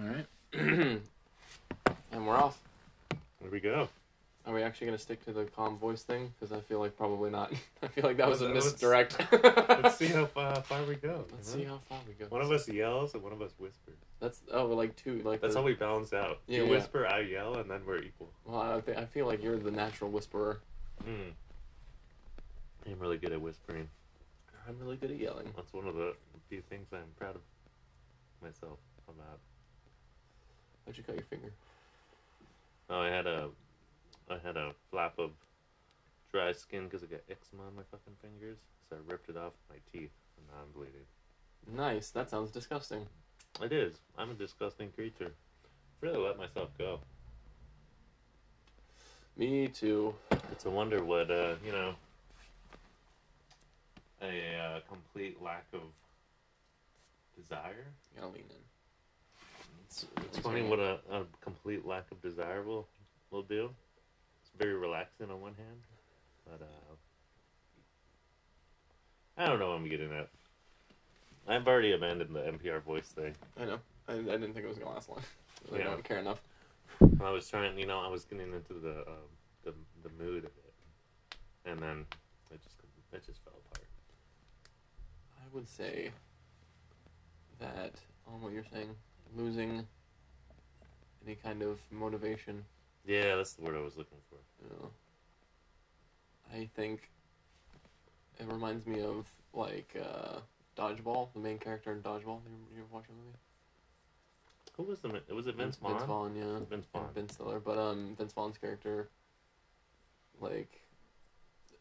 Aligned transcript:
All 0.00 0.06
right. 0.06 0.26
and 0.52 1.00
we're 2.26 2.36
off. 2.36 2.60
There 3.40 3.50
we 3.50 3.60
go. 3.60 3.88
Are 4.46 4.54
we 4.54 4.62
actually 4.62 4.86
gonna 4.86 4.98
stick 4.98 5.24
to 5.26 5.32
the 5.32 5.44
calm 5.44 5.76
voice 5.76 6.02
thing? 6.02 6.32
Because 6.38 6.56
I 6.56 6.60
feel 6.60 6.78
like 6.78 6.96
probably 6.96 7.30
not. 7.30 7.52
I 7.82 7.88
feel 7.88 8.04
like 8.04 8.16
that 8.16 8.28
was 8.28 8.40
a 8.40 8.48
Let's- 8.48 8.64
misdirect. 8.66 9.18
Let's 9.32 9.96
see 9.96 10.06
how 10.06 10.26
far, 10.26 10.62
far 10.62 10.82
we 10.84 10.94
go. 10.94 11.26
Let's 11.32 11.54
you 11.54 11.60
see 11.62 11.66
how 11.66 11.80
far 11.88 11.98
we 12.06 12.14
go. 12.14 12.26
One 12.30 12.40
of 12.40 12.50
us 12.50 12.68
yells 12.68 13.14
and 13.14 13.22
one 13.22 13.32
of 13.32 13.42
us 13.42 13.52
whispers. 13.58 13.98
That's 14.20 14.40
oh, 14.52 14.66
like 14.66 14.96
two. 14.96 15.20
Like 15.24 15.40
That's 15.40 15.54
the, 15.54 15.60
how 15.60 15.66
we 15.66 15.74
balance 15.74 16.12
out. 16.12 16.38
Yeah, 16.46 16.58
you 16.58 16.64
yeah. 16.64 16.70
whisper, 16.70 17.06
I 17.06 17.20
yell, 17.20 17.56
and 17.56 17.70
then 17.70 17.80
we're 17.86 17.98
equal. 18.02 18.30
Well, 18.46 18.60
I 18.60 18.80
think 18.80 18.98
I 18.98 19.04
feel 19.04 19.26
like 19.26 19.42
you're 19.42 19.58
the 19.58 19.70
natural 19.70 20.10
whisperer. 20.10 20.60
Hmm. 21.04 21.30
I'm 22.86 22.98
really 22.98 23.18
good 23.18 23.32
at 23.32 23.40
whispering. 23.40 23.88
I'm 24.66 24.78
really 24.78 24.96
good 24.96 25.10
at 25.10 25.18
yelling. 25.18 25.52
That's 25.56 25.72
one 25.72 25.86
of 25.86 25.94
the 25.94 26.14
few 26.48 26.62
things 26.62 26.86
I'm 26.92 27.00
proud 27.18 27.36
of 27.36 27.42
myself 28.42 28.78
about. 29.08 29.40
How'd 30.88 30.96
you 30.96 31.04
cut 31.04 31.16
your 31.16 31.24
finger? 31.24 31.52
Oh, 32.88 33.00
I 33.00 33.10
had 33.10 33.26
a, 33.26 33.50
I 34.30 34.38
had 34.42 34.56
a 34.56 34.72
flap 34.90 35.18
of 35.18 35.32
dry 36.32 36.50
skin 36.52 36.84
because 36.84 37.02
I 37.02 37.06
got 37.08 37.20
eczema 37.30 37.64
on 37.64 37.76
my 37.76 37.82
fucking 37.90 38.14
fingers, 38.22 38.56
so 38.88 38.96
I 38.96 39.00
ripped 39.06 39.28
it 39.28 39.36
off 39.36 39.52
with 39.68 39.76
my 39.76 39.76
teeth, 39.92 40.12
and 40.38 40.46
now 40.46 40.62
I'm 40.62 40.72
bleeding. 40.72 41.04
Nice. 41.76 42.08
That 42.12 42.30
sounds 42.30 42.50
disgusting. 42.50 43.06
It 43.62 43.70
is. 43.70 43.96
I'm 44.16 44.30
a 44.30 44.32
disgusting 44.32 44.90
creature. 44.92 45.34
Really 46.00 46.16
let 46.16 46.38
myself 46.38 46.70
go. 46.78 47.00
Me 49.36 49.68
too. 49.68 50.14
It's 50.52 50.64
a 50.64 50.70
wonder 50.70 51.04
what 51.04 51.30
uh, 51.30 51.56
you 51.66 51.72
know. 51.72 51.96
A 54.22 54.56
uh, 54.56 54.80
complete 54.88 55.42
lack 55.42 55.66
of 55.74 55.80
desire. 57.36 57.84
You 58.14 58.22
gotta 58.22 58.32
lean 58.32 58.44
in. 58.48 58.77
It's, 59.90 60.06
it's 60.26 60.38
funny 60.38 60.62
what 60.62 60.78
a, 60.78 60.98
a 61.10 61.24
complete 61.40 61.86
lack 61.86 62.10
of 62.12 62.20
desire 62.22 62.62
will 62.62 62.86
will 63.30 63.42
do. 63.42 63.70
It's 64.42 64.50
very 64.58 64.74
relaxing 64.74 65.30
on 65.30 65.40
one 65.40 65.54
hand, 65.54 65.80
but 66.46 66.60
uh, 66.62 66.94
I 69.36 69.46
don't 69.46 69.58
know 69.58 69.68
what 69.68 69.76
I'm 69.78 69.88
getting 69.88 70.12
at. 70.12 70.28
I've 71.46 71.66
already 71.66 71.92
abandoned 71.92 72.34
the 72.34 72.40
NPR 72.40 72.82
voice 72.82 73.06
thing. 73.08 73.34
I 73.58 73.64
know. 73.64 73.78
I, 74.08 74.14
I 74.14 74.16
didn't 74.16 74.52
think 74.52 74.64
it 74.64 74.68
was 74.68 74.78
gonna 74.78 74.92
last 74.92 75.08
long. 75.08 75.20
I 75.72 75.78
Yeah. 75.78 75.84
don't 75.84 76.04
care 76.04 76.18
enough. 76.18 76.40
I 77.20 77.30
was 77.30 77.48
trying, 77.48 77.78
you 77.78 77.86
know, 77.86 77.98
I 78.00 78.08
was 78.08 78.24
getting 78.24 78.52
into 78.52 78.74
the 78.74 79.00
um, 79.06 79.28
the 79.64 79.72
the 80.02 80.10
mood 80.22 80.44
of 80.44 80.50
it, 80.64 80.74
and 81.64 81.78
then 81.80 82.04
it 82.50 82.60
just 82.62 82.76
it 83.12 83.24
just 83.26 83.42
fell 83.44 83.54
apart. 83.66 83.86
I 85.40 85.54
would 85.54 85.68
say 85.68 86.10
that 87.60 87.94
on 88.26 88.40
what 88.42 88.52
you're 88.52 88.64
saying, 88.72 88.94
losing 89.36 89.86
any 91.26 91.36
kind 91.36 91.62
of 91.62 91.78
motivation. 91.90 92.64
Yeah, 93.06 93.36
that's 93.36 93.54
the 93.54 93.62
word 93.62 93.76
I 93.76 93.80
was 93.80 93.96
looking 93.96 94.18
for. 94.28 94.36
You 94.62 94.70
know, 94.70 94.90
I 96.52 96.68
think 96.76 97.10
it 98.38 98.46
reminds 98.50 98.86
me 98.86 99.00
of 99.00 99.26
like 99.52 99.96
uh, 100.00 100.40
Dodgeball, 100.76 101.32
the 101.32 101.40
main 101.40 101.58
character 101.58 101.92
in 101.92 102.00
Dodgeball. 102.00 102.40
You, 102.44 102.52
you 102.74 102.78
ever 102.78 102.86
watch 102.92 103.04
the 103.06 103.14
movie? 103.14 103.36
Who 104.76 104.84
was 104.84 105.00
the? 105.00 105.08
It 105.28 105.34
was 105.34 105.46
it 105.46 105.56
Vince 105.56 105.76
Vaughn? 105.76 105.92
Vince 105.92 106.04
Vaughn, 106.04 106.36
yeah. 106.36 106.58
Vince 106.70 106.86
Vaughn. 106.92 107.08
Ben 107.14 107.28
Stiller, 107.28 107.58
but 107.58 107.78
um, 107.78 108.14
Vince 108.16 108.32
Vaughn's 108.32 108.58
character, 108.58 109.10
like, 110.40 110.82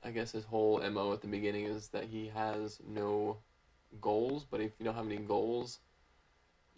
I 0.04 0.10
guess 0.10 0.32
his 0.32 0.46
whole 0.46 0.82
mo 0.90 1.14
at 1.14 1.22
the 1.22 1.28
beginning 1.28 1.66
is 1.66 1.90
that 1.90 2.06
he 2.06 2.32
has 2.34 2.80
no 2.88 3.38
goals. 4.02 4.46
But 4.50 4.62
if 4.62 4.72
you 4.80 4.86
don't 4.86 4.96
have 4.96 5.06
any 5.06 5.18
goals, 5.18 5.80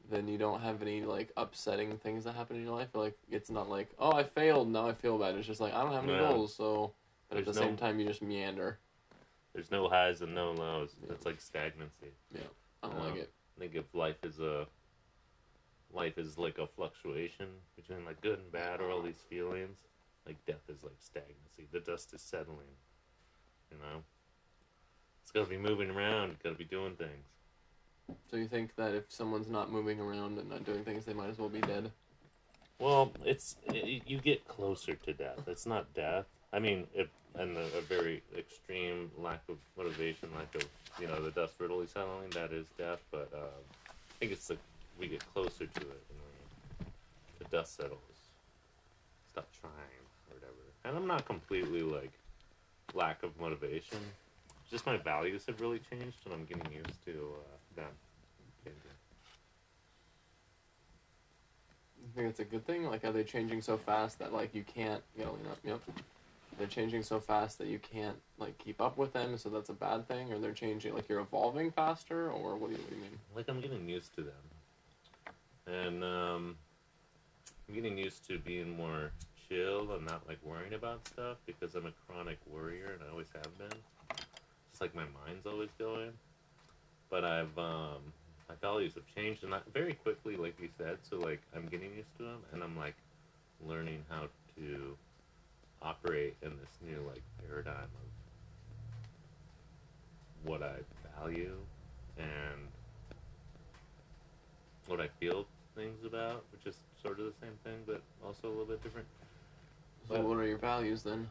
then 0.09 0.27
you 0.27 0.37
don't 0.37 0.61
have 0.61 0.81
any 0.81 1.03
like 1.03 1.31
upsetting 1.37 1.97
things 1.97 2.23
that 2.23 2.35
happen 2.35 2.57
in 2.57 2.63
your 2.63 2.75
life. 2.75 2.89
Like 2.93 3.17
it's 3.29 3.49
not 3.49 3.69
like 3.69 3.89
oh 3.99 4.11
I 4.11 4.23
failed 4.23 4.69
now 4.69 4.87
I 4.87 4.93
feel 4.93 5.17
bad. 5.17 5.35
It's 5.35 5.47
just 5.47 5.61
like 5.61 5.73
I 5.73 5.83
don't 5.83 5.93
have 5.93 6.03
any 6.03 6.13
Yeah. 6.13 6.29
goals. 6.29 6.55
So, 6.55 6.93
but 7.29 7.37
at 7.37 7.45
the 7.45 7.53
no- 7.53 7.59
same 7.59 7.77
time 7.77 7.99
you 7.99 8.07
just 8.07 8.21
meander. 8.21 8.79
There's 9.53 9.71
no 9.71 9.89
highs 9.89 10.21
and 10.21 10.33
no 10.35 10.51
lows. 10.51 10.95
Yeah. 11.03 11.13
It's 11.13 11.25
like 11.25 11.39
stagnancy. 11.41 12.11
Yeah, 12.33 12.41
I 12.83 12.87
don't 12.87 12.97
Yeah. 12.97 13.03
like 13.05 13.15
it. 13.15 13.33
I 13.57 13.59
think 13.59 13.75
if 13.75 13.93
life 13.93 14.23
is 14.23 14.39
a 14.39 14.67
life 15.91 16.17
is 16.17 16.37
like 16.37 16.57
a 16.59 16.67
fluctuation 16.67 17.47
between 17.75 18.05
like 18.05 18.21
good 18.21 18.39
and 18.39 18.51
bad 18.51 18.79
or 18.79 18.91
all 18.91 19.01
these 19.01 19.21
feelings, 19.29 19.77
like 20.25 20.43
death 20.45 20.69
is 20.69 20.83
like 20.83 20.97
stagnancy. 20.99 21.67
The 21.71 21.79
dust 21.79 22.13
is 22.13 22.21
settling. 22.21 22.77
You 23.71 23.77
know? 23.77 24.03
It's 25.23 25.31
gotta 25.31 25.49
be 25.49 25.57
moving 25.57 25.89
around, 25.91 26.37
gotta 26.43 26.55
be 26.55 26.63
doing 26.63 26.95
things. 26.95 27.27
So 28.29 28.37
you 28.37 28.47
think 28.47 28.75
that 28.75 28.93
if 28.93 29.03
someone's 29.09 29.49
not 29.49 29.71
moving 29.71 29.99
around 29.99 30.37
and 30.37 30.49
not 30.49 30.65
doing 30.65 30.83
things, 30.83 31.05
they 31.05 31.13
might 31.13 31.29
as 31.29 31.37
well 31.37 31.49
be 31.49 31.61
dead. 31.61 31.91
Well, 32.79 33.11
it's 33.25 33.57
it, 33.67 34.03
you 34.05 34.19
get 34.19 34.47
closer 34.47 34.95
to 34.95 35.13
death. 35.13 35.47
It's 35.47 35.65
not 35.65 35.93
death. 35.93 36.25
I 36.53 36.59
mean, 36.59 36.87
if 36.93 37.07
and 37.35 37.57
a, 37.57 37.77
a 37.77 37.81
very 37.81 38.23
extreme 38.37 39.11
lack 39.17 39.41
of 39.49 39.57
motivation, 39.77 40.29
lack 40.35 40.55
of 40.55 40.67
you 40.99 41.07
know 41.07 41.21
the 41.21 41.31
dust 41.31 41.55
readily 41.59 41.87
settling, 41.87 42.29
that 42.31 42.51
is 42.51 42.65
death. 42.77 42.99
But 43.11 43.29
uh, 43.33 43.59
I 43.89 44.13
think 44.19 44.31
it's 44.31 44.47
the 44.47 44.57
we 44.99 45.07
get 45.07 45.23
closer 45.33 45.65
to 45.65 45.81
it, 45.81 46.03
and 46.09 46.19
we, 46.19 46.85
the 47.39 47.45
dust 47.45 47.75
settles. 47.75 47.99
Stop 49.29 49.47
trying 49.59 49.73
or 50.29 50.35
whatever. 50.35 50.53
And 50.85 50.97
I'm 50.97 51.07
not 51.07 51.25
completely 51.25 51.81
like 51.81 52.11
lack 52.93 53.23
of 53.23 53.39
motivation. 53.39 53.99
Just 54.69 54.85
my 54.85 54.97
values 54.97 55.45
have 55.47 55.59
really 55.61 55.79
changed, 55.79 56.17
and 56.25 56.33
I'm 56.33 56.45
getting 56.45 56.71
used 56.71 57.03
to 57.05 57.11
uh, 57.11 57.57
changing. 58.63 58.81
You 62.01 62.07
think 62.15 62.29
it's 62.29 62.39
a 62.39 62.45
good 62.45 62.65
thing? 62.65 62.85
Like, 62.85 63.03
are 63.05 63.11
they 63.11 63.23
changing 63.23 63.61
so 63.61 63.77
fast 63.77 64.19
that 64.19 64.33
like 64.33 64.53
you 64.55 64.63
can't? 64.63 65.01
You 65.17 65.25
know, 65.25 65.37
you 65.63 65.69
know. 65.71 65.79
They're 66.57 66.67
changing 66.67 67.03
so 67.03 67.21
fast 67.21 67.57
that 67.59 67.67
you 67.67 67.79
can't 67.79 68.17
like 68.37 68.57
keep 68.57 68.81
up 68.81 68.97
with 68.97 69.13
them, 69.13 69.37
so 69.37 69.47
that's 69.47 69.69
a 69.69 69.73
bad 69.73 70.09
thing. 70.09 70.33
Or 70.33 70.39
they're 70.39 70.51
changing 70.51 70.93
like 70.93 71.07
you're 71.07 71.21
evolving 71.21 71.71
faster, 71.71 72.29
or 72.29 72.57
what 72.57 72.69
do 72.69 72.75
you, 72.75 72.81
what 72.81 72.89
do 72.89 72.95
you 72.97 73.01
mean? 73.01 73.19
like 73.33 73.47
I'm 73.47 73.61
getting 73.61 73.87
used 73.87 74.13
to 74.15 74.23
them, 74.23 75.33
and 75.67 76.03
um, 76.03 76.57
I'm 77.69 77.75
getting 77.75 77.97
used 77.97 78.27
to 78.27 78.39
being 78.39 78.75
more 78.75 79.11
chill 79.47 79.91
and 79.93 80.05
not 80.05 80.27
like 80.27 80.39
worrying 80.43 80.73
about 80.73 81.07
stuff 81.07 81.37
because 81.45 81.75
I'm 81.75 81.85
a 81.85 81.93
chronic 82.05 82.37
worrier 82.51 82.91
and 82.93 83.01
I 83.07 83.11
always 83.11 83.29
have 83.35 83.57
been. 83.57 83.77
It's 84.71 84.81
like 84.81 84.95
my 84.95 85.05
mind's 85.25 85.45
always 85.45 85.69
going, 85.77 86.11
but 87.09 87.23
I've 87.23 87.57
um, 87.57 88.01
my 88.47 88.55
values 88.61 88.93
have 88.95 89.03
changed 89.15 89.43
and 89.43 89.51
not 89.51 89.63
very 89.73 89.93
quickly, 89.93 90.35
like 90.37 90.59
you 90.59 90.69
said. 90.77 90.97
So 91.09 91.17
like 91.17 91.41
I'm 91.55 91.65
getting 91.67 91.93
used 91.95 92.15
to 92.17 92.23
them, 92.23 92.39
and 92.53 92.63
I'm 92.63 92.77
like 92.77 92.95
learning 93.65 94.03
how 94.09 94.27
to 94.57 94.97
operate 95.81 96.35
in 96.41 96.51
this 96.57 96.69
new 96.85 97.01
like 97.07 97.21
paradigm 97.47 97.75
of 97.83 98.09
what 100.43 100.61
I 100.63 100.75
value 101.19 101.55
and 102.17 102.67
what 104.87 104.99
I 104.99 105.07
feel 105.19 105.45
things 105.75 106.03
about, 106.05 106.43
which 106.51 106.65
is 106.65 106.75
sort 107.03 107.19
of 107.19 107.25
the 107.25 107.33
same 107.41 107.53
thing, 107.63 107.77
but 107.85 108.01
also 108.25 108.47
a 108.47 108.49
little 108.49 108.65
bit 108.65 108.83
different. 108.83 109.07
So 110.07 110.15
But- 110.15 110.25
what 110.25 110.37
are 110.37 110.45
your 110.47 110.57
values 110.57 111.03
then? 111.03 111.29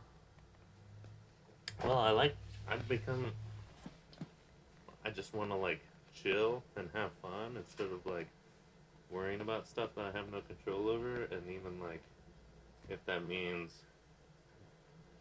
Well, 1.84 1.99
I 1.99 2.11
like. 2.11 2.34
I've 2.69 2.87
become. 2.88 3.33
I 5.09 5.11
just 5.11 5.35
want 5.35 5.49
to 5.51 5.57
like 5.57 5.81
chill 6.23 6.63
and 6.77 6.87
have 6.93 7.11
fun 7.23 7.57
instead 7.57 7.87
of 7.87 8.05
like 8.05 8.27
worrying 9.11 9.41
about 9.41 9.67
stuff 9.67 9.95
that 9.97 10.05
I 10.05 10.11
have 10.15 10.31
no 10.31 10.43
control 10.43 10.91
over, 10.91 11.25
and 11.33 11.49
even 11.49 11.81
like 11.81 12.03
if 12.91 13.03
that 13.07 13.27
means 13.27 13.73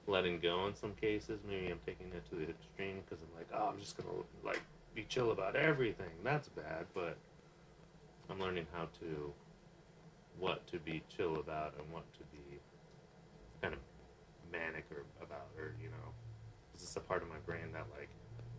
letting 0.05 0.39
go 0.39 0.67
in 0.67 0.75
some 0.75 0.91
cases, 0.99 1.39
maybe 1.47 1.67
I'm 1.67 1.79
taking 1.85 2.07
it 2.07 2.29
to 2.31 2.35
the 2.35 2.49
extreme 2.49 3.01
because 3.05 3.23
I'm 3.23 3.37
like, 3.37 3.47
oh, 3.53 3.69
I'm 3.71 3.79
just 3.79 3.95
gonna 3.95 4.09
like 4.43 4.61
be 4.93 5.05
chill 5.07 5.31
about 5.31 5.55
everything. 5.55 6.11
That's 6.21 6.49
bad, 6.49 6.85
but 6.93 7.15
I'm 8.29 8.41
learning 8.41 8.67
how 8.73 8.89
to 8.99 9.31
what 10.37 10.67
to 10.67 10.79
be 10.79 11.01
chill 11.15 11.37
about 11.37 11.75
and 11.79 11.89
what 11.93 12.03
to 12.15 12.19
be 12.33 12.59
kind 13.61 13.73
of 13.73 13.79
manic 14.51 14.83
or 14.91 15.03
about 15.23 15.47
or 15.57 15.75
you 15.81 15.87
know 15.87 16.11
it's 16.73 16.83
just 16.83 16.97
a 16.97 16.99
part 16.99 17.23
of 17.23 17.29
my 17.29 17.39
brain 17.45 17.71
that 17.73 17.85
like 17.97 18.09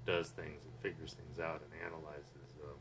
does 0.09 0.31
things 0.31 0.65
and 0.65 0.73
figures 0.83 1.13
things 1.13 1.39
out 1.39 1.61
and 1.61 1.71
analyzes 1.85 2.49
um, 2.65 2.79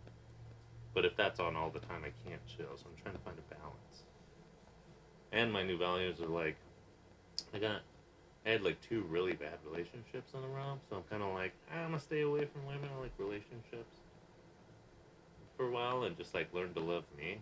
but 0.94 1.04
if 1.04 1.14
that's 1.18 1.42
on 1.42 1.58
all 1.58 1.70
the 1.70 1.80
time 1.80 2.02
i 2.06 2.12
can't 2.28 2.40
chill 2.48 2.72
so 2.78 2.86
i'm 2.88 3.02
trying 3.04 3.14
to 3.14 3.22
find 3.22 3.38
a 3.38 3.54
balance. 3.54 4.04
And 5.34 5.52
my 5.52 5.62
new 5.62 5.78
values 5.78 6.22
are 6.22 6.28
like 6.28 6.56
i 7.54 7.60
got 7.60 7.82
i 8.46 8.52
had 8.52 8.64
like 8.64 8.80
two 8.80 9.02
really 9.10 9.34
bad 9.34 9.60
relationships 9.70 10.32
in 10.34 10.42
a 10.42 10.48
row 10.48 10.80
so 10.90 10.96
i'm 10.96 11.04
kind 11.10 11.22
of 11.22 11.34
like 11.34 11.52
"Ah, 11.70 11.80
i'm 11.84 11.90
gonna 11.90 12.00
stay 12.00 12.22
away 12.22 12.46
from 12.46 12.66
women 12.66 12.90
i 12.98 13.02
like 13.02 13.12
relationships. 13.18 13.98
For 15.58 15.68
a 15.68 15.72
while 15.72 16.04
and 16.04 16.16
just 16.18 16.34
like 16.34 16.54
learn 16.54 16.74
to 16.76 16.80
love 16.80 17.04
me 17.18 17.40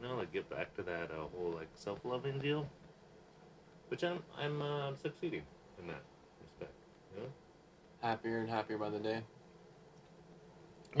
you 0.00 0.08
know 0.08 0.16
like 0.16 0.32
get 0.32 0.48
back 0.48 0.74
to 0.76 0.82
that 0.84 1.10
uh, 1.10 1.26
whole 1.36 1.52
like 1.54 1.68
self-loving 1.74 2.38
deal. 2.38 2.66
Which 3.88 4.02
i'm 4.02 4.22
i'm 4.38 4.62
uh, 4.62 4.94
succeeding 4.94 5.42
in 5.78 5.88
that 5.88 6.02
respect 6.40 6.72
you 7.14 7.20
know 7.22 7.28
Happier 8.06 8.38
and 8.38 8.48
happier 8.48 8.78
by 8.78 8.88
the 8.88 9.00
day. 9.00 9.18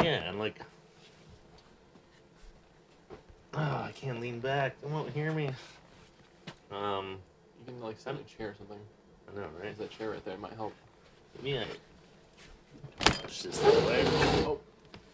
Yeah, 0.02 0.28
and 0.28 0.40
like 0.40 0.58
Oh, 3.54 3.60
I 3.60 3.92
can't 3.94 4.20
lean 4.20 4.40
back. 4.40 4.80
They 4.80 4.88
won't 4.88 5.10
hear 5.10 5.30
me. 5.30 5.50
Um, 6.72 7.18
You 7.60 7.66
can 7.66 7.80
like 7.80 7.96
set 8.00 8.16
a 8.16 8.24
chair 8.24 8.48
or 8.48 8.54
something. 8.58 8.80
I 9.30 9.36
know, 9.36 9.42
right? 9.42 9.50
There's 9.62 9.78
that 9.78 9.90
chair 9.92 10.10
right 10.10 10.24
there. 10.24 10.34
It 10.34 10.40
might 10.40 10.54
help. 10.54 10.74
Yeah. 11.44 11.62
Push 12.98 13.42
this 13.42 13.62
away. 13.62 14.02
Oh, 14.44 14.58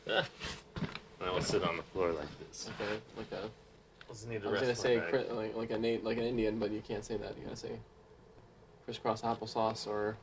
Ah. 0.08 0.24
And 1.20 1.28
I 1.28 1.30
will 1.30 1.42
sit 1.42 1.62
on 1.62 1.76
the 1.76 1.82
floor 1.82 2.12
like 2.12 2.26
this. 2.48 2.70
okay. 2.80 2.98
Like 3.18 3.26
a. 3.32 3.50
Need 4.30 4.46
I 4.46 4.50
was 4.50 4.60
gonna 4.62 4.74
say 4.74 4.98
cri- 5.10 5.28
like 5.30 5.54
like 5.54 5.70
a 5.70 5.78
Nate 5.78 6.04
like 6.04 6.16
an 6.16 6.24
Indian, 6.24 6.58
but 6.58 6.70
you 6.70 6.80
can't 6.80 7.04
say 7.04 7.18
that. 7.18 7.36
You 7.36 7.44
gotta 7.44 7.56
say 7.56 7.78
crisscross 8.86 9.20
applesauce 9.20 9.86
or 9.86 10.16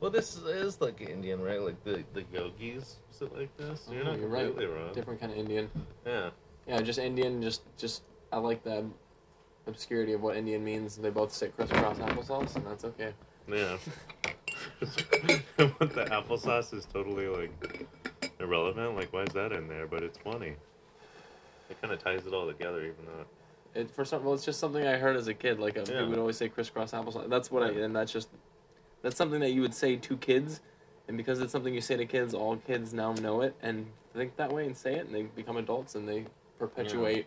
Well, 0.00 0.10
this 0.10 0.36
is 0.36 0.80
like 0.80 1.00
Indian, 1.00 1.40
right? 1.42 1.60
Like 1.60 1.82
the 1.84 2.04
the 2.14 2.24
yogis 2.32 2.96
sit 3.10 3.36
like 3.36 3.56
this. 3.56 3.88
You're 3.90 4.04
not 4.04 4.18
you're 4.18 4.28
right. 4.28 4.46
completely 4.46 4.74
wrong. 4.74 4.92
different 4.92 5.20
kind 5.20 5.32
of 5.32 5.38
Indian. 5.38 5.70
Yeah. 6.06 6.30
Yeah, 6.66 6.80
just 6.80 6.98
Indian. 6.98 7.42
Just 7.42 7.62
just 7.76 8.02
I 8.32 8.38
like 8.38 8.62
the 8.62 8.84
obscurity 9.66 10.12
of 10.12 10.22
what 10.22 10.36
Indian 10.36 10.64
means. 10.64 10.96
They 10.96 11.10
both 11.10 11.32
sit 11.32 11.56
crisscross 11.56 11.98
applesauce, 11.98 12.54
and 12.56 12.66
that's 12.66 12.84
okay. 12.84 13.12
Yeah. 13.48 13.76
but 14.78 14.80
the 15.94 16.04
applesauce 16.10 16.72
is 16.74 16.86
totally 16.86 17.26
like 17.28 17.88
irrelevant. 18.38 18.96
Like, 18.96 19.12
why 19.12 19.22
is 19.22 19.32
that 19.32 19.52
in 19.52 19.68
there? 19.68 19.86
But 19.86 20.02
it's 20.02 20.18
funny. 20.18 20.54
It 21.70 21.80
kind 21.80 21.92
of 21.92 22.02
ties 22.02 22.26
it 22.26 22.32
all 22.32 22.46
together, 22.46 22.80
even 22.82 23.04
though. 23.06 23.80
It 23.80 23.90
for 23.90 24.04
some 24.04 24.24
well, 24.24 24.34
it's 24.34 24.44
just 24.44 24.60
something 24.60 24.86
I 24.86 24.96
heard 24.96 25.16
as 25.16 25.28
a 25.28 25.34
kid. 25.34 25.58
Like 25.58 25.76
a, 25.76 25.84
Yeah. 25.90 26.02
we 26.02 26.10
would 26.10 26.18
always 26.18 26.36
say 26.36 26.48
crisscross 26.48 26.92
applesauce. 26.92 27.28
That's 27.28 27.50
what 27.50 27.62
I 27.62 27.70
and 27.70 27.94
that's 27.94 28.12
just 28.12 28.28
that's 29.02 29.16
something 29.16 29.40
that 29.40 29.50
you 29.50 29.60
would 29.60 29.74
say 29.74 29.96
to 29.96 30.16
kids, 30.16 30.60
and 31.06 31.16
because 31.16 31.40
it's 31.40 31.52
something 31.52 31.74
you 31.74 31.80
say 31.80 31.96
to 31.96 32.06
kids, 32.06 32.34
all 32.34 32.56
kids 32.56 32.92
now 32.92 33.12
know 33.14 33.40
it 33.42 33.54
and 33.62 33.86
think 34.14 34.36
that 34.36 34.52
way 34.52 34.66
and 34.66 34.76
say 34.76 34.94
it, 34.94 35.06
and 35.06 35.14
they 35.14 35.22
become 35.22 35.56
adults 35.56 35.94
and 35.94 36.08
they 36.08 36.24
perpetuate 36.58 37.26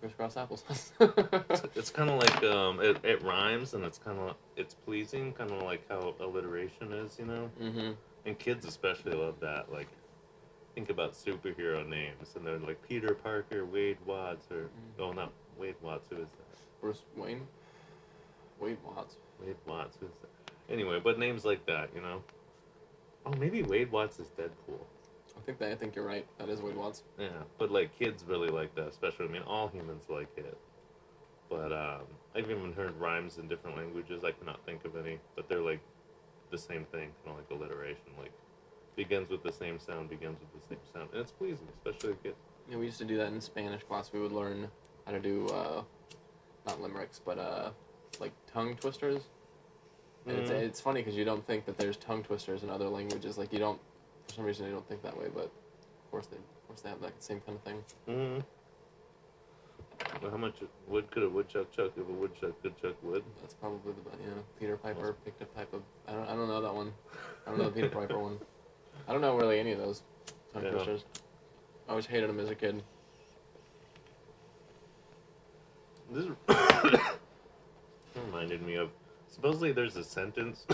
crisscross 0.00 0.34
applesauce. 0.34 0.90
It's, 1.50 1.62
it's 1.76 1.90
kind 1.90 2.10
of 2.10 2.20
like 2.20 2.44
um, 2.44 2.80
it, 2.80 2.98
it 3.02 3.22
rhymes 3.22 3.74
and 3.74 3.84
it's 3.84 3.98
kind 3.98 4.18
of 4.18 4.34
it's 4.56 4.74
pleasing, 4.74 5.32
kind 5.32 5.50
of 5.50 5.62
like 5.62 5.88
how 5.88 6.14
alliteration 6.20 6.92
is, 6.92 7.18
you 7.18 7.26
know. 7.26 7.50
mm-hmm. 7.60 7.92
And 8.26 8.38
kids 8.38 8.66
especially 8.66 9.12
love 9.12 9.40
that. 9.40 9.72
Like, 9.72 9.88
think 10.74 10.90
about 10.90 11.12
superhero 11.12 11.86
names, 11.86 12.34
and 12.36 12.46
they're 12.46 12.58
like 12.58 12.86
Peter 12.86 13.14
Parker, 13.14 13.64
Wade 13.64 13.98
Watts, 14.06 14.50
or 14.50 14.68
oh, 14.98 15.12
not 15.12 15.32
Wade 15.58 15.76
Watts. 15.82 16.08
Who 16.10 16.16
is 16.16 16.28
that? 16.28 16.80
Bruce 16.80 17.02
Wayne, 17.16 17.46
Wade 18.60 18.78
Watts. 18.84 19.16
Wade 19.42 19.56
Watts. 19.66 19.96
Who's 20.00 20.10
that? 20.22 20.33
Anyway, 20.68 21.00
but 21.02 21.18
names 21.18 21.44
like 21.44 21.66
that, 21.66 21.90
you 21.94 22.00
know. 22.00 22.22
Oh, 23.26 23.32
maybe 23.38 23.62
Wade 23.62 23.90
Watts 23.90 24.18
is 24.18 24.28
Deadpool. 24.38 24.80
I 25.36 25.40
think 25.40 25.58
that 25.58 25.72
I 25.72 25.74
think 25.74 25.94
you're 25.94 26.06
right. 26.06 26.26
That 26.38 26.48
is 26.48 26.60
Wade 26.62 26.76
Watts. 26.76 27.02
Yeah, 27.18 27.28
but 27.58 27.70
like 27.70 27.96
kids 27.98 28.24
really 28.26 28.48
like 28.48 28.74
that, 28.76 28.88
especially. 28.88 29.26
I 29.26 29.28
mean, 29.28 29.42
all 29.42 29.68
humans 29.68 30.04
like 30.08 30.30
it. 30.36 30.56
But 31.50 31.72
um, 31.72 32.02
I've 32.34 32.50
even 32.50 32.72
heard 32.72 32.98
rhymes 32.98 33.38
in 33.38 33.48
different 33.48 33.76
languages. 33.76 34.24
I 34.24 34.32
cannot 34.32 34.64
think 34.64 34.84
of 34.84 34.96
any, 34.96 35.18
but 35.36 35.48
they're 35.48 35.60
like 35.60 35.80
the 36.50 36.58
same 36.58 36.84
thing, 36.86 37.10
kind 37.24 37.28
of 37.28 37.36
like 37.36 37.50
alliteration. 37.50 38.12
Like 38.18 38.32
begins 38.96 39.30
with 39.30 39.42
the 39.42 39.52
same 39.52 39.78
sound, 39.78 40.08
begins 40.08 40.38
with 40.40 40.62
the 40.62 40.68
same 40.68 40.84
sound, 40.92 41.08
and 41.12 41.20
it's 41.20 41.32
pleasing, 41.32 41.68
especially 41.76 42.10
to 42.10 42.22
kids. 42.22 42.36
Yeah, 42.70 42.78
we 42.78 42.86
used 42.86 42.98
to 42.98 43.04
do 43.04 43.16
that 43.18 43.28
in 43.28 43.40
Spanish 43.40 43.82
class. 43.82 44.10
We 44.12 44.20
would 44.20 44.32
learn 44.32 44.68
how 45.04 45.12
to 45.12 45.20
do 45.20 45.46
uh, 45.48 45.82
not 46.66 46.80
limericks, 46.80 47.20
but 47.24 47.38
uh, 47.38 47.70
like 48.20 48.32
tongue 48.52 48.76
twisters. 48.76 49.22
And 50.26 50.38
it's, 50.38 50.50
Mhm. 50.50 50.54
it's 50.62 50.80
funny 50.80 51.00
because 51.02 51.16
you 51.16 51.24
don't 51.24 51.46
think 51.46 51.66
that 51.66 51.76
there's 51.76 51.96
tongue 51.98 52.22
twisters 52.22 52.62
in 52.62 52.70
other 52.70 52.88
languages. 52.88 53.36
Like 53.36 53.52
you 53.52 53.58
don't, 53.58 53.78
for 54.26 54.34
some 54.34 54.44
reason, 54.44 54.66
you 54.66 54.72
don't 54.72 54.88
think 54.88 55.02
that 55.02 55.16
way. 55.18 55.28
But 55.32 55.44
of 55.44 56.10
course, 56.10 56.26
they, 56.26 56.36
of 56.36 56.66
course, 56.68 56.80
they 56.80 56.88
have 56.88 57.00
that 57.02 57.22
same 57.22 57.40
kind 57.40 57.58
of 57.58 57.62
thing. 57.62 57.84
Mm-hmm. 58.08 58.40
Well, 60.22 60.30
how 60.30 60.36
much 60.36 60.56
wood 60.88 61.10
could 61.10 61.22
a 61.24 61.28
woodchuck 61.28 61.70
chuck 61.72 61.92
if 61.96 62.08
a 62.08 62.12
woodchuck 62.12 62.60
could 62.62 62.76
chuck 62.80 62.94
wood? 63.02 63.22
That's 63.40 63.54
probably 63.54 63.92
the 63.92 64.22
you 64.22 64.30
know 64.30 64.44
Peter 64.58 64.76
Piper 64.76 65.14
picked 65.24 65.42
a 65.42 65.46
pipe 65.46 65.72
of. 65.72 65.82
I 66.08 66.12
don't 66.12 66.28
I 66.28 66.34
don't 66.34 66.48
know 66.48 66.60
that 66.60 66.74
one. 66.74 66.92
I 67.46 67.50
don't 67.50 67.58
know 67.58 67.66
the 67.66 67.72
Peter 67.72 67.88
Piper 67.90 68.18
one. 68.18 68.38
I 69.06 69.12
don't 69.12 69.20
know 69.20 69.36
really 69.36 69.58
any 69.60 69.72
of 69.72 69.78
those 69.78 70.02
tongue 70.52 70.64
Yeah. 70.64 70.70
twisters. 70.70 71.04
I 71.86 71.90
always 71.90 72.06
hated 72.06 72.28
them 72.30 72.40
as 72.40 72.48
a 72.48 72.54
kid. 72.54 72.82
This 76.10 76.26
reminded 78.26 78.62
me 78.62 78.74
of 78.76 78.90
supposedly 79.34 79.72
there's 79.72 79.96
a 79.96 80.04
sentence 80.04 80.64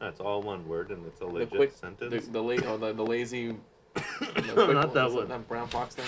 that's 0.00 0.20
all 0.20 0.42
one 0.42 0.66
word 0.66 0.90
and 0.90 1.06
it's 1.06 1.20
a 1.20 1.26
legit 1.26 1.50
quick- 1.50 1.72
sentence. 1.76 2.26
The 2.26 2.32
the, 2.32 2.42
la- 2.42 2.54
oh, 2.66 2.76
the, 2.78 2.92
the 2.92 3.04
lazy. 3.04 3.56
the 3.94 4.64
not 4.72 4.94
that 4.94 5.08
is 5.08 5.14
it 5.14 5.16
one. 5.16 5.28
That 5.28 5.46
brown 5.48 5.68
fox 5.68 5.94
thing. 5.94 6.06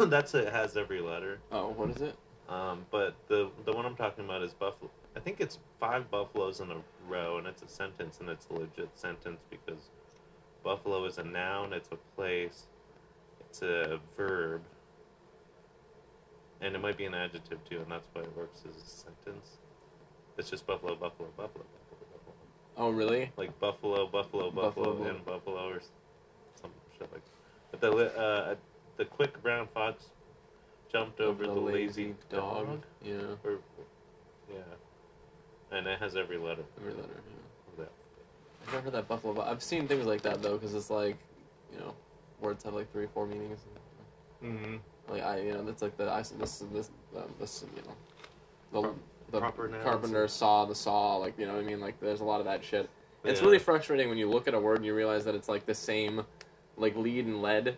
that's 0.08 0.34
it 0.34 0.52
has 0.52 0.76
every 0.76 1.00
letter. 1.00 1.38
Oh, 1.52 1.68
what 1.70 1.90
is 1.90 2.02
it? 2.02 2.16
Um, 2.48 2.86
but 2.90 3.14
the 3.28 3.50
the 3.64 3.72
one 3.72 3.84
I'm 3.84 3.96
talking 3.96 4.24
about 4.24 4.42
is 4.42 4.54
buffalo. 4.54 4.90
I 5.16 5.20
think 5.20 5.40
it's 5.40 5.58
five 5.80 6.10
buffaloes 6.10 6.60
in 6.60 6.70
a 6.70 6.76
row, 7.08 7.38
and 7.38 7.46
it's 7.46 7.62
a 7.62 7.68
sentence, 7.68 8.20
and 8.20 8.28
it's 8.28 8.46
a 8.50 8.52
legit 8.54 8.88
sentence 8.94 9.40
because 9.50 9.90
buffalo 10.62 11.04
is 11.06 11.18
a 11.18 11.24
noun, 11.24 11.72
it's 11.72 11.88
a 11.90 11.96
place, 12.14 12.66
it's 13.40 13.62
a 13.62 13.98
verb, 14.16 14.62
and 16.60 16.74
it 16.74 16.78
might 16.80 16.96
be 16.96 17.04
an 17.04 17.14
adjective 17.14 17.58
too, 17.68 17.80
and 17.80 17.90
that's 17.90 18.08
why 18.12 18.22
it 18.22 18.36
works 18.36 18.62
as 18.68 18.76
a 18.80 18.86
sentence. 18.86 19.58
It's 20.38 20.50
just 20.50 20.66
buffalo, 20.66 20.94
buffalo, 20.94 21.28
buffalo, 21.36 21.64
buffalo, 21.64 22.08
buffalo. 22.14 22.34
Oh, 22.76 22.90
really? 22.90 23.30
Like 23.36 23.58
buffalo, 23.58 24.06
buffalo, 24.06 24.50
buffalo, 24.50 24.92
Buffalo. 24.92 25.10
and 25.10 25.24
buffalo, 25.24 25.68
or 25.68 25.80
some 26.60 26.70
shit 26.96 27.10
like. 27.12 27.22
But 27.72 27.80
the 27.80 27.90
uh, 28.16 28.54
the 28.96 29.04
quick 29.04 29.42
brown 29.42 29.66
fox 29.74 30.04
jumped 30.90 31.20
over 31.20 31.44
the, 31.44 31.52
lazy 31.52 32.14
dog. 32.30 32.82
Yeah, 33.04 33.14
Or, 33.44 33.58
yeah. 34.50 34.60
And 35.70 35.86
it 35.86 35.98
has 35.98 36.16
every 36.16 36.38
letter 36.38 36.64
every 36.80 36.92
letter. 36.92 37.20
Yeah. 37.78 37.84
I've 38.62 38.72
never 38.72 38.84
heard 38.84 38.92
that 38.94 39.08
buffalo. 39.08 39.34
But 39.34 39.48
I've 39.48 39.62
seen 39.62 39.88
things 39.88 40.06
like 40.06 40.22
that 40.22 40.40
though, 40.40 40.56
because 40.56 40.74
it's 40.74 40.88
like, 40.88 41.18
you 41.72 41.80
know, 41.80 41.94
words 42.40 42.62
have 42.62 42.74
like 42.74 42.90
three, 42.92 43.06
four 43.12 43.26
meanings. 43.26 43.58
Mm-hmm. 44.42 44.76
Like 45.08 45.22
I, 45.22 45.40
you 45.40 45.52
know, 45.52 45.64
that's 45.64 45.82
like 45.82 45.96
the 45.96 46.08
I 46.08 46.22
this 46.22 46.62
this 46.72 46.90
um, 47.16 47.24
this 47.40 47.64
you 47.74 47.82
know, 47.82 48.82
the 48.82 48.94
the 49.30 49.38
proper 49.40 49.68
carpenter 49.82 50.26
saw 50.28 50.64
the 50.64 50.74
saw. 50.74 51.16
Like 51.16 51.38
you 51.38 51.46
know 51.46 51.54
what 51.54 51.62
I 51.62 51.66
mean? 51.66 51.80
Like 51.80 52.00
there's 52.00 52.20
a 52.20 52.24
lot 52.24 52.40
of 52.40 52.46
that 52.46 52.64
shit. 52.64 52.88
It's 53.24 53.42
really 53.42 53.58
frustrating 53.58 54.08
when 54.08 54.16
you 54.16 54.28
look 54.28 54.48
at 54.48 54.54
a 54.54 54.60
word 54.60 54.76
and 54.76 54.86
you 54.86 54.94
realize 54.94 55.24
that 55.24 55.34
it's 55.34 55.48
like 55.48 55.66
the 55.66 55.74
same, 55.74 56.24
like 56.76 56.96
lead 56.96 57.26
and 57.26 57.42
lead 57.42 57.76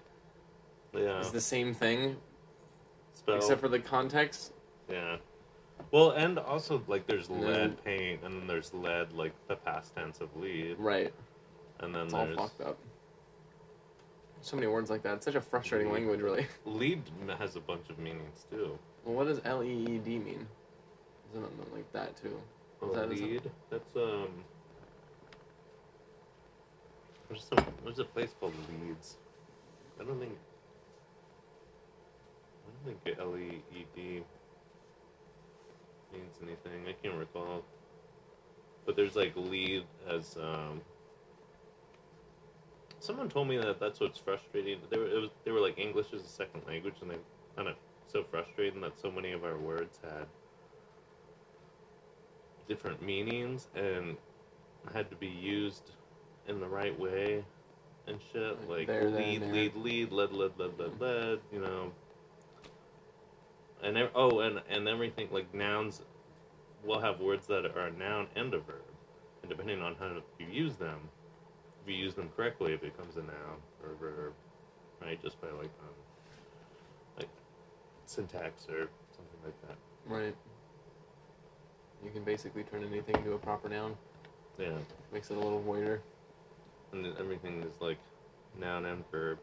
Yeah. 0.95 1.19
is 1.21 1.33
the 1.33 1.41
same 1.41 1.75
thing 1.75 2.17
Spell. 3.15 3.37
except 3.37 3.61
for 3.61 3.69
the 3.69 3.81
context. 3.81 4.53
yeah. 4.89 5.17
Well, 5.93 6.11
and 6.11 6.39
also 6.39 6.83
like 6.87 7.07
there's 7.07 7.29
lead 7.31 7.83
paint, 7.85 8.23
and 8.23 8.35
then 8.35 8.47
there's 8.47 8.73
lead 8.75 9.13
like 9.13 9.33
the 9.49 9.57
past 9.57 9.97
tense 9.97 10.21
of 10.21 10.29
lead, 10.37 10.77
Right. 10.79 11.13
and 11.81 11.93
then 11.95 12.05
It's 12.05 12.15
all 12.15 12.27
there's 12.27 12.37
fucked 12.37 12.61
up. 12.61 12.79
So 14.43 14.57
many 14.57 14.69
words 14.69 14.89
like 14.91 15.03
that. 15.03 15.15
It's 15.17 15.25
such 15.25 15.35
a 15.35 15.41
frustrating 15.41 15.89
Lead. 15.89 15.95
language, 16.01 16.21
really. 16.21 16.47
lead 16.65 17.03
has 17.39 17.57
a 17.57 17.61
bunch 17.61 17.89
of 17.91 17.99
meanings 17.99 18.47
too. 18.51 18.79
Well, 19.05 19.17
what 19.17 19.25
does 19.27 19.41
L 19.45 19.63
E 19.65 19.87
E 19.89 19.99
D 19.99 20.19
mean? 20.19 20.47
Isn't 21.33 21.45
it 21.45 21.73
like 21.75 21.93
that 21.93 22.17
too? 22.17 22.41
Is 22.83 22.93
that- 22.93 23.11
is 23.13 23.21
that- 23.21 23.27
lead. 23.29 23.51
That's 23.71 23.97
um. 23.97 24.45
There's 27.29 27.45
some. 27.45 27.65
There's 27.85 27.99
a 28.01 28.05
place 28.05 28.35
called 28.41 28.55
Leeds. 28.69 29.17
I 30.01 30.05
don't 30.05 30.19
think. 30.19 30.37
I 32.67 32.71
don't 32.85 33.01
think 33.05 33.19
L 33.19 33.37
E 33.37 33.63
E 33.73 33.85
D 33.95 34.25
means 36.13 36.39
anything. 36.43 36.89
I 36.89 36.93
can't 37.03 37.17
recall. 37.19 37.63
But 38.85 38.97
there's 38.97 39.15
like 39.15 39.37
lead 39.37 39.85
as 40.09 40.37
um. 40.37 40.81
Someone 42.99 43.29
told 43.29 43.49
me 43.49 43.57
that 43.59 43.79
that's 43.79 44.01
what's 44.01 44.19
frustrating. 44.19 44.79
They 44.91 44.99
were 44.99 45.07
it 45.07 45.21
was, 45.21 45.31
they 45.45 45.53
were 45.53 45.61
like 45.61 45.79
English 45.79 46.13
as 46.13 46.23
a 46.23 46.29
second 46.29 46.63
language, 46.67 46.95
and 47.01 47.11
they 47.11 47.17
kind 47.57 47.69
of 47.69 47.77
so 48.09 48.25
frustrating 48.25 48.81
that 48.81 48.99
so 48.99 49.11
many 49.11 49.31
of 49.33 49.45
our 49.45 49.57
words 49.57 50.01
had 50.03 50.27
different 52.71 53.03
meanings 53.03 53.67
and 53.75 54.17
had 54.95 55.11
to 55.11 55.17
be 55.17 55.27
used 55.27 55.91
in 56.47 56.61
the 56.61 56.69
right 56.69 56.99
way 56.99 57.45
and 58.07 58.19
shit. 58.33 58.69
Like 58.69 58.87
there, 58.87 59.11
there, 59.11 59.21
lead, 59.21 59.43
and 59.43 59.53
lead, 59.53 59.75
lead, 59.75 60.13
lead, 60.13 60.33
lead, 60.33 60.53
lead, 60.57 60.79
lead, 60.79 61.01
lead. 61.01 61.41
You 61.53 61.61
know. 61.61 61.93
And 63.83 64.09
oh, 64.15 64.41
and 64.41 64.61
and 64.71 64.89
everything 64.89 65.29
like 65.33 65.53
nouns 65.53 66.03
will 66.85 67.01
have 67.01 67.19
words 67.21 67.47
that 67.49 67.67
are 67.67 67.87
a 67.89 67.93
noun 67.93 68.29
and 68.37 68.55
a 68.55 68.59
verb, 68.59 68.95
and 69.43 69.51
depending 69.51 69.83
on 69.83 69.97
how 69.97 70.13
you 70.39 70.47
use 70.47 70.77
them, 70.77 70.99
if 71.83 71.91
you 71.91 71.97
use 71.97 72.15
them 72.15 72.31
correctly, 72.37 72.73
it 72.73 72.81
becomes 72.81 73.17
a 73.17 73.23
noun 73.23 73.59
or 73.83 73.93
a 73.93 73.97
verb, 73.97 74.33
right? 75.03 75.21
Just 75.21 75.41
by 75.41 75.49
like 75.49 75.73
um, 75.83 75.97
like 77.19 77.29
syntax 78.07 78.67
or 78.69 78.89
something 79.11 79.41
like 79.45 79.61
that. 79.69 79.77
Right. 80.07 80.37
You 82.05 82.11
can 82.11 82.25
basically 82.25 82.63
turn 82.65 82.85
anything 82.85 83.17
into 83.17 83.33
a 83.33 83.39
proper 83.39 83.69
noun. 83.69 83.97
Yeah. 84.59 84.79
Makes 85.13 85.31
it 85.31 85.37
a 85.37 85.41
little 85.41 85.63
voider. 85.63 86.01
and 86.93 87.05
then 87.05 87.13
everything 87.19 87.63
is 87.63 87.81
like 87.81 87.99
noun 88.59 88.85
and 88.87 89.09
verb. 89.11 89.39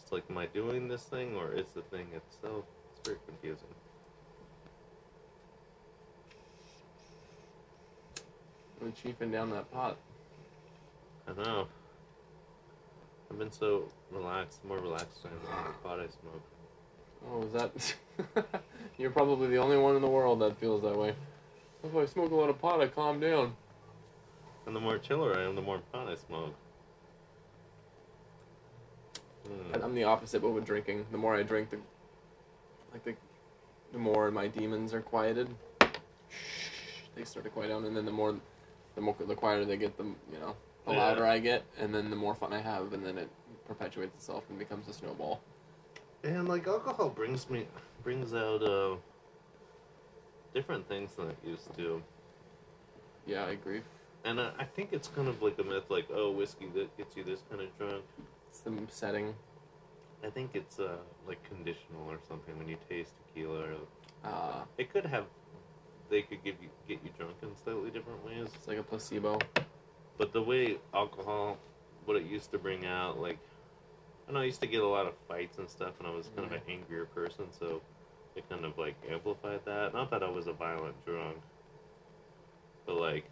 It's 0.00 0.12
like, 0.12 0.24
am 0.30 0.38
I 0.38 0.46
doing 0.46 0.88
this 0.88 1.02
thing 1.02 1.34
or 1.34 1.52
is 1.52 1.66
the 1.74 1.82
thing 1.82 2.06
itself? 2.14 2.64
It's 2.92 3.08
very 3.08 3.18
confusing. 3.26 3.66
Really 8.80 8.92
chiefing 8.92 9.32
down 9.32 9.50
that 9.50 9.72
pot. 9.72 9.96
I 11.26 11.32
know. 11.42 11.66
I've 13.30 13.38
been 13.38 13.50
so 13.50 13.88
relaxed, 14.12 14.64
more 14.64 14.78
relaxed 14.78 15.22
than 15.24 15.32
the 15.42 15.72
pot 15.82 15.98
I 15.98 16.06
smoke. 16.06 16.42
Oh, 17.28 17.42
is 17.42 17.52
that? 17.52 18.60
You're 18.98 19.10
probably 19.10 19.48
the 19.48 19.56
only 19.56 19.76
one 19.76 19.96
in 19.96 20.02
the 20.02 20.08
world 20.08 20.40
that 20.40 20.56
feels 20.58 20.82
that 20.82 20.96
way. 20.96 21.14
If 21.86 21.96
I 21.96 22.04
smoke 22.06 22.32
a 22.32 22.34
lot 22.34 22.50
of 22.50 22.60
pot, 22.60 22.80
I 22.80 22.88
calm 22.88 23.20
down. 23.20 23.54
And 24.66 24.74
the 24.74 24.80
more 24.80 24.98
chiller 24.98 25.38
I 25.38 25.42
am, 25.44 25.54
the 25.54 25.62
more 25.62 25.78
pot 25.92 26.08
I 26.08 26.16
smoke. 26.16 26.54
And 29.44 29.76
Hmm. 29.76 29.84
I'm 29.84 29.94
the 29.94 30.02
opposite, 30.04 30.42
but 30.42 30.50
with 30.50 30.64
drinking. 30.64 31.06
The 31.12 31.18
more 31.18 31.36
I 31.36 31.44
drink, 31.44 31.70
the 31.70 31.78
like 32.92 33.04
the 33.04 33.14
the 33.92 33.98
more 33.98 34.30
my 34.32 34.48
demons 34.48 34.92
are 34.92 35.00
quieted. 35.00 35.48
They 37.14 37.24
start 37.24 37.44
to 37.44 37.50
quiet 37.50 37.68
down, 37.68 37.84
and 37.84 37.96
then 37.96 38.04
the 38.04 38.10
more 38.10 38.34
the 38.96 39.00
more 39.00 39.14
the 39.18 39.36
quieter 39.36 39.64
they 39.64 39.76
get, 39.76 39.96
the 39.96 40.04
you 40.04 40.40
know 40.40 40.56
the 40.84 40.92
Yeah. 40.92 40.98
louder 40.98 41.24
I 41.24 41.38
get, 41.38 41.62
and 41.78 41.94
then 41.94 42.10
the 42.10 42.16
more 42.16 42.34
fun 42.34 42.52
I 42.52 42.60
have, 42.60 42.92
and 42.92 43.06
then 43.06 43.16
it 43.18 43.28
perpetuates 43.68 44.14
itself 44.16 44.44
and 44.50 44.58
becomes 44.58 44.88
a 44.88 44.92
snowball. 44.92 45.40
And 46.24 46.48
like 46.48 46.66
alcohol 46.66 47.10
brings 47.10 47.48
me 47.48 47.68
brings 48.02 48.34
out 48.34 48.62
uh 48.64 48.96
different 50.56 50.88
things 50.88 51.14
than 51.16 51.28
it 51.28 51.36
used 51.46 51.68
to. 51.76 52.02
Yeah, 53.26 53.44
I 53.44 53.50
agree. 53.50 53.82
And 54.24 54.40
I, 54.40 54.50
I 54.58 54.64
think 54.64 54.88
it's 54.92 55.08
kind 55.08 55.28
of 55.28 55.42
like 55.42 55.58
a 55.58 55.62
myth, 55.62 55.84
like 55.90 56.06
oh, 56.12 56.30
whiskey 56.30 56.68
that 56.74 56.96
gets 56.96 57.14
you 57.14 57.24
this 57.24 57.42
kind 57.50 57.60
of 57.60 57.68
drunk. 57.78 58.02
It's 58.48 58.60
the 58.60 58.72
setting. 58.88 59.34
I 60.24 60.30
think 60.30 60.52
it's 60.54 60.80
uh 60.80 60.96
like 61.28 61.38
conditional 61.44 62.04
or 62.08 62.18
something 62.26 62.56
when 62.58 62.68
you 62.68 62.78
taste 62.88 63.12
tequila. 63.20 63.58
Or, 63.58 63.74
Uh, 64.24 64.62
it 64.78 64.90
could 64.92 65.04
have, 65.04 65.26
they 66.10 66.22
could 66.22 66.42
give 66.42 66.56
you 66.62 66.70
get 66.88 66.98
you 67.04 67.10
drunk 67.18 67.36
in 67.42 67.50
slightly 67.62 67.90
different 67.90 68.24
ways. 68.24 68.48
it's 68.54 68.66
like 68.66 68.78
a 68.78 68.82
placebo. 68.82 69.38
But 70.16 70.32
the 70.32 70.42
way 70.42 70.78
alcohol, 70.94 71.58
what 72.06 72.16
it 72.16 72.24
used 72.24 72.50
to 72.52 72.58
bring 72.58 72.86
out, 72.86 73.20
like, 73.20 73.38
I 74.26 74.32
know 74.32 74.40
I 74.40 74.44
used 74.44 74.62
to 74.62 74.66
get 74.66 74.80
a 74.80 74.88
lot 74.88 75.06
of 75.06 75.12
fights 75.28 75.58
and 75.58 75.68
stuff, 75.68 75.92
and 75.98 76.08
I 76.08 76.10
was 76.10 76.30
kind 76.34 76.46
of 76.46 76.52
an 76.52 76.62
angrier 76.66 77.04
person, 77.04 77.44
so 77.60 77.82
it 78.36 78.48
kind 78.48 78.64
of 78.64 78.76
like 78.78 78.94
amplified 79.10 79.60
that. 79.64 79.94
Not 79.94 80.10
that 80.10 80.22
I 80.22 80.30
was 80.30 80.46
a 80.46 80.52
violent 80.52 80.94
drunk, 81.04 81.38
but 82.86 82.96
like, 82.96 83.24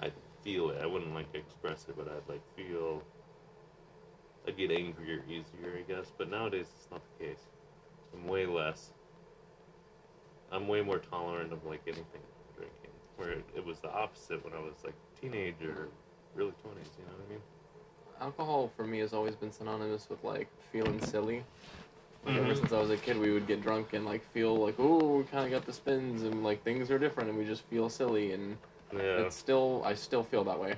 I'd 0.00 0.12
feel 0.42 0.70
it. 0.70 0.80
I 0.82 0.86
wouldn't 0.86 1.14
like 1.14 1.26
express 1.34 1.86
it, 1.88 1.96
but 1.96 2.08
I'd 2.08 2.28
like 2.32 2.42
feel. 2.56 3.02
I'd 4.46 4.56
get 4.56 4.70
angrier 4.70 5.22
easier, 5.28 5.76
I 5.76 5.92
guess. 5.92 6.12
But 6.16 6.30
nowadays, 6.30 6.66
it's 6.76 6.90
not 6.90 7.02
the 7.18 7.26
case. 7.26 7.40
I'm 8.14 8.26
way 8.26 8.46
less. 8.46 8.92
I'm 10.50 10.66
way 10.66 10.80
more 10.80 10.98
tolerant 10.98 11.52
of 11.52 11.64
like 11.66 11.82
anything 11.86 12.22
drinking. 12.56 12.90
Where 13.16 13.30
it, 13.30 13.44
it 13.56 13.66
was 13.66 13.80
the 13.80 13.90
opposite 13.90 14.42
when 14.44 14.54
I 14.54 14.60
was 14.60 14.74
like 14.84 14.94
teenager, 15.20 15.88
early 16.36 16.52
twenties. 16.62 16.88
You 16.98 17.04
know 17.04 17.12
what 17.18 17.26
I 17.26 17.32
mean? 17.32 17.42
Alcohol 18.20 18.72
for 18.76 18.86
me 18.86 19.00
has 19.00 19.12
always 19.12 19.34
been 19.36 19.52
synonymous 19.52 20.08
with 20.08 20.22
like 20.24 20.48
feeling 20.72 21.00
silly. 21.02 21.44
Like, 22.28 22.36
Ever 22.36 22.46
mm-hmm. 22.48 22.56
since 22.58 22.72
I 22.72 22.80
was 22.80 22.90
a 22.90 22.96
kid, 22.98 23.18
we 23.18 23.30
would 23.30 23.46
get 23.46 23.62
drunk 23.62 23.94
and 23.94 24.04
like 24.04 24.22
feel 24.32 24.54
like, 24.54 24.74
oh, 24.78 25.16
we 25.18 25.24
kind 25.24 25.46
of 25.46 25.50
got 25.50 25.64
the 25.64 25.72
spins 25.72 26.22
and 26.22 26.44
like 26.44 26.62
things 26.62 26.90
are 26.90 26.98
different, 26.98 27.30
and 27.30 27.38
we 27.38 27.44
just 27.46 27.62
feel 27.64 27.88
silly. 27.88 28.32
And 28.32 28.58
Yeah. 28.92 29.20
it's 29.24 29.34
still, 29.36 29.82
I 29.84 29.94
still 29.94 30.22
feel 30.22 30.44
that 30.44 30.58
way. 30.60 30.74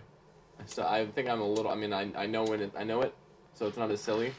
I 0.61 0.67
still, 0.67 0.85
I 0.87 1.07
think 1.07 1.29
I'm 1.29 1.41
a 1.41 1.47
little. 1.47 1.71
I 1.71 1.75
mean, 1.75 1.93
I, 1.93 2.13
I 2.15 2.27
know 2.27 2.45
when 2.45 2.61
it, 2.61 2.73
I 2.79 2.85
know 2.85 3.01
it, 3.03 3.13
so 3.55 3.67
it's 3.67 3.77
not 3.77 3.91
as 3.91 4.01
silly. 4.01 4.33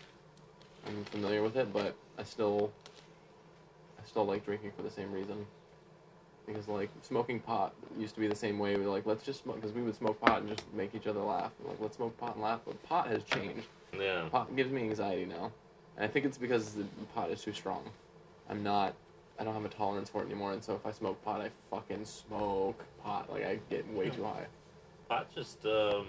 I'm 0.87 1.03
familiar 1.05 1.43
with 1.43 1.57
it, 1.57 1.73
but 1.73 1.95
I 2.17 2.23
still, 2.23 2.71
I 4.01 4.07
still 4.07 4.25
like 4.25 4.45
drinking 4.45 4.71
for 4.77 4.83
the 4.83 4.89
same 4.89 5.11
reason. 5.11 5.45
Because 6.45 6.69
like 6.69 6.89
smoking 7.01 7.39
pot 7.41 7.73
used 7.99 8.15
to 8.15 8.21
be 8.21 8.27
the 8.27 8.35
same 8.35 8.57
way. 8.57 8.75
We 8.77 8.85
were 8.85 8.91
like, 8.91 9.05
let's 9.05 9.23
just 9.23 9.43
smoke 9.43 9.57
because 9.57 9.73
we 9.75 9.81
would 9.81 9.95
smoke 9.95 10.19
pot 10.21 10.39
and 10.41 10.49
just 10.49 10.63
make 10.73 10.95
each 10.95 11.07
other 11.07 11.19
laugh. 11.19 11.51
Like, 11.65 11.77
let's 11.81 11.97
smoke 11.97 12.17
pot 12.17 12.35
and 12.35 12.43
laugh. 12.43 12.61
But 12.65 12.81
pot 12.83 13.07
has 13.07 13.23
changed. 13.23 13.67
yeah. 13.99 14.29
Pot 14.31 14.55
gives 14.55 14.71
me 14.71 14.81
anxiety 14.81 15.25
now, 15.25 15.51
and 15.95 16.05
I 16.05 16.07
think 16.07 16.25
it's 16.25 16.37
because 16.37 16.73
the 16.73 16.85
pot 17.13 17.29
is 17.31 17.41
too 17.41 17.53
strong. 17.53 17.83
I'm 18.49 18.63
not. 18.63 18.93
I 19.39 19.43
don't 19.43 19.53
have 19.53 19.65
a 19.65 19.69
tolerance 19.69 20.09
for 20.09 20.21
it 20.21 20.25
anymore, 20.25 20.53
and 20.53 20.63
so 20.63 20.75
if 20.75 20.85
I 20.85 20.91
smoke 20.91 21.23
pot, 21.23 21.41
I 21.41 21.49
fucking 21.71 22.05
smoke 22.05 22.83
pot. 23.03 23.31
Like 23.31 23.45
I 23.45 23.59
get 23.69 23.91
way 23.93 24.09
too 24.09 24.23
high. 24.23 24.45
Pot 25.09 25.33
just, 25.33 25.65
um, 25.65 26.07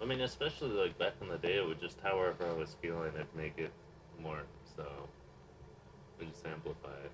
I 0.00 0.06
mean, 0.06 0.20
especially 0.22 0.70
like 0.70 0.98
back 0.98 1.12
in 1.20 1.28
the 1.28 1.38
day, 1.38 1.56
it 1.58 1.66
would 1.66 1.80
just 1.80 2.00
however 2.00 2.46
I 2.48 2.52
was 2.52 2.76
feeling, 2.80 3.12
it'd 3.14 3.26
make 3.36 3.58
it 3.58 3.70
more. 4.22 4.42
So, 4.76 4.84
it 6.20 6.30
just 6.30 6.46
amplify 6.46 6.88
it. 7.04 7.10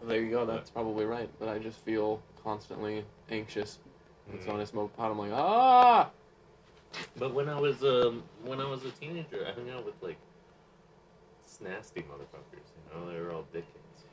Well, 0.00 0.10
there 0.10 0.20
you 0.20 0.30
go. 0.30 0.44
That's 0.44 0.70
probably 0.70 1.06
right. 1.06 1.30
But 1.38 1.48
I 1.48 1.58
just 1.58 1.78
feel 1.78 2.20
constantly 2.44 3.04
anxious, 3.30 3.78
and 4.30 4.42
so 4.42 4.52
when 4.52 4.60
I 4.60 4.64
smoke 4.64 4.94
pot, 4.96 5.10
I'm 5.10 5.18
like, 5.18 5.32
ah. 5.32 6.10
But 7.18 7.32
when 7.32 7.48
I 7.48 7.58
was 7.58 7.82
um 7.82 8.22
when 8.44 8.60
I 8.60 8.68
was 8.68 8.84
a 8.84 8.90
teenager, 8.90 9.46
I 9.46 9.52
hung 9.52 9.70
out 9.70 9.84
with 9.84 9.94
like 10.02 10.16
nasty 11.60 12.02
motherfuckers. 12.02 12.66
You 12.74 12.82
know, 13.00 13.10
they 13.12 13.20
were 13.20 13.32
all 13.32 13.44
dickheads. 13.54 14.04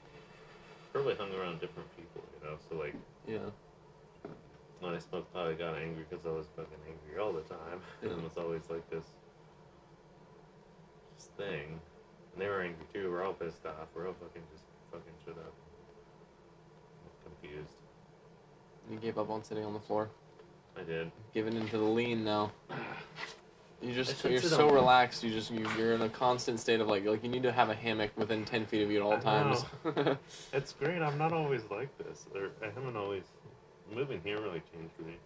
Probably 0.92 1.16
hung 1.16 1.34
around 1.34 1.60
different 1.60 1.90
people. 1.98 2.22
You 2.42 2.50
know, 2.50 2.56
so 2.70 2.76
like 2.78 2.96
Yeah. 3.28 3.50
when 4.80 4.94
I 4.94 5.00
smoked 5.00 5.34
pot, 5.34 5.48
I 5.48 5.54
got 5.54 5.76
angry 5.76 6.06
because 6.10 6.26
I 6.26 6.30
was 6.30 6.48
fucking 6.56 6.82
angry 6.88 7.22
all 7.22 7.34
the 7.34 7.42
time, 7.42 7.80
and 8.02 8.12
it 8.18 8.22
was 8.24 8.38
always 8.38 8.70
like 8.70 8.88
this 8.90 9.06
this 11.16 11.30
thing. 11.38 11.80
And 12.34 12.42
they 12.42 12.48
were 12.48 12.62
angry 12.62 12.86
too. 12.94 13.10
We're 13.12 13.24
all 13.24 13.34
pissed 13.34 13.66
off. 13.66 13.88
We're 13.96 14.08
all 14.08 14.16
fucking 14.20 14.42
just 14.52 14.64
fucking 14.92 15.14
shut 15.26 15.38
up. 15.38 15.54
Confused. 17.24 17.74
You 18.92 18.98
gave 18.98 19.18
up 19.18 19.30
on 19.30 19.44
sitting 19.44 19.64
on 19.64 19.74
the 19.74 19.80
floor. 19.80 20.10
I 20.78 20.84
did. 20.84 21.12
Giving 21.34 21.56
into 21.56 21.78
the 21.78 21.84
lean 21.84 22.24
now. 22.24 22.52
You 23.84 23.92
I 23.92 23.94
just 23.96 24.22
should 24.22 24.32
you're 24.32 24.42
so 24.42 24.70
on- 24.70 24.74
relaxed. 24.74 25.24
You 25.24 25.32
just 25.32 25.52
you, 25.52 25.68
you're 25.78 25.94
in 25.94 26.02
a 26.02 26.10
constant 26.10 26.60
state 26.60 26.80
of 26.80 26.88
like 26.88 27.06
like 27.06 27.22
you 27.22 27.30
need 27.30 27.44
to 27.44 27.52
have 27.52 27.70
a 27.70 27.76
hammock 27.76 28.12
within 28.18 28.46
ten 28.46 28.66
feet 28.66 28.82
of 28.82 28.90
you 28.90 28.98
at 29.00 29.04
all 29.04 29.14
I 29.14 29.20
times. 29.20 29.66
It's 30.54 30.72
great. 30.72 31.02
I'm 31.02 31.18
not 31.18 31.34
always 31.34 31.64
like 31.70 31.96
this. 31.98 32.26
Or 32.34 32.52
I 32.62 32.68
haven't 32.74 32.96
always. 32.96 33.24
Moving 33.94 34.22
here 34.24 34.40
really 34.42 34.62
changed 34.74 34.98
me. 35.06 35.18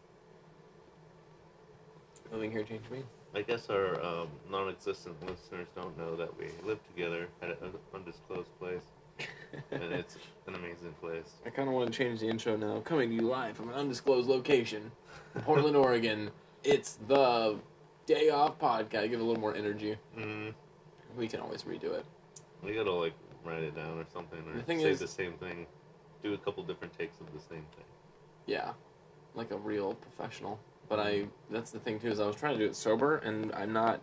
Moving 2.32 2.52
here 2.52 2.64
changed 2.64 2.90
me. 2.92 3.04
I 3.36 3.42
guess 3.44 3.70
our 3.70 4.04
um, 4.04 4.30
non-existent 4.50 5.16
listeners 5.22 5.68
don't 5.76 5.96
know 5.98 6.16
that 6.16 6.36
we 6.38 6.48
live 6.66 6.80
together 6.88 7.28
at 7.42 7.50
an 7.62 7.74
undisclosed 7.94 8.50
place, 8.60 8.82
and 9.72 9.84
it's 9.84 10.18
an 10.48 10.56
amazing 10.56 10.94
place. 11.00 11.36
I 11.46 11.50
kind 11.52 11.68
of 11.70 11.76
want 11.76 11.92
to 11.92 11.98
change 11.98 12.22
the 12.22 12.28
intro 12.28 12.58
now. 12.58 12.80
Coming 12.80 13.10
to 13.10 13.16
you 13.16 13.22
live 13.22 13.56
from 13.56 13.70
an 13.70 13.76
undisclosed 13.76 14.28
location, 14.28 14.92
Portland, 15.44 15.76
Oregon. 15.76 16.32
It's 16.64 16.98
the 17.08 17.58
Day 18.08 18.30
Off 18.30 18.58
Podcast. 18.58 18.90
Give 19.12 19.14
it 19.14 19.20
a 19.20 19.24
little 19.24 19.40
more 19.40 19.54
energy. 19.56 19.96
Mm, 20.18 20.54
We 21.16 21.28
can 21.28 21.40
always 21.40 21.64
redo 21.64 21.94
it. 21.94 22.06
we 22.64 22.74
gotta 22.74 22.92
like 22.92 23.14
write 23.46 23.62
it 23.64 23.76
down 23.76 24.00
or 24.00 24.06
something, 24.12 24.40
or 24.50 24.54
The 24.54 24.64
thing 24.64 24.80
say 24.80 24.90
is- 24.90 25.00
the 25.00 25.08
same 25.08 25.34
thing, 25.34 25.68
do 26.24 26.34
a 26.34 26.38
couple 26.40 26.64
different 26.64 26.98
takes 26.98 27.20
of 27.22 27.32
the 27.34 27.40
same 27.40 27.66
thing. 27.76 27.86
Yeah, 28.48 28.74
like 29.36 29.52
a 29.52 29.58
real 29.58 29.94
professional. 29.94 30.60
But 30.90 31.00
I 31.00 31.28
that's 31.52 31.70
the 31.72 31.80
thing 31.80 32.00
too 32.00 32.08
is 32.08 32.20
I 32.20 32.26
was 32.26 32.36
trying 32.38 32.54
to 32.58 32.60
do 32.64 32.66
it 32.70 32.76
sober, 32.76 33.18
and 33.18 33.54
I'm 33.54 33.74
not 33.74 34.02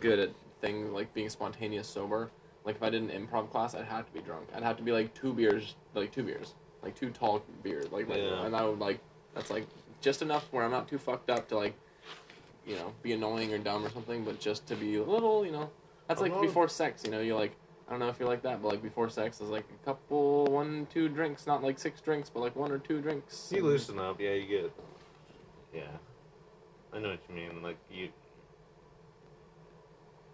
good 0.00 0.18
at 0.18 0.30
things 0.60 0.90
like 0.90 1.14
being 1.14 1.28
spontaneous 1.30 1.86
sober. 1.88 2.30
Like 2.64 2.76
if 2.76 2.82
I 2.82 2.90
did 2.90 3.02
an 3.02 3.10
improv 3.10 3.50
class, 3.50 3.74
I'd 3.74 3.84
have 3.86 4.06
to 4.06 4.12
be 4.12 4.20
drunk. 4.20 4.48
I'd 4.54 4.62
have 4.62 4.76
to 4.78 4.82
be 4.82 4.90
like 4.92 5.14
two 5.14 5.32
beers, 5.32 5.76
like 5.94 6.10
two 6.12 6.24
beers, 6.24 6.54
like 6.82 6.94
two 6.96 7.10
tall 7.10 7.42
beers, 7.62 7.90
like, 7.92 8.08
like 8.08 8.18
Yeah. 8.18 8.44
and 8.44 8.54
I 8.56 8.64
would 8.66 8.80
like 8.80 8.98
that's 9.34 9.50
like 9.50 9.66
just 10.00 10.22
enough 10.22 10.48
where 10.52 10.64
I'm 10.64 10.70
not 10.70 10.88
too 10.88 10.98
fucked 10.98 11.30
up 11.30 11.48
to 11.48 11.56
like, 11.56 11.74
you 12.66 12.76
know, 12.76 12.92
be 13.02 13.12
annoying 13.12 13.52
or 13.52 13.58
dumb 13.58 13.84
or 13.84 13.90
something, 13.90 14.24
but 14.24 14.40
just 14.40 14.66
to 14.68 14.76
be 14.76 14.96
a 14.96 15.02
little, 15.02 15.44
you 15.44 15.52
know, 15.52 15.70
that's 16.08 16.20
like 16.20 16.38
before 16.40 16.68
sex. 16.68 17.02
You 17.04 17.10
know, 17.10 17.20
you're 17.20 17.38
like. 17.38 17.56
I 17.86 17.90
don't 17.90 18.00
know 18.00 18.08
if 18.08 18.18
you're 18.18 18.30
like 18.30 18.40
that, 18.44 18.62
but 18.62 18.68
like 18.68 18.82
before 18.82 19.10
sex 19.10 19.42
is 19.42 19.50
like 19.50 19.66
a 19.70 19.84
couple, 19.84 20.46
one, 20.46 20.86
two 20.90 21.06
drinks, 21.06 21.46
not 21.46 21.62
like 21.62 21.78
six 21.78 22.00
drinks, 22.00 22.30
but 22.30 22.40
like 22.40 22.56
one 22.56 22.72
or 22.72 22.78
two 22.78 23.02
drinks. 23.02 23.52
You 23.54 23.62
loosen 23.62 23.98
up, 23.98 24.18
yeah. 24.18 24.32
You 24.32 24.46
get, 24.46 24.72
yeah. 25.74 25.82
I 26.94 26.98
know 26.98 27.10
what 27.10 27.20
you 27.28 27.34
mean. 27.34 27.62
Like 27.62 27.76
you, 27.90 28.08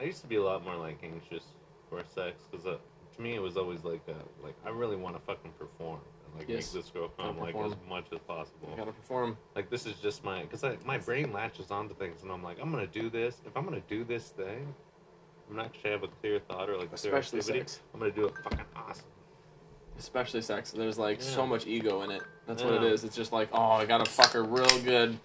I 0.01 0.05
used 0.05 0.21
to 0.21 0.29
be 0.29 0.37
a 0.37 0.43
lot 0.43 0.63
more 0.63 0.77
like 0.77 0.99
anxious 1.03 1.43
for 1.89 2.01
sex 2.15 2.43
because 2.49 2.67
uh, 2.67 2.77
to 3.17 3.23
me 3.23 3.35
it 3.35 3.43
was 3.43 3.57
always 3.57 3.83
like 3.83 4.03
uh, 4.09 4.13
like 4.45 4.55
I 4.65 4.71
really 4.71 4.97
want 4.97 5.17
to 5.17 5.23
fucking 5.23 5.53
perform 5.59 6.01
like 6.37 6.49
Yes. 6.49 6.73
make 6.75 6.83
this 6.83 6.91
girl 6.93 7.09
come 7.17 7.39
like 7.39 7.53
perform. 7.55 7.73
as 7.73 7.79
much 7.89 8.07
as 8.13 8.19
possible. 8.21 8.69
You 8.71 8.77
gotta 8.77 8.93
perform. 8.93 9.37
Like 9.55 9.71
this 9.71 9.87
is 9.87 9.95
just 9.97 10.25
my 10.25 10.43
because 10.43 10.65
my 10.85 10.99
brain 10.99 11.33
latches 11.33 11.71
onto 11.71 11.95
things 11.95 12.23
and 12.23 12.31
I'm 12.33 12.43
like 12.43 12.59
I'm 12.61 12.71
gonna 12.71 12.87
do 12.87 13.11
this. 13.11 13.41
If 13.47 13.57
I'm 13.57 13.65
gonna 13.65 13.83
do 13.89 14.05
this 14.05 14.29
thing, 14.31 14.75
I'm 15.49 15.57
not 15.57 15.67
actually 15.67 15.91
have 15.91 16.03
a 16.03 16.09
clear 16.09 16.39
thought 16.39 16.69
or 16.71 16.77
like 16.79 16.95
clear 16.95 17.15
Especially 17.17 17.39
activity. 17.41 17.59
sex. 17.61 17.81
I'm 17.93 18.01
gonna 18.01 18.13
do 18.13 18.27
it 18.27 18.35
fucking 18.45 18.61
awesome. 18.77 19.05
Especially 19.99 20.41
sex. 20.43 20.71
There's 20.71 20.99
like 20.99 21.21
so 21.21 21.47
much 21.47 21.67
ego 21.67 22.03
in 22.03 22.11
it. 22.11 22.23
That's 22.47 22.63
what 22.63 22.75
it 22.75 22.83
Yeah. 22.83 22.89
is. 22.89 23.05
It's 23.05 23.17
just 23.17 23.33
like, 23.33 23.49
oh, 23.53 23.73
I 23.73 23.85
gotta 23.85 24.09
fuck 24.11 24.31
her 24.33 24.43
real 24.45 24.67
good. 24.83 25.19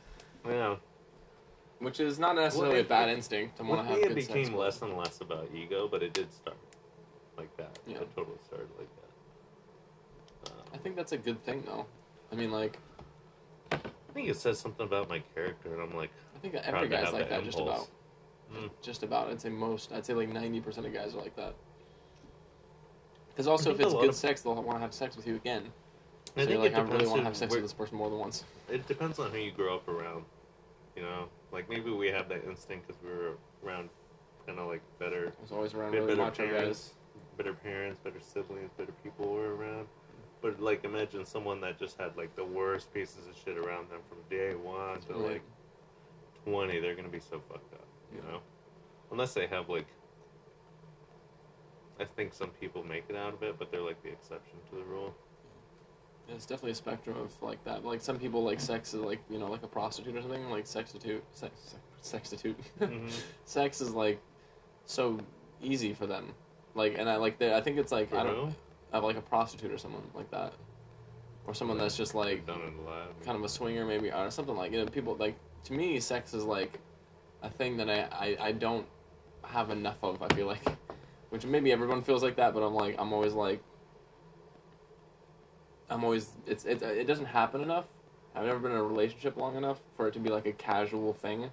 Yeah. 0.47 0.75
which 1.79 1.99
is 1.99 2.17
not 2.17 2.35
necessarily 2.35 2.75
Well, 2.75 2.85
a 2.85 2.87
bad 2.87 3.09
it- 3.09 3.13
instinct 3.13 3.57
to 3.57 3.63
want 3.63 3.81
to 3.81 3.87
have 3.87 3.97
it 3.99 4.07
good 4.15 4.23
sex. 4.23 4.27
became 4.27 4.55
less 4.55 4.81
and 4.81 4.95
less 4.97 5.19
about 5.21 5.49
ego, 5.53 5.87
but 5.89 6.01
it 6.01 6.13
did 6.13 6.31
start 6.33 6.55
like 7.37 7.55
that. 7.57 7.77
Yeah. 7.85 7.97
It 7.97 8.15
totally 8.15 8.37
started 8.45 8.69
like 8.79 8.87
that. 8.95 9.09
I 10.75 10.77
think 10.77 10.97
that's 10.97 11.13
a 11.13 11.17
good 11.17 11.41
thing, 11.45 11.63
though. 11.65 11.85
I 12.31 12.35
mean, 12.35 12.51
like, 12.51 12.77
I 13.71 13.77
think 14.13 14.27
it 14.27 14.35
says 14.35 14.59
something 14.59 14.85
about 14.85 15.07
my 15.07 15.19
character, 15.33 15.73
and 15.73 15.81
I'm 15.81 15.95
like, 15.95 16.11
I 16.35 16.39
think 16.39 16.55
every 16.55 16.89
guy's 16.89 17.13
like 17.13 17.29
that, 17.29 17.41
that 17.41 17.43
just 17.45 17.59
about. 17.59 17.87
Mm. 18.53 18.69
Just 18.81 19.03
about. 19.03 19.29
I'd 19.29 19.39
say 19.39 19.49
most. 19.49 19.93
I'd 19.93 20.05
say 20.05 20.13
like 20.13 20.29
ninety 20.29 20.59
percent 20.59 20.85
of 20.85 20.93
guys 20.93 21.15
are 21.15 21.21
like 21.21 21.35
that. 21.37 21.55
Because 23.29 23.47
also, 23.47 23.71
if 23.71 23.79
it's 23.79 23.93
good 23.93 24.09
of- 24.09 24.15
sex, 24.15 24.41
they'll 24.41 24.53
want 24.55 24.77
to 24.77 24.81
have 24.81 24.93
sex 24.93 25.15
with 25.15 25.25
you 25.25 25.35
again. 25.35 25.63
I 26.37 26.45
think 26.45 26.59
like, 26.59 26.75
I 26.75 26.81
really 26.81 27.07
want 27.07 27.19
to 27.19 27.23
have 27.23 27.37
sex 27.37 27.51
where- 27.51 27.61
with 27.61 27.65
this 27.65 27.73
person 27.73 27.97
more 27.97 28.09
than 28.09 28.19
once. 28.19 28.43
It 28.69 28.85
depends 28.87 29.17
on 29.19 29.31
who 29.31 29.37
you 29.37 29.51
grow 29.51 29.75
up 29.75 29.87
around. 29.87 30.25
You 30.97 31.03
know, 31.03 31.29
like 31.51 31.69
maybe 31.69 31.91
we 31.91 32.07
have 32.07 32.27
that 32.29 32.43
instinct 32.45 32.87
because 32.87 33.01
we 33.01 33.09
were 33.09 33.37
around 33.65 33.89
kind 34.45 34.59
of 34.59 34.67
like 34.67 34.81
better, 34.99 35.33
I 35.37 35.41
was 35.41 35.51
always 35.51 35.73
around 35.73 35.91
really 35.93 36.15
better 36.15 36.17
macho 36.17 36.47
guys. 36.47 36.93
better 37.37 37.53
parents, 37.53 37.99
better 37.99 38.19
siblings, 38.19 38.71
better 38.77 38.93
people 39.03 39.33
were 39.33 39.55
around. 39.55 39.87
But 40.45 40.59
like, 40.61 40.83
imagine 40.83 41.25
someone 41.25 41.59
that 41.61 41.79
just 41.79 41.97
had 41.99 42.15
like 42.15 42.35
the 42.35 42.45
worst 42.45 42.93
pieces 42.93 43.25
of 43.27 43.35
shit 43.43 43.57
around 43.57 43.89
them 43.89 44.01
from 44.07 44.19
day 44.29 44.53
one 44.53 45.01
to 45.01 45.13
Right. 45.13 45.31
like 45.31 45.41
twenty. 46.43 46.79
They're 46.79 46.93
gonna 46.93 47.09
be 47.09 47.19
so 47.19 47.39
fucked 47.49 47.73
up. 47.73 47.87
You 48.13 48.19
Yeah. 48.23 48.31
know, 48.33 48.41
unless 49.09 49.33
they 49.33 49.47
have 49.47 49.69
like. 49.69 49.87
I 51.99 52.05
think 52.05 52.33
some 52.35 52.51
people 52.51 52.83
make 52.83 53.05
it 53.09 53.15
out 53.15 53.33
of 53.33 53.41
it, 53.41 53.57
but 53.57 53.71
they're 53.71 53.81
like 53.81 54.03
the 54.03 54.09
exception 54.09 54.59
to 54.69 54.75
the 54.75 54.83
rule. 54.83 55.15
Yeah, 56.27 56.35
It's 56.35 56.45
definitely 56.45 56.73
a 56.73 56.75
spectrum 56.75 57.17
of 57.17 57.41
like 57.41 57.63
that. 57.63 57.83
Like 57.83 58.01
some 58.01 58.19
people 58.19 58.43
like 58.43 58.59
sex 58.59 58.93
is 58.93 59.01
like 59.01 59.21
you 59.31 59.39
know 59.39 59.47
like 59.49 59.63
a 59.63 59.67
prostitute 59.67 60.15
or 60.15 60.21
something. 60.21 60.47
Like 60.51 60.67
sextitude, 60.67 61.23
sex, 61.31 61.75
sextitude. 62.01 62.57
Mhm. 62.79 63.09
sex 63.45 63.81
is 63.81 63.95
like 63.95 64.19
so 64.85 65.17
easy 65.59 65.95
for 65.95 66.05
them. 66.05 66.35
Like 66.75 66.99
and 66.99 67.09
I 67.09 67.15
like 67.15 67.39
the, 67.39 67.55
I 67.55 67.61
think 67.61 67.79
it's 67.79 67.91
like 67.91 68.09
For 68.11 68.17
I 68.17 68.23
don't 68.25 68.49
who? 68.49 68.55
Of 68.97 69.03
like 69.03 69.17
a 69.17 69.21
prostitute 69.21 69.71
or 69.71 69.77
someone 69.77 70.03
like 70.13 70.29
that, 70.31 70.53
or 71.45 71.53
someone 71.53 71.77
that's 71.77 71.97
just 71.97 72.15
like 72.15 72.45
done 72.45 72.61
it 72.61 72.73
a 72.79 72.81
lot. 72.89 73.23
kind 73.23 73.37
of 73.37 73.43
a 73.43 73.49
swinger 73.49 73.85
maybe 73.85 74.11
or 74.11 74.29
something 74.31 74.55
like 74.55 74.71
you 74.71 74.79
know 74.79 74.85
people 74.85 75.15
like 75.15 75.35
to 75.63 75.73
me 75.73 75.99
sex 75.99 76.33
is 76.33 76.43
like 76.43 76.79
a 77.41 77.49
thing 77.49 77.77
that 77.77 77.89
I, 77.89 78.07
I, 78.11 78.37
I 78.47 78.51
don't 78.51 78.85
have 79.43 79.69
enough 79.69 79.97
of 80.03 80.21
I 80.21 80.27
feel 80.33 80.47
like. 80.47 80.61
Which 81.29 81.45
maybe 81.45 81.71
everyone 81.71 82.01
feels 82.01 82.23
like 82.23 82.35
that 82.37 82.53
but 82.53 82.63
I'm 82.63 82.73
like 82.73 82.95
I'm 82.97 83.11
always 83.11 83.33
like 83.33 83.61
I'm 85.89 86.03
always 86.03 86.29
it's 86.47 86.65
it, 86.65 86.81
it 86.81 87.05
doesn't 87.07 87.25
happen 87.25 87.61
enough. 87.61 87.85
I've 88.35 88.45
never 88.45 88.59
been 88.59 88.71
in 88.71 88.77
a 88.77 88.83
relationship 88.83 89.37
long 89.37 89.55
enough 89.55 89.79
for 89.95 90.07
it 90.07 90.13
to 90.13 90.19
be 90.19 90.29
like 90.29 90.45
a 90.45 90.51
casual 90.53 91.13
thing. 91.13 91.51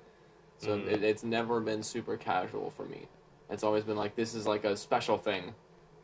So 0.58 0.78
Mhm. 0.78 0.86
it, 0.88 1.02
it's 1.02 1.24
never 1.24 1.60
been 1.60 1.82
super 1.82 2.16
casual 2.16 2.70
for 2.70 2.84
me. 2.84 3.08
It's 3.50 3.62
always 3.64 3.84
been 3.84 3.96
like 3.96 4.14
this 4.14 4.34
is 4.34 4.46
like 4.46 4.64
a 4.64 4.76
special 4.76 5.18
thing 5.18 5.54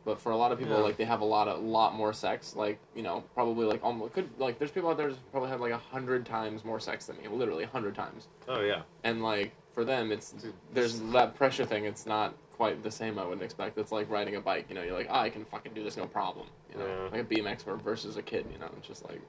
but 0.05 0.19
for 0.19 0.31
a 0.31 0.37
lot 0.37 0.51
of 0.51 0.57
people 0.59 0.75
Yeah. 0.77 0.81
like 0.83 0.97
they 0.97 1.05
have 1.05 1.21
a 1.21 1.25
lot 1.25 1.47
of 1.47 1.61
lot 1.61 1.93
more 1.93 2.13
sex 2.13 2.55
like 2.55 2.79
you 2.95 3.03
know 3.03 3.23
probably 3.33 3.65
like 3.65 3.83
almost 3.83 4.13
could 4.13 4.29
like 4.39 4.57
there's 4.59 4.71
people 4.71 4.89
out 4.89 4.97
there 4.97 5.09
that 5.09 5.31
probably 5.31 5.49
have 5.49 5.59
like 5.61 5.71
a 5.73 5.77
hundred 5.77 6.25
times 6.25 6.63
more 6.65 6.79
sex 6.79 7.05
than 7.07 7.17
me 7.17 7.27
literally 7.27 7.63
a 7.63 7.67
hundred 7.67 7.95
times 7.95 8.27
Oh 8.47 8.61
yeah. 8.61 8.81
and 9.03 9.21
like 9.21 9.51
for 9.73 9.83
them 9.83 10.11
it's 10.11 10.33
there's 10.73 10.99
that 11.11 11.35
pressure 11.35 11.65
thing 11.65 11.85
it's 11.85 12.05
not 12.05 12.33
quite 12.51 12.81
the 12.83 12.91
same 12.91 13.17
i 13.19 13.23
wouldn't 13.23 13.43
expect 13.43 13.77
it's 13.77 13.91
like 13.91 14.09
riding 14.09 14.35
a 14.35 14.41
bike 14.41 14.65
you 14.69 14.75
know 14.75 14.81
you're 14.83 14.93
like 14.97 15.07
oh, 15.09 15.19
i 15.19 15.29
can 15.29 15.45
fucking 15.45 15.73
do 15.73 15.83
this 15.83 15.95
no 15.97 16.05
problem 16.05 16.47
you 16.71 16.77
know 16.79 16.85
Yeah. 16.87 17.09
like 17.11 17.21
a 17.21 17.23
bmx 17.35 17.63
versus 17.81 18.17
a 18.17 18.21
kid 18.21 18.45
you 18.51 18.57
know 18.59 18.69
it's 18.77 18.87
just 18.87 19.03
like 19.07 19.21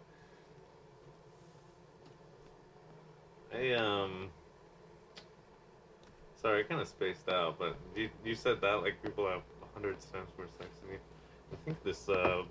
I 3.53 3.73
um. 3.73 4.29
Sorry, 6.41 6.61
I 6.61 6.63
kind 6.63 6.81
of 6.81 6.87
spaced 6.89 7.29
out, 7.29 7.59
but 7.59 7.77
you, 7.97 8.09
you 8.25 8.35
said 8.37 8.61
that 8.63 8.75
like 8.83 9.03
people 9.03 9.29
have 9.29 9.43
hundreds 9.75 10.07
times 10.07 10.31
more 10.37 10.47
sex 10.59 10.71
than 10.83 10.93
you. 10.93 10.99
I 11.53 11.57
think 11.65 11.83
this 11.83 12.09
uh, 12.09 12.43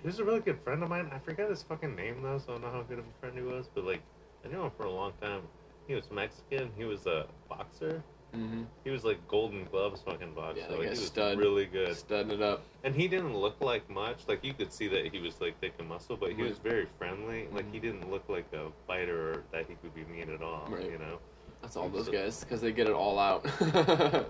he 0.00 0.06
was 0.06 0.18
a 0.18 0.24
really 0.24 0.40
good 0.40 0.60
friend 0.62 0.82
of 0.82 0.88
mine. 0.88 1.10
I 1.12 1.18
forgot 1.18 1.50
his 1.50 1.62
fucking 1.62 1.94
name 1.96 2.22
though, 2.22 2.38
so 2.38 2.50
I 2.50 2.52
don't 2.52 2.62
know 2.62 2.70
how 2.70 2.82
good 2.82 2.98
of 2.98 3.04
a 3.04 3.20
friend 3.20 3.36
he 3.36 3.42
was. 3.44 3.68
But 3.74 3.84
like, 3.84 4.02
I 4.44 4.48
knew 4.48 4.62
him 4.62 4.70
for 4.76 4.84
a 4.86 4.90
long 4.92 5.12
time. 5.20 5.42
He 5.88 5.94
was 5.94 6.10
Mexican. 6.10 6.70
He 6.76 6.84
was 6.84 7.06
a 7.06 7.26
boxer. 7.48 8.02
mm-hmm. 8.34 8.64
He 8.84 8.90
was 8.90 9.04
like 9.04 9.26
Golden 9.28 9.64
Gloves 9.64 10.02
fucking 10.02 10.32
boxer. 10.34 10.60
Yeah, 10.60 10.76
like, 10.76 10.88
guy's 10.88 10.98
he 10.98 11.02
was 11.02 11.06
stud. 11.06 11.38
really 11.38 11.66
good. 11.66 11.96
studding 11.96 12.32
it 12.32 12.42
up 12.42 12.62
And 12.84 12.94
he 12.94 13.06
didn't 13.08 13.36
look 13.36 13.60
like 13.60 13.88
much. 13.88 14.18
Like 14.28 14.44
you 14.44 14.52
could 14.52 14.72
see 14.72 14.88
that 14.88 15.06
he 15.12 15.18
was 15.20 15.40
like 15.40 15.58
thick 15.60 15.74
and 15.78 15.88
muscle, 15.88 16.16
but 16.16 16.32
he 16.32 16.42
Right. 16.42 16.50
was 16.50 16.58
very 16.58 16.86
friendly. 16.98 17.48
Like 17.52 17.70
he 17.72 17.78
Mhm. 17.78 17.82
didn't 17.82 18.10
look 18.10 18.28
like 18.28 18.52
a 18.52 18.66
fighter 18.86 19.30
or 19.30 19.44
that 19.52 19.66
he 19.68 19.74
could 19.76 19.94
be 19.94 20.04
mean 20.04 20.28
at 20.30 20.42
all. 20.42 20.66
Right. 20.68 20.90
You 20.90 20.98
know. 20.98 21.18
that's 21.62 21.76
all 21.76 21.88
those 21.88 22.08
guys 22.08 22.44
because 22.44 22.60
they 22.60 22.70
get 22.70 22.86
it 22.86 22.92
all 22.92 23.18
out 23.18 23.42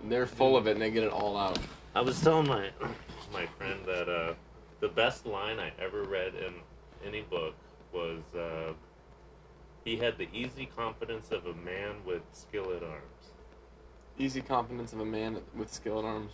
they're 0.09 0.27
full 0.27 0.57
of 0.57 0.67
it 0.69 0.73
and 0.73 0.81
they 0.81 0.91
get 0.91 1.03
it 1.03 1.11
all 1.13 1.37
out 1.37 1.59
I 1.97 2.01
was 2.03 2.21
telling 2.21 2.47
my 2.47 2.71
my 3.33 3.47
friend 3.59 3.81
that 3.87 4.09
uh, 4.09 4.35
the 4.81 4.89
best 4.89 5.25
line 5.27 5.59
I 5.59 5.73
ever 5.83 6.03
read 6.03 6.35
in 6.35 6.53
any 7.07 7.23
book 7.23 7.55
was 7.93 8.21
uh, 8.39 8.73
he 9.85 9.97
had 9.97 10.19
the 10.19 10.29
easy 10.33 10.67
confidence 10.67 11.31
of 11.31 11.47
a 11.47 11.55
man 11.55 11.95
with 12.07 12.21
skill 12.33 12.67
at 12.77 12.83
arms. 12.83 13.25
easy 14.19 14.43
confidence 14.43 14.93
of 14.93 15.01
a 15.01 15.05
man 15.07 15.39
with 15.57 15.73
skill 15.73 15.99
at 15.99 16.05
arms 16.05 16.33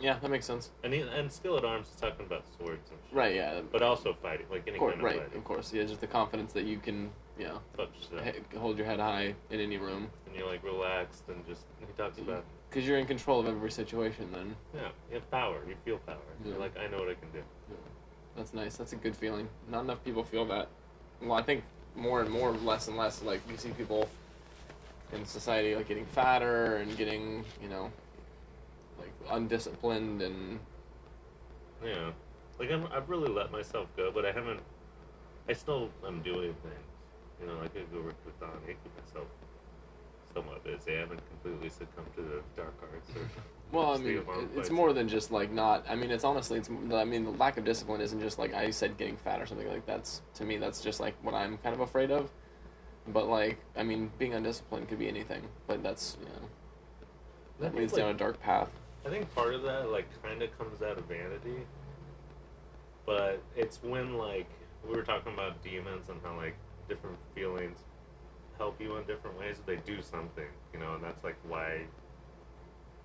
yeah 0.00 0.18
that 0.18 0.28
makes 0.30 0.44
sense 0.46 0.70
And 0.82 0.92
he, 0.92 1.00
and 1.02 1.30
skill 1.30 1.56
at 1.56 1.64
arms 1.64 1.88
is 1.88 2.00
talking 2.00 2.26
about 2.26 2.44
swords 2.58 2.90
and 2.90 2.98
shit. 3.08 3.16
right 3.16 3.34
yeah 3.36 3.60
But 3.70 3.82
also 3.82 4.12
fighting, 4.20 4.46
like 4.50 4.66
any 4.66 4.76
of 4.78 4.82
kind 4.82 4.94
of 4.94 5.02
right 5.04 5.20
fighting. 5.22 5.38
of 5.38 5.44
course 5.44 5.72
yeah 5.72 5.84
just 5.84 6.00
the 6.00 6.08
confidence 6.08 6.52
that 6.52 6.64
you 6.64 6.78
can 6.78 7.10
you 7.38 7.44
know 7.46 7.60
Touch 7.76 7.90
stuff. 8.02 8.24
he- 8.24 8.58
hold 8.58 8.76
your 8.76 8.86
head 8.86 8.98
high 8.98 9.34
in 9.50 9.60
any 9.60 9.76
room 9.78 10.10
And 10.26 10.34
you're 10.36 10.48
like 10.48 10.64
relaxed 10.64 11.24
and 11.28 11.46
just 11.46 11.62
he 11.80 11.86
talks 11.96 12.18
Mhm. 12.18 12.22
about 12.28 12.44
because 12.74 12.88
you're 12.88 12.98
in 12.98 13.06
control 13.06 13.38
of 13.38 13.46
every 13.46 13.70
situation 13.70 14.28
then 14.32 14.56
yeah, 14.74 14.88
you 15.08 15.14
have 15.14 15.30
power, 15.30 15.58
you 15.68 15.76
feel 15.84 15.98
power. 15.98 16.16
You're 16.44 16.58
like 16.58 16.76
I 16.76 16.88
know 16.88 16.98
what 16.98 17.08
I 17.08 17.14
can 17.14 17.30
do. 17.32 17.38
Yeah. 17.70 17.76
that's 18.36 18.52
nice 18.52 18.76
that's 18.76 18.92
a 18.92 18.96
good 18.96 19.16
feeling 19.16 19.48
not 19.70 19.84
enough 19.84 20.02
people 20.04 20.24
feel 20.24 20.44
that 20.46 20.68
well 21.22 21.38
i 21.38 21.42
think 21.42 21.62
more 21.94 22.20
and 22.20 22.30
more 22.30 22.50
less 22.50 22.88
and 22.88 22.96
less 22.96 23.22
like 23.22 23.40
you 23.48 23.56
see 23.56 23.70
people 23.70 24.08
in 25.12 25.24
society 25.24 25.76
like 25.76 25.86
getting 25.86 26.06
fatter 26.06 26.78
and 26.78 26.96
getting 26.96 27.44
you 27.62 27.68
know 27.68 27.92
like 28.98 29.12
undisciplined 29.30 30.20
and 30.22 30.58
Yeah, 31.84 32.10
like 32.58 32.70
I'm, 32.72 32.88
I've 32.92 33.08
really 33.08 33.28
let 33.28 33.52
myself 33.52 33.88
go, 33.96 34.10
but 34.10 34.24
I 34.24 34.32
haven't. 34.32 34.60
I 35.48 35.52
still 35.52 35.90
am 36.06 36.22
doing 36.22 36.54
things. 36.64 36.86
You 37.40 37.46
know, 37.46 37.56
I 37.62 37.68
could 37.68 37.92
go 37.92 38.00
work 38.00 38.14
with 38.24 38.38
Don. 38.40 38.48
I 38.64 38.68
keep 38.68 38.92
myself 39.04 39.26
somewhat 40.34 40.64
busy. 40.64 40.96
I 40.96 41.00
haven't 41.00 41.20
completely 41.30 41.68
succumbed 41.70 42.14
to 42.16 42.22
the 42.22 42.42
dark 42.56 42.74
arts. 42.82 43.10
Or, 43.10 43.28
well 43.72 43.94
i 43.94 43.98
mean 43.98 44.18
of 44.18 44.28
arm 44.28 44.40
it- 44.54 44.58
it's 44.58 44.70
more 44.70 44.92
than 44.92 45.08
just 45.08 45.32
like 45.32 45.50
not 45.50 45.84
i 45.88 45.94
mean 45.96 46.10
it's 46.10 46.22
honestly 46.22 46.58
it's 46.58 46.68
i 46.92 47.04
mean 47.04 47.24
the 47.24 47.30
lack 47.30 47.56
of 47.56 47.64
discipline 47.64 48.00
isn't 48.00 48.20
just 48.20 48.38
like 48.38 48.54
i 48.54 48.70
said 48.70 48.96
getting 48.98 49.16
fat 49.16 49.40
or 49.40 49.46
something 49.46 49.66
like 49.66 49.84
that's 49.84 50.20
to 50.34 50.44
me 50.44 50.58
that's 50.58 50.80
just 50.80 51.00
like 51.00 51.14
what 51.22 51.34
i'm 51.34 51.56
kind 51.58 51.74
of 51.74 51.80
afraid 51.80 52.10
of 52.12 52.30
but 53.08 53.26
like 53.26 53.58
i 53.76 53.82
mean 53.82 54.12
being 54.18 54.32
undisciplined 54.34 54.86
could 54.88 54.98
be 54.98 55.08
anything 55.08 55.42
but 55.66 55.82
that's 55.82 56.16
you 56.20 56.26
know 56.26 56.48
that 57.58 57.70
think, 57.70 57.80
leads 57.80 57.92
down 57.94 58.10
a 58.10 58.14
dark 58.14 58.40
path 58.40 58.70
I 59.04 59.10
think 59.10 59.32
part 59.34 59.54
of 59.54 59.62
that 59.64 59.90
like 59.90 60.06
kind 60.22 60.40
of 60.42 60.56
comes 60.58 60.80
out 60.80 60.96
of 60.96 61.04
vanity, 61.04 61.66
but 63.04 63.42
it's 63.54 63.82
when 63.82 64.16
like 64.16 64.48
we 64.88 64.96
were 64.96 65.02
talking 65.02 65.34
about 65.34 65.62
demons 65.62 66.08
and 66.08 66.18
how 66.24 66.36
like 66.36 66.56
different 66.88 67.18
feelings 67.34 67.80
help 68.58 68.80
you 68.80 68.96
in 68.96 69.04
different 69.04 69.38
ways. 69.38 69.56
They 69.66 69.76
do 69.76 70.00
something, 70.02 70.46
you 70.72 70.78
know, 70.80 70.94
and 70.94 71.02
that's 71.04 71.24
like 71.24 71.36
why 71.48 71.82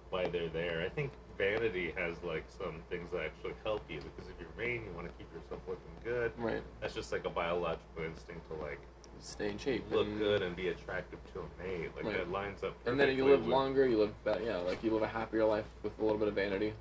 why 0.09 0.27
they're 0.27 0.49
there. 0.49 0.81
I 0.85 0.89
think 0.89 1.11
vanity 1.37 1.93
has 1.97 2.21
like 2.23 2.43
some 2.57 2.75
things 2.89 3.09
that 3.11 3.21
actually 3.25 3.53
help 3.63 3.81
you 3.89 3.99
because 3.99 4.29
if 4.29 4.35
you're 4.39 4.49
vain, 4.57 4.83
you 4.85 4.91
want 4.95 5.07
to 5.07 5.13
keep 5.17 5.31
yourself 5.33 5.61
looking 5.67 5.91
good. 6.03 6.31
right 6.37 6.61
That's 6.81 6.93
just 6.93 7.11
like 7.11 7.25
a 7.25 7.29
biological 7.29 8.03
instinct 8.03 8.47
to 8.49 8.55
like 8.55 8.79
stay 9.21 9.49
in 9.49 9.57
shape 9.57 9.83
look 9.91 10.07
and- 10.07 10.17
good 10.17 10.41
and 10.41 10.55
be 10.55 10.69
attractive 10.69 11.19
to 11.33 11.39
a 11.41 11.63
mate. 11.63 11.91
Like 11.95 12.05
Right. 12.05 12.17
that 12.17 12.31
lines 12.31 12.63
up. 12.63 12.73
and 12.85 12.99
then 12.99 13.15
you 13.15 13.25
live 13.25 13.41
with- 13.41 13.49
longer 13.49 13.87
you 13.87 13.97
live 13.99 14.23
better 14.23 14.43
yeah 14.43 14.57
like 14.57 14.83
you 14.83 14.91
live 14.91 15.01
a 15.03 15.07
happier 15.07 15.45
life 15.45 15.65
with 15.83 15.97
a 15.99 16.01
little 16.01 16.17
bit 16.17 16.27
of 16.29 16.35
vanity 16.35 16.73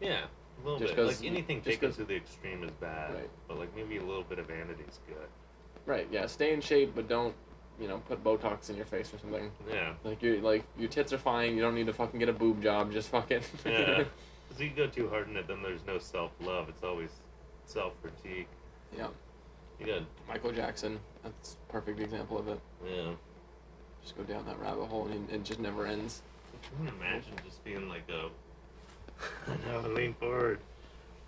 Yeah, 0.00 0.24
a 0.62 0.64
little 0.64 0.78
Just 0.80 0.96
bit. 0.96 1.06
Like 1.06 1.24
anything 1.24 1.58
just 1.62 1.80
taken 1.80 1.92
to 1.94 2.04
the 2.04 2.16
extreme 2.16 2.62
is 2.64 2.70
bad, 2.72 3.14
Right. 3.14 3.30
but 3.48 3.58
like 3.58 3.74
maybe 3.76 3.96
a 3.98 4.02
little 4.04 4.22
bit 4.24 4.38
of 4.38 4.46
vanity 4.46 4.84
is 4.88 4.98
good. 5.08 5.28
right 5.86 6.06
yeah 6.12 6.26
stay 6.26 6.52
in 6.54 6.60
shape 6.60 6.92
but 6.94 7.08
don't 7.08 7.34
you 7.80 7.88
know 7.88 7.98
put 8.08 8.22
botox 8.22 8.70
in 8.70 8.76
your 8.76 8.84
face 8.86 9.12
or 9.14 9.18
something 9.18 9.50
Yeah, 9.70 9.94
like 10.04 10.22
you 10.22 10.40
like 10.40 10.64
your 10.78 10.88
tits 10.88 11.12
are 11.12 11.18
fine 11.18 11.54
you 11.56 11.62
don't 11.62 11.74
need 11.74 11.86
to 11.86 11.92
fucking 11.92 12.18
get 12.20 12.28
a 12.28 12.32
boob 12.32 12.62
job 12.62 12.92
just 12.92 13.08
fucking 13.08 13.42
yeah. 13.66 14.04
Because 14.48 14.60
you 14.62 14.70
go 14.76 14.86
too 14.86 15.08
hard 15.08 15.28
in 15.30 15.36
it, 15.36 15.46
then 15.48 15.62
there's 15.62 15.80
no 15.86 15.98
self 15.98 16.30
love. 16.40 16.68
It's 16.68 16.82
always 16.84 17.08
self 17.64 17.94
critique. 18.02 18.48
yeah 18.96 19.08
You 19.80 19.86
got 19.86 20.02
michael 20.28 20.52
jackson 20.52 20.98
that's 21.22 21.56
a 21.68 21.72
perfect 21.72 22.00
example 22.00 22.38
of 22.38 22.48
it 22.48 22.60
yeah. 22.86 23.12
just 24.02 24.16
go 24.16 24.22
down 24.24 24.44
that 24.46 24.58
rabbit 24.60 24.86
hole 24.86 25.06
and 25.08 25.30
it 25.30 25.44
just 25.44 25.60
never 25.60 25.86
ends 25.86 26.22
I 26.54 26.66
Can 26.86 26.88
imagine 26.96 27.32
just 27.44 27.64
being 27.64 27.88
like 27.88 28.04
a? 28.10 28.28
no, 29.68 29.88
lean 29.88 30.14
forward. 30.14 30.58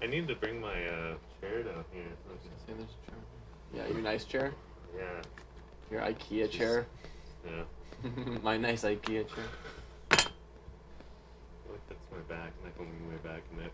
I 0.03 0.07
need 0.07 0.29
to 0.29 0.35
bring 0.35 0.61
my 0.61 0.87
uh, 0.87 1.15
chair 1.41 1.63
down 1.63 1.85
here. 1.93 2.03
I 2.05 2.29
gonna 2.29 2.41
say 2.67 2.73
there's 2.77 2.89
a 2.91 3.07
chair. 3.07 3.19
Yeah, 3.75 3.93
your 3.93 4.03
nice 4.03 4.25
chair, 4.25 4.53
Yeah, 4.97 5.23
your 5.91 6.01
IKEA 6.03 6.45
Just- 6.47 6.53
chair. 6.53 6.87
yeah. 7.47 7.65
My 8.43 8.57
nice 8.57 8.83
IKEA 8.85 9.27
chair. 9.29 9.45
Really 10.11 11.81
fits 11.89 12.07
my 12.13 12.19
back, 12.35 12.53
and 12.63 12.73
I 12.73 12.77
can 12.77 12.85
lean 12.87 13.09
way 13.09 13.17
back 13.23 13.43
in 13.57 13.65
it. 13.65 13.73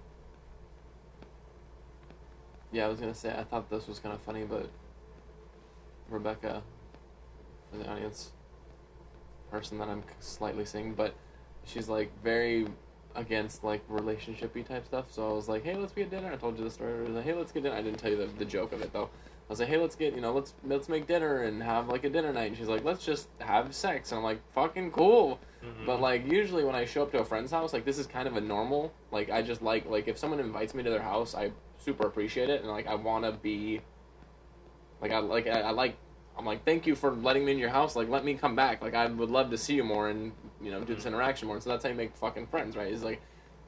Yeah, 2.72 2.84
I 2.86 2.88
was 2.88 3.00
gonna 3.00 3.14
say 3.14 3.30
I 3.36 3.42
thought 3.42 3.68
this 3.68 3.88
was 3.88 3.98
kind 3.98 4.14
of 4.14 4.20
funny, 4.20 4.44
but 4.44 4.68
Rebecca, 6.08 6.62
for 7.70 7.78
the 7.78 7.88
audience, 7.90 8.30
person 9.50 9.78
that 9.78 9.88
I'm 9.88 10.04
slightly 10.20 10.64
seeing, 10.64 10.94
but 10.94 11.14
she's 11.64 11.88
like 11.88 12.10
very 12.22 12.68
against 13.16 13.64
like 13.64 13.86
relationshipy 13.88 14.64
type 14.66 14.86
stuff. 14.86 15.06
So 15.10 15.28
I 15.28 15.32
was 15.32 15.48
like, 15.48 15.64
hey, 15.64 15.74
let's 15.74 15.92
be 15.92 16.02
get 16.02 16.10
dinner. 16.10 16.30
I 16.32 16.36
told 16.36 16.56
you 16.58 16.64
the 16.64 16.70
story. 16.70 17.00
I 17.00 17.02
was 17.02 17.10
like, 17.10 17.24
hey, 17.24 17.34
let's 17.34 17.50
get 17.50 17.64
dinner. 17.64 17.74
I 17.74 17.82
didn't 17.82 17.98
tell 17.98 18.10
you 18.12 18.16
the, 18.16 18.26
the 18.38 18.44
joke 18.44 18.72
of 18.72 18.80
it 18.82 18.92
though. 18.92 19.10
I 19.50 19.52
was 19.52 19.58
like, 19.58 19.68
hey, 19.68 19.78
let's 19.78 19.96
get 19.96 20.14
you 20.14 20.20
know, 20.20 20.32
let's 20.32 20.54
let's 20.64 20.88
make 20.88 21.08
dinner 21.08 21.42
and 21.42 21.60
have 21.60 21.88
like 21.88 22.04
a 22.04 22.08
dinner 22.08 22.32
night. 22.32 22.50
And 22.50 22.56
she's 22.56 22.68
like, 22.68 22.84
let's 22.84 23.04
just 23.04 23.26
have 23.40 23.74
sex. 23.74 24.12
And 24.12 24.18
I'm 24.18 24.22
like, 24.22 24.38
fucking 24.52 24.92
cool. 24.92 25.40
Mhm. 25.60 25.86
But 25.86 26.00
like 26.00 26.24
usually 26.30 26.62
when 26.62 26.76
I 26.76 26.84
show 26.84 27.02
up 27.02 27.10
to 27.10 27.18
a 27.18 27.24
friend's 27.24 27.50
house, 27.50 27.72
like 27.72 27.84
this 27.84 27.98
is 27.98 28.06
kind 28.06 28.28
of 28.28 28.36
a 28.36 28.40
normal. 28.40 28.92
Like 29.10 29.28
I 29.28 29.42
just 29.42 29.60
like 29.60 29.86
like 29.86 30.06
if 30.06 30.16
someone 30.18 30.38
invites 30.38 30.72
me 30.72 30.84
to 30.84 30.90
their 30.90 31.02
house, 31.02 31.34
I 31.34 31.50
super 31.78 32.06
appreciate 32.06 32.48
it, 32.48 32.60
and 32.60 32.70
like 32.70 32.86
I 32.86 32.94
want 32.94 33.24
to 33.24 33.32
be. 33.32 33.80
Like 35.02 35.10
I 35.10 35.18
like 35.18 35.48
I, 35.48 35.62
I 35.62 35.70
like 35.70 35.96
I'm 36.38 36.46
like 36.46 36.64
thank 36.64 36.86
you 36.86 36.94
for 36.94 37.10
letting 37.10 37.44
me 37.44 37.50
in 37.50 37.58
your 37.58 37.70
house. 37.70 37.96
Like 37.96 38.08
let 38.08 38.24
me 38.24 38.34
come 38.34 38.54
back. 38.54 38.80
Like 38.80 38.94
I 38.94 39.06
would 39.06 39.30
love 39.30 39.50
to 39.50 39.58
see 39.58 39.74
you 39.74 39.82
more 39.82 40.10
and 40.10 40.30
you 40.62 40.70
know 40.70 40.80
do 40.84 40.94
this 40.94 41.02
Mhm. 41.02 41.08
interaction 41.08 41.48
more. 41.48 41.56
And 41.56 41.62
so 41.64 41.70
that's 41.70 41.82
how 41.82 41.90
you 41.90 41.96
make 41.96 42.14
fucking 42.16 42.46
friends, 42.46 42.76
right? 42.76 42.92
Is 42.92 43.02
like 43.02 43.20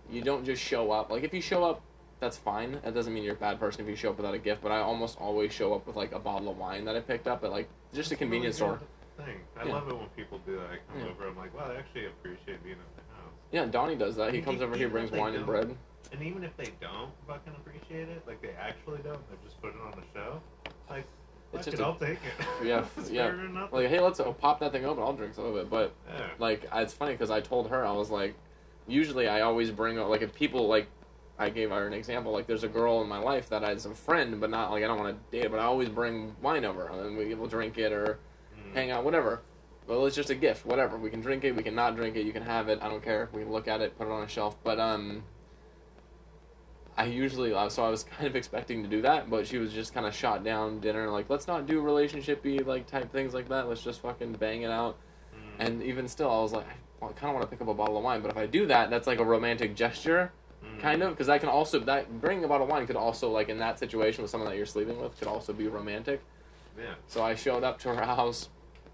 you 0.09 0.23
don't 0.23 0.45
just 0.45 0.62
show 0.62 0.92
up. 0.92 1.11
Like 1.11 1.25
if 1.25 1.35
you 1.35 1.40
show 1.40 1.64
up, 1.64 1.83
that's 2.22 2.37
fine. 2.38 2.78
That 2.85 2.94
doesn't 2.94 3.12
mean 3.12 3.24
you're 3.24 3.35
a 3.35 3.37
bad 3.37 3.58
person 3.58 3.82
if 3.82 3.88
you 3.88 3.96
show 3.96 4.11
up 4.11 4.16
without 4.16 4.32
a 4.32 4.38
gift. 4.38 4.62
But 4.62 4.70
I 4.70 4.78
almost 4.78 5.18
always 5.20 5.52
show 5.52 5.74
up 5.74 5.87
with 5.88 5.96
like 5.96 6.12
a 6.12 6.20
bottle 6.20 6.48
of 6.50 6.56
wine 6.56 6.85
that 6.85 6.94
I 6.94 7.00
picked 7.00 7.26
up 7.26 7.42
at 7.42 7.50
like 7.50 7.68
just 7.92 8.12
a 8.12 8.14
It's 8.14 8.20
really 8.20 8.30
convenience 8.30 8.56
store. 8.56 8.80
Thing. 9.18 9.40
I 9.61 9.66
Yeah. 9.66 9.72
love 9.72 9.88
it 9.88 9.94
when 9.96 10.06
people 10.16 10.38
do 10.46 10.54
that. 10.56 10.70
I 10.70 10.76
come 10.90 11.00
Yeah. 11.04 11.11
over, 11.11 11.26
I'm 11.26 11.37
like, 11.37 11.52
wow, 11.54 11.70
I 11.72 11.74
actually 11.76 12.06
appreciate 12.06 12.62
being 12.62 12.76
at 12.76 12.96
the 12.96 13.02
house. 13.16 13.32
Yeah, 13.50 13.66
Donnie 13.66 13.96
does 13.96 14.14
that. 14.16 14.30
He 14.30 14.37
And 14.38 14.44
comes 14.46 14.62
over 14.62 14.74
here, 14.76 14.87
even 14.87 14.92
brings 14.92 15.11
wine 15.11 15.35
and 15.35 15.44
bread. 15.44 15.76
And 16.12 16.22
even 16.22 16.44
if 16.44 16.56
they 16.56 16.70
don't 16.80 17.11
fucking 17.26 17.52
appreciate 17.56 18.08
it, 18.08 18.22
like 18.26 18.40
they 18.40 18.52
actually 18.52 18.98
don't, 19.02 19.20
they 19.30 19.37
just 19.44 19.61
put 19.61 19.70
it 19.74 19.80
on 19.85 19.90
the 19.90 20.18
show. 20.18 20.40
Like, 20.88 21.04
It's 21.52 21.64
just 21.66 21.74
it, 21.78 21.80
a- 21.80 21.85
I'll 21.85 21.96
take 21.96 22.18
it. 22.24 22.46
Yeah, 22.64 22.85
yeah. 23.11 23.66
Like, 23.72 23.88
hey, 23.88 23.98
let's 24.00 24.20
uh, 24.20 24.30
pop 24.32 24.61
that 24.61 24.70
thing 24.70 24.85
open. 24.85 25.02
I'll 25.02 25.12
drink 25.12 25.35
some 25.35 25.46
of 25.46 25.56
it. 25.56 25.68
But 25.68 25.92
yeah. 26.08 26.28
like, 26.38 26.66
it's 26.72 26.94
funny 26.94 27.12
because 27.12 27.30
I 27.32 27.40
told 27.40 27.68
her 27.70 27.85
I 27.85 27.92
was 27.92 28.11
like, 28.11 28.35
usually 28.87 29.26
I 29.28 29.40
always 29.40 29.70
bring 29.72 29.96
like 29.96 30.22
if 30.22 30.32
people 30.35 30.68
like, 30.68 30.87
I 31.42 31.50
gave 31.50 31.70
her 31.70 31.87
an 31.87 31.92
example. 31.92 32.33
Like, 32.33 32.46
there's 32.46 32.64
a 32.64 32.68
girl 32.68 33.02
in 33.02 33.09
my 33.09 33.18
life 33.18 33.48
that 33.50 33.64
I, 33.64 33.72
is 33.72 33.85
a 33.85 33.94
friend, 33.94 34.40
but 34.40 34.48
not 34.50 34.70
like 34.70 34.85
I 34.85 34.87
don't 34.87 34.98
want 34.98 35.16
to 35.16 35.40
date, 35.40 35.50
but 35.50 35.59
I 35.59 35.64
always 35.64 35.88
bring 35.88 36.35
wine 36.40 36.64
over 36.64 36.87
and 36.88 37.16
we 37.16 37.35
will 37.35 37.48
drink 37.48 37.78
it 37.78 37.92
or 37.92 38.18
Mm. 38.57 38.74
hang 38.74 38.90
out, 38.90 39.05
whatever. 39.05 39.42
Well, 39.87 40.07
it's 40.07 40.16
just 40.16 40.31
a 40.31 40.35
gift, 40.35 40.64
whatever. 40.64 40.96
We 40.96 41.11
can 41.11 41.20
drink 41.20 41.44
it, 41.44 41.57
we 41.57 41.62
can 41.62 41.74
not 41.74 41.96
drink 41.96 42.16
it, 42.16 42.24
you 42.24 42.33
can 42.33 42.42
have 42.42 42.68
it. 42.68 42.78
I 42.83 42.88
don't 42.88 43.02
care. 43.02 43.28
We 43.33 43.42
can 43.42 43.50
look 43.50 43.66
at 43.66 43.81
it, 43.81 43.98
put 43.98 44.07
it 44.07 44.11
on 44.12 44.22
a 44.22 44.28
shelf. 44.28 44.57
But 44.62 44.78
um, 44.78 45.24
I 46.96 47.07
usually 47.07 47.52
uh, 47.52 47.68
so 47.68 47.85
I 47.85 47.88
was 47.88 48.05
kind 48.16 48.26
of 48.26 48.37
expecting 48.37 48.83
to 48.83 48.88
do 48.88 49.02
that, 49.02 49.28
but 49.28 49.46
she 49.46 49.59
was 49.59 49.72
just 49.72 49.92
kind 49.94 50.07
of 50.07 50.14
shot 50.14 50.44
down 50.44 50.81
dinner 50.81 51.11
like 51.11 51.28
let's 51.28 51.46
not 51.46 51.66
do 51.66 51.83
relationshipy 51.83 52.64
like 52.66 52.87
type 52.87 53.11
things 53.12 53.35
like 53.35 53.48
that. 53.48 53.68
Let's 53.68 53.83
just 53.83 54.00
fucking 54.00 54.35
bang 54.35 54.62
it 54.62 54.70
out. 54.70 54.96
Mm. 55.35 55.66
And 55.66 55.83
even 55.83 56.07
still, 56.09 56.31
I 56.31 56.40
was 56.40 56.52
like, 56.52 56.66
I 57.02 57.07
kind 57.07 57.31
of 57.31 57.35
want 57.35 57.42
to 57.42 57.46
pick 57.48 57.61
up 57.61 57.68
a 57.68 57.74
bottle 57.74 57.96
of 57.96 58.05
wine, 58.05 58.22
but 58.22 58.31
if 58.31 58.37
I 58.37 58.46
do 58.46 58.66
that, 58.66 58.90
that's 58.90 59.07
like 59.09 59.18
a 59.18 59.24
romantic 59.24 59.74
gesture, 59.74 60.33
Mm. 60.62 60.81
kind 60.81 61.03
of, 61.03 61.11
because 61.11 61.29
I 61.29 61.38
can 61.38 61.48
also 61.48 61.81
that 61.81 62.20
bringing 62.20 62.44
a 62.44 62.48
bottle 62.48 62.64
of 62.66 62.70
wine 62.70 62.87
could 62.87 62.96
also 62.96 63.31
like 63.31 63.48
in 63.48 63.59
that 63.59 63.79
situation 63.79 64.22
with 64.22 64.31
someone 64.31 64.48
that 64.48 64.57
you're 64.57 64.66
sleeping 64.66 65.01
with 65.01 65.18
could 65.18 65.29
also 65.29 65.53
be 65.53 65.66
romantic. 65.68 66.22
Yeah. 66.79 66.94
So 67.09 67.22
I 67.22 67.35
showed 67.35 67.64
up 67.64 67.79
to 67.81 67.94
her 67.94 68.05
house. 68.05 68.48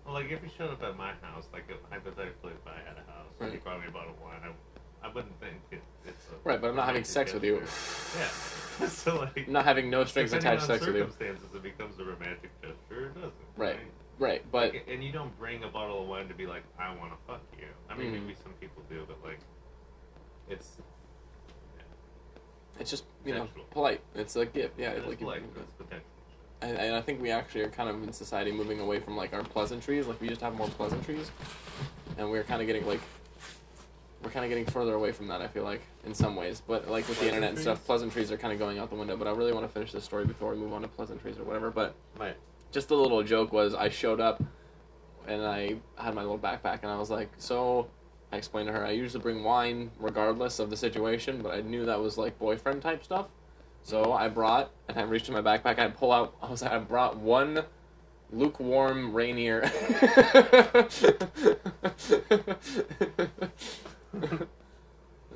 Well, 0.04 0.14
like 0.14 0.30
if 0.30 0.42
you 0.42 0.50
showed 0.56 0.70
up 0.70 0.82
at 0.82 0.96
my 0.96 1.12
house, 1.22 1.46
like 1.52 1.64
if, 1.68 1.76
hypothetically, 1.90 2.52
if 2.52 2.66
I 2.66 2.78
had 2.88 2.96
a 2.96 3.10
house 3.10 3.32
and 3.40 3.52
you 3.52 3.58
brought 3.60 3.80
me 3.80 3.86
a 3.88 3.90
bottle 3.90 4.12
of 4.12 4.20
wine, 4.22 4.40
I, 4.42 5.06
I 5.06 5.12
wouldn't 5.12 5.38
think 5.40 5.56
it, 5.70 5.82
it's 6.06 6.24
a 6.32 6.48
Right, 6.48 6.60
but 6.60 6.70
I'm 6.70 6.76
not 6.76 6.86
having 6.86 7.04
sex 7.04 7.32
with 7.34 7.44
you. 7.44 7.56
Yeah. 8.18 8.86
so 8.88 9.20
like, 9.20 9.46
not 9.48 9.64
having 9.64 9.90
no 9.90 10.04
strings 10.04 10.32
attached 10.32 10.62
sex 10.66 10.84
with 10.86 10.96
you. 10.96 11.02
circumstances, 11.02 11.54
it 11.54 11.62
becomes 11.62 11.98
a 12.00 12.04
romantic 12.04 12.50
gesture. 12.62 13.06
It 13.06 13.14
doesn't. 13.14 13.32
Right. 13.56 13.78
Right, 14.18 14.42
but 14.50 14.72
Like, 14.72 14.88
and 14.90 15.04
you 15.04 15.12
don't 15.12 15.36
bring 15.38 15.62
a 15.62 15.68
bottle 15.68 16.02
of 16.02 16.08
wine 16.08 16.26
to 16.26 16.34
be 16.34 16.46
like, 16.46 16.64
I 16.76 16.92
want 16.96 17.12
to 17.12 17.18
fuck 17.28 17.40
you. 17.56 17.66
I 17.88 17.96
mean, 17.96 18.08
Mhm. 18.08 18.22
maybe 18.22 18.34
some 18.42 18.52
people 18.54 18.82
do, 18.90 19.04
but 19.06 19.22
like, 19.22 19.38
it's 20.48 20.78
it's 22.80 22.90
just 22.90 23.04
you 23.24 23.34
know 23.34 23.48
polite. 23.70 24.00
It's 24.14 24.36
a 24.36 24.46
gift. 24.46 24.78
Yeah, 24.78 24.90
it's 24.90 25.06
like 25.06 25.20
you- 25.20 25.26
like 25.26 25.42
it's 25.56 25.72
potential. 25.74 26.06
and, 26.62 26.76
and 26.76 26.94
I 26.94 27.00
think 27.00 27.20
we 27.20 27.30
actually 27.30 27.62
are 27.62 27.70
kind 27.70 27.88
of 27.88 28.02
in 28.02 28.12
society 28.12 28.52
moving 28.52 28.80
away 28.80 29.00
from 29.00 29.16
like 29.16 29.32
our 29.32 29.42
pleasantries. 29.42 30.06
Like 30.06 30.20
we 30.20 30.28
just 30.28 30.40
have 30.40 30.54
more 30.54 30.68
pleasantries, 30.68 31.30
and 32.16 32.30
we're 32.30 32.44
kind 32.44 32.60
of 32.60 32.66
getting 32.66 32.86
like 32.86 33.00
we're 34.22 34.30
kind 34.30 34.44
of 34.44 34.48
getting 34.48 34.66
further 34.66 34.94
away 34.94 35.12
from 35.12 35.28
that. 35.28 35.40
I 35.40 35.46
feel 35.46 35.62
like 35.62 35.82
in 36.04 36.12
some 36.12 36.34
ways, 36.34 36.60
but 36.66 36.88
like 36.90 37.08
with 37.08 37.20
the 37.20 37.26
internet 37.28 37.50
and 37.50 37.58
stuff, 37.58 37.84
pleasantries 37.84 38.32
are 38.32 38.36
kind 38.36 38.52
of 38.52 38.58
going 38.58 38.78
out 38.78 38.90
the 38.90 38.96
window. 38.96 39.16
But 39.16 39.28
I 39.28 39.30
really 39.32 39.52
want 39.52 39.64
to 39.66 39.72
finish 39.72 39.92
this 39.92 40.04
story 40.04 40.24
before 40.24 40.50
we 40.52 40.56
move 40.58 40.72
on 40.72 40.82
to 40.82 40.88
pleasantries 40.88 41.38
or 41.38 41.44
whatever. 41.44 41.70
But 41.70 41.94
Right. 42.18 42.34
just 42.72 42.90
a 42.90 42.96
little 42.96 43.22
joke 43.22 43.52
was 43.52 43.74
I 43.74 43.88
showed 43.90 44.20
up 44.20 44.42
and 45.28 45.42
I 45.42 45.76
had 45.96 46.14
my 46.14 46.22
little 46.22 46.38
backpack 46.38 46.80
and 46.82 46.90
I 46.90 46.98
was 46.98 47.10
like, 47.10 47.28
so 47.38 47.86
I 48.32 48.36
explained 48.36 48.66
to 48.68 48.72
her 48.72 48.84
I 48.84 48.90
usually 48.90 49.22
bring 49.22 49.42
wine 49.42 49.90
regardless 49.98 50.58
of 50.58 50.70
the 50.70 50.76
situation, 50.76 51.40
but 51.42 51.52
I 51.54 51.60
knew 51.62 51.84
that 51.86 52.00
was 52.00 52.18
like 52.18 52.38
boyfriend 52.38 52.82
type 52.82 53.04
stuff. 53.04 53.26
So 53.82 54.12
I 54.12 54.28
brought 54.28 54.70
and 54.88 54.98
I 54.98 55.02
reached 55.02 55.28
in 55.28 55.34
my 55.34 55.40
backpack. 55.42 55.78
I 55.78 55.88
pull 55.88 56.12
out. 56.12 56.34
I 56.42 56.50
was 56.50 56.62
like, 56.62 56.72
I 56.72 56.78
brought 56.78 57.16
one 57.16 57.64
lukewarm 58.30 59.12
Rainier. 59.14 59.62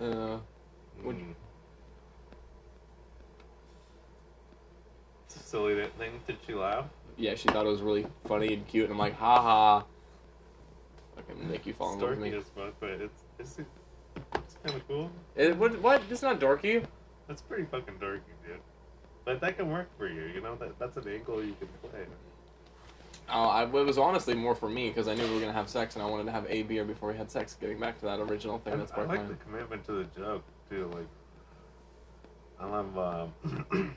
uh, 0.01 0.39
Mm. 1.05 1.35
It's 5.27 5.37
a 5.37 5.39
silly 5.41 5.75
thing. 5.99 6.21
Did 6.27 6.37
she 6.47 6.55
laugh? 6.55 6.85
yeah, 7.17 7.35
she 7.35 7.49
thought 7.49 7.67
it 7.67 7.69
was 7.69 7.83
really 7.83 8.07
funny 8.27 8.55
and 8.55 8.67
cute, 8.67 8.85
and 8.85 8.93
I'm 8.93 8.99
like, 8.99 9.15
ha 9.17 9.41
ha. 9.41 9.85
Fucking 11.17 11.51
make 11.51 11.67
you 11.67 11.73
fall 11.73 11.95
in 11.95 12.01
love 12.01 12.11
with 12.19 12.33
Dorky 12.33 12.39
as 12.39 12.45
fuck, 12.57 12.75
but 12.81 12.91
it's 12.91 13.25
it's, 13.39 13.59
it's 14.35 14.57
kind 14.65 14.77
of 14.77 14.89
cool. 14.89 15.11
It, 15.37 15.57
what? 15.57 15.81
What? 15.81 16.03
It's 16.11 16.23
not 16.23 16.41
dorky. 16.41 16.85
That's 17.29 17.43
pretty 17.43 17.65
fucking 17.65 17.95
dorky, 17.95 18.21
dude. 18.47 18.61
But 19.25 19.41
that 19.41 19.57
can 19.57 19.71
work 19.71 19.89
for 19.97 20.09
you. 20.09 20.23
You 20.35 20.41
know 20.41 20.57
that 20.57 20.79
that's 20.79 20.97
an 20.97 21.09
angle 21.09 21.45
you 21.45 21.55
can 21.59 21.69
play. 21.91 22.01
Oh, 23.29 23.45
I, 23.45 23.65
it 23.65 23.71
was 23.71 23.99
honestly 23.99 24.35
more 24.35 24.55
for 24.55 24.69
me 24.69 24.89
because 24.89 25.09
I 25.09 25.15
knew 25.15 25.27
we 25.27 25.35
were 25.35 25.41
gonna 25.41 25.53
have 25.53 25.69
sex 25.69 25.95
and 25.95 26.03
I 26.03 26.07
wanted 26.07 26.25
to 26.25 26.33
have 26.33 26.47
a 26.49 26.63
beer 26.63 26.85
before 26.85 27.11
we 27.11 27.17
had 27.17 27.31
sex. 27.31 27.57
Getting 27.61 27.79
back 27.79 27.99
to 28.01 28.07
that 28.07 28.21
original 28.21 28.59
thing, 28.59 28.75
I, 28.75 28.77
that's 28.77 28.93
part. 28.93 29.09
I 29.09 29.17
like 29.17 29.29
the 29.29 29.35
commitment 29.37 29.85
to 29.87 29.93
the 29.93 30.05
joke 30.17 30.45
too. 30.69 30.91
Like 30.93 31.07
I 32.61 32.67
love 32.67 32.99
um, 32.99 33.67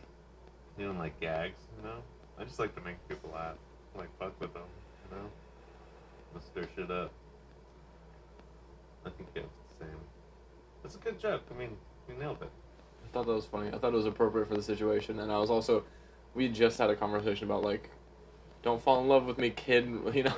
doing 0.77 0.97
like 0.97 1.19
gags. 1.19 1.59
You 1.77 1.89
know, 1.89 1.97
I 2.39 2.43
just 2.43 2.59
like 2.59 2.75
to 2.75 2.81
make 2.81 2.95
people 3.07 3.31
laugh. 3.33 3.55
Like 3.95 4.09
fuck 4.19 4.39
with 4.39 4.53
them. 4.53 4.63
You 5.09 5.17
know, 5.17 5.23
let's 6.35 6.47
stir 6.47 6.67
shit 6.75 6.91
up. 6.91 7.11
I 9.05 9.09
think 9.09 9.29
yeah, 9.35 9.43
it's 9.43 9.79
the 9.79 9.85
same. 9.85 9.95
That's 10.83 10.95
a 10.95 10.99
good 10.99 11.19
joke. 11.19 11.41
I 11.49 11.57
mean, 11.57 11.77
you 12.07 12.15
nailed 12.15 12.41
it. 12.41 12.49
I 13.03 13.13
thought 13.13 13.25
that 13.25 13.33
was 13.33 13.45
funny. 13.45 13.69
I 13.69 13.77
thought 13.77 13.93
it 13.93 13.97
was 13.97 14.05
appropriate 14.05 14.47
for 14.47 14.55
the 14.55 14.61
situation, 14.61 15.19
and 15.19 15.31
I 15.31 15.39
was 15.39 15.49
also, 15.49 15.83
we 16.35 16.49
just 16.49 16.77
had 16.77 16.89
a 16.89 16.95
conversation 16.95 17.45
about 17.45 17.63
like, 17.63 17.89
don't 18.61 18.81
fall 18.81 18.99
in 18.99 19.07
love 19.07 19.25
with 19.25 19.37
me, 19.37 19.51
kid. 19.51 19.87
You 20.13 20.23
know, 20.23 20.35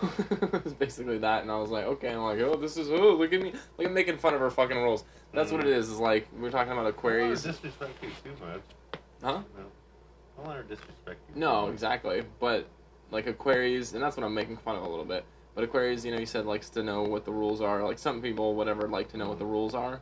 it's 0.53 0.73
basically 0.73 1.17
that, 1.19 1.41
and 1.41 1.51
I 1.51 1.57
was 1.59 1.69
like, 1.69 1.85
okay. 1.85 2.09
I'm 2.09 2.23
like, 2.23 2.39
oh, 2.39 2.55
this 2.55 2.77
is 2.77 2.89
oh, 2.91 3.15
look 3.15 3.33
at 3.33 3.41
me, 3.41 3.53
look 3.77 3.87
at 3.87 3.93
making 3.93 4.17
fun 4.17 4.33
of 4.33 4.39
her 4.39 4.51
fucking 4.51 4.77
rules. 4.77 5.03
That's 5.33 5.51
what 5.51 5.61
it 5.61 5.67
mm. 5.67 5.77
is. 5.77 5.89
Is 5.89 5.99
like 5.99 6.27
we're 6.37 6.51
talking 6.51 6.73
about 6.73 6.83
Don't 6.83 6.93
Aquarius, 6.93 7.45
let 7.45 7.55
disrespect 7.55 8.03
you 8.03 8.09
too 8.23 8.45
much. 8.45 8.61
huh? 9.23 9.41
You 9.55 9.63
know? 9.63 10.43
Don't 10.43 10.55
her 10.55 10.63
disrespect 10.63 11.19
you. 11.29 11.39
No, 11.39 11.69
exactly. 11.69 12.23
But 12.39 12.67
like 13.11 13.27
Aquarius, 13.27 13.93
and 13.93 14.03
that's 14.03 14.17
what 14.17 14.25
I'm 14.25 14.33
making 14.33 14.57
fun 14.57 14.75
of 14.75 14.83
a 14.83 14.87
little 14.87 15.05
bit. 15.05 15.25
But 15.57 15.63
Aquarius, 15.63 16.05
you 16.05 16.11
know, 16.11 16.19
you 16.19 16.27
said 16.27 16.45
likes 16.45 16.69
to 16.69 16.83
know 16.83 17.01
what 17.01 17.25
the 17.25 17.31
rules 17.31 17.61
are. 17.61 17.83
Like 17.83 17.97
some 17.97 18.21
people, 18.21 18.53
whatever, 18.53 18.87
like 18.87 19.09
to 19.13 19.17
know 19.17 19.27
what 19.29 19.39
the 19.39 19.45
rules 19.45 19.73
are, 19.73 20.01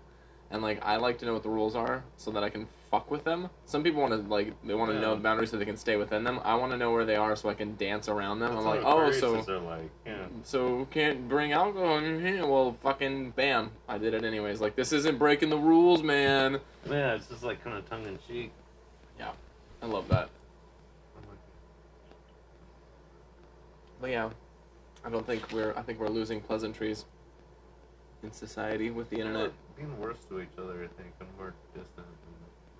and 0.52 0.62
like 0.62 0.84
I 0.84 0.98
like 0.98 1.18
to 1.20 1.26
know 1.26 1.32
what 1.32 1.44
the 1.44 1.50
rules 1.50 1.78
are 1.78 2.04
so 2.18 2.30
that 2.32 2.44
I 2.44 2.50
can 2.50 2.68
fuck 2.92 3.10
with 3.10 3.24
them. 3.24 3.50
Some 3.66 3.82
people 3.82 4.02
want 4.02 4.12
to 4.12 4.30
like 4.30 4.54
they 4.66 4.74
want 4.74 4.92
to 4.92 4.96
Yeah. 4.96 5.00
know 5.04 5.16
the 5.16 5.22
boundaries 5.22 5.52
so 5.52 5.58
they 5.58 5.64
can 5.64 5.78
stay 5.78 5.96
within 5.96 6.26
them. 6.26 6.42
I 6.44 6.56
want 6.56 6.74
to 6.74 6.78
know 6.78 6.92
where 6.92 7.06
they 7.06 7.16
are 7.16 7.38
so 7.38 7.48
I 7.48 7.54
can 7.54 7.78
dance 7.78 8.10
around 8.10 8.40
them. 8.40 8.54
That's 8.54 8.66
I'm 8.66 8.70
like, 8.70 8.82
oh, 8.84 9.10
so 9.14 9.32
like, 9.62 9.90
yeah. 10.06 10.26
so 10.44 10.90
can't 10.92 11.30
bring 11.30 11.54
alcohol 11.54 12.00
in 12.00 12.20
here. 12.20 12.46
Well, 12.46 12.76
fucking 12.84 13.32
bam, 13.32 13.72
I 13.88 13.98
did 13.98 14.14
it 14.14 14.26
anyways. 14.26 14.60
Like 14.60 14.76
this 14.76 14.92
isn't 14.92 15.18
breaking 15.18 15.52
the 15.52 15.58
rules, 15.58 16.04
man. 16.04 16.60
Yeah, 16.86 17.14
it's 17.14 17.28
just 17.28 17.44
like 17.44 17.64
kind 17.64 17.78
of 17.78 17.90
tongue 17.90 18.06
in 18.06 18.20
cheek. 18.28 18.52
Yeah, 19.18 19.32
I 19.82 19.86
love 19.86 20.10
that. 20.10 20.28
But 24.02 24.10
yeah, 24.10 24.30
I 25.06 25.10
don't 25.10 25.26
think 25.26 25.52
we're. 25.52 25.74
I 25.78 25.84
think 25.84 26.00
we're 26.00 26.10
losing 26.10 26.42
pleasantries 26.42 27.06
in 28.24 28.32
society 28.32 28.90
with 28.90 29.10
the 29.12 29.20
internet. 29.20 29.52
Being 29.78 30.00
worse 30.00 30.18
to 30.30 30.42
each 30.42 30.58
other, 30.58 30.84
I 30.84 30.88
think, 31.00 31.14
and 31.20 31.30
more 31.38 31.54
distant. 31.76 32.08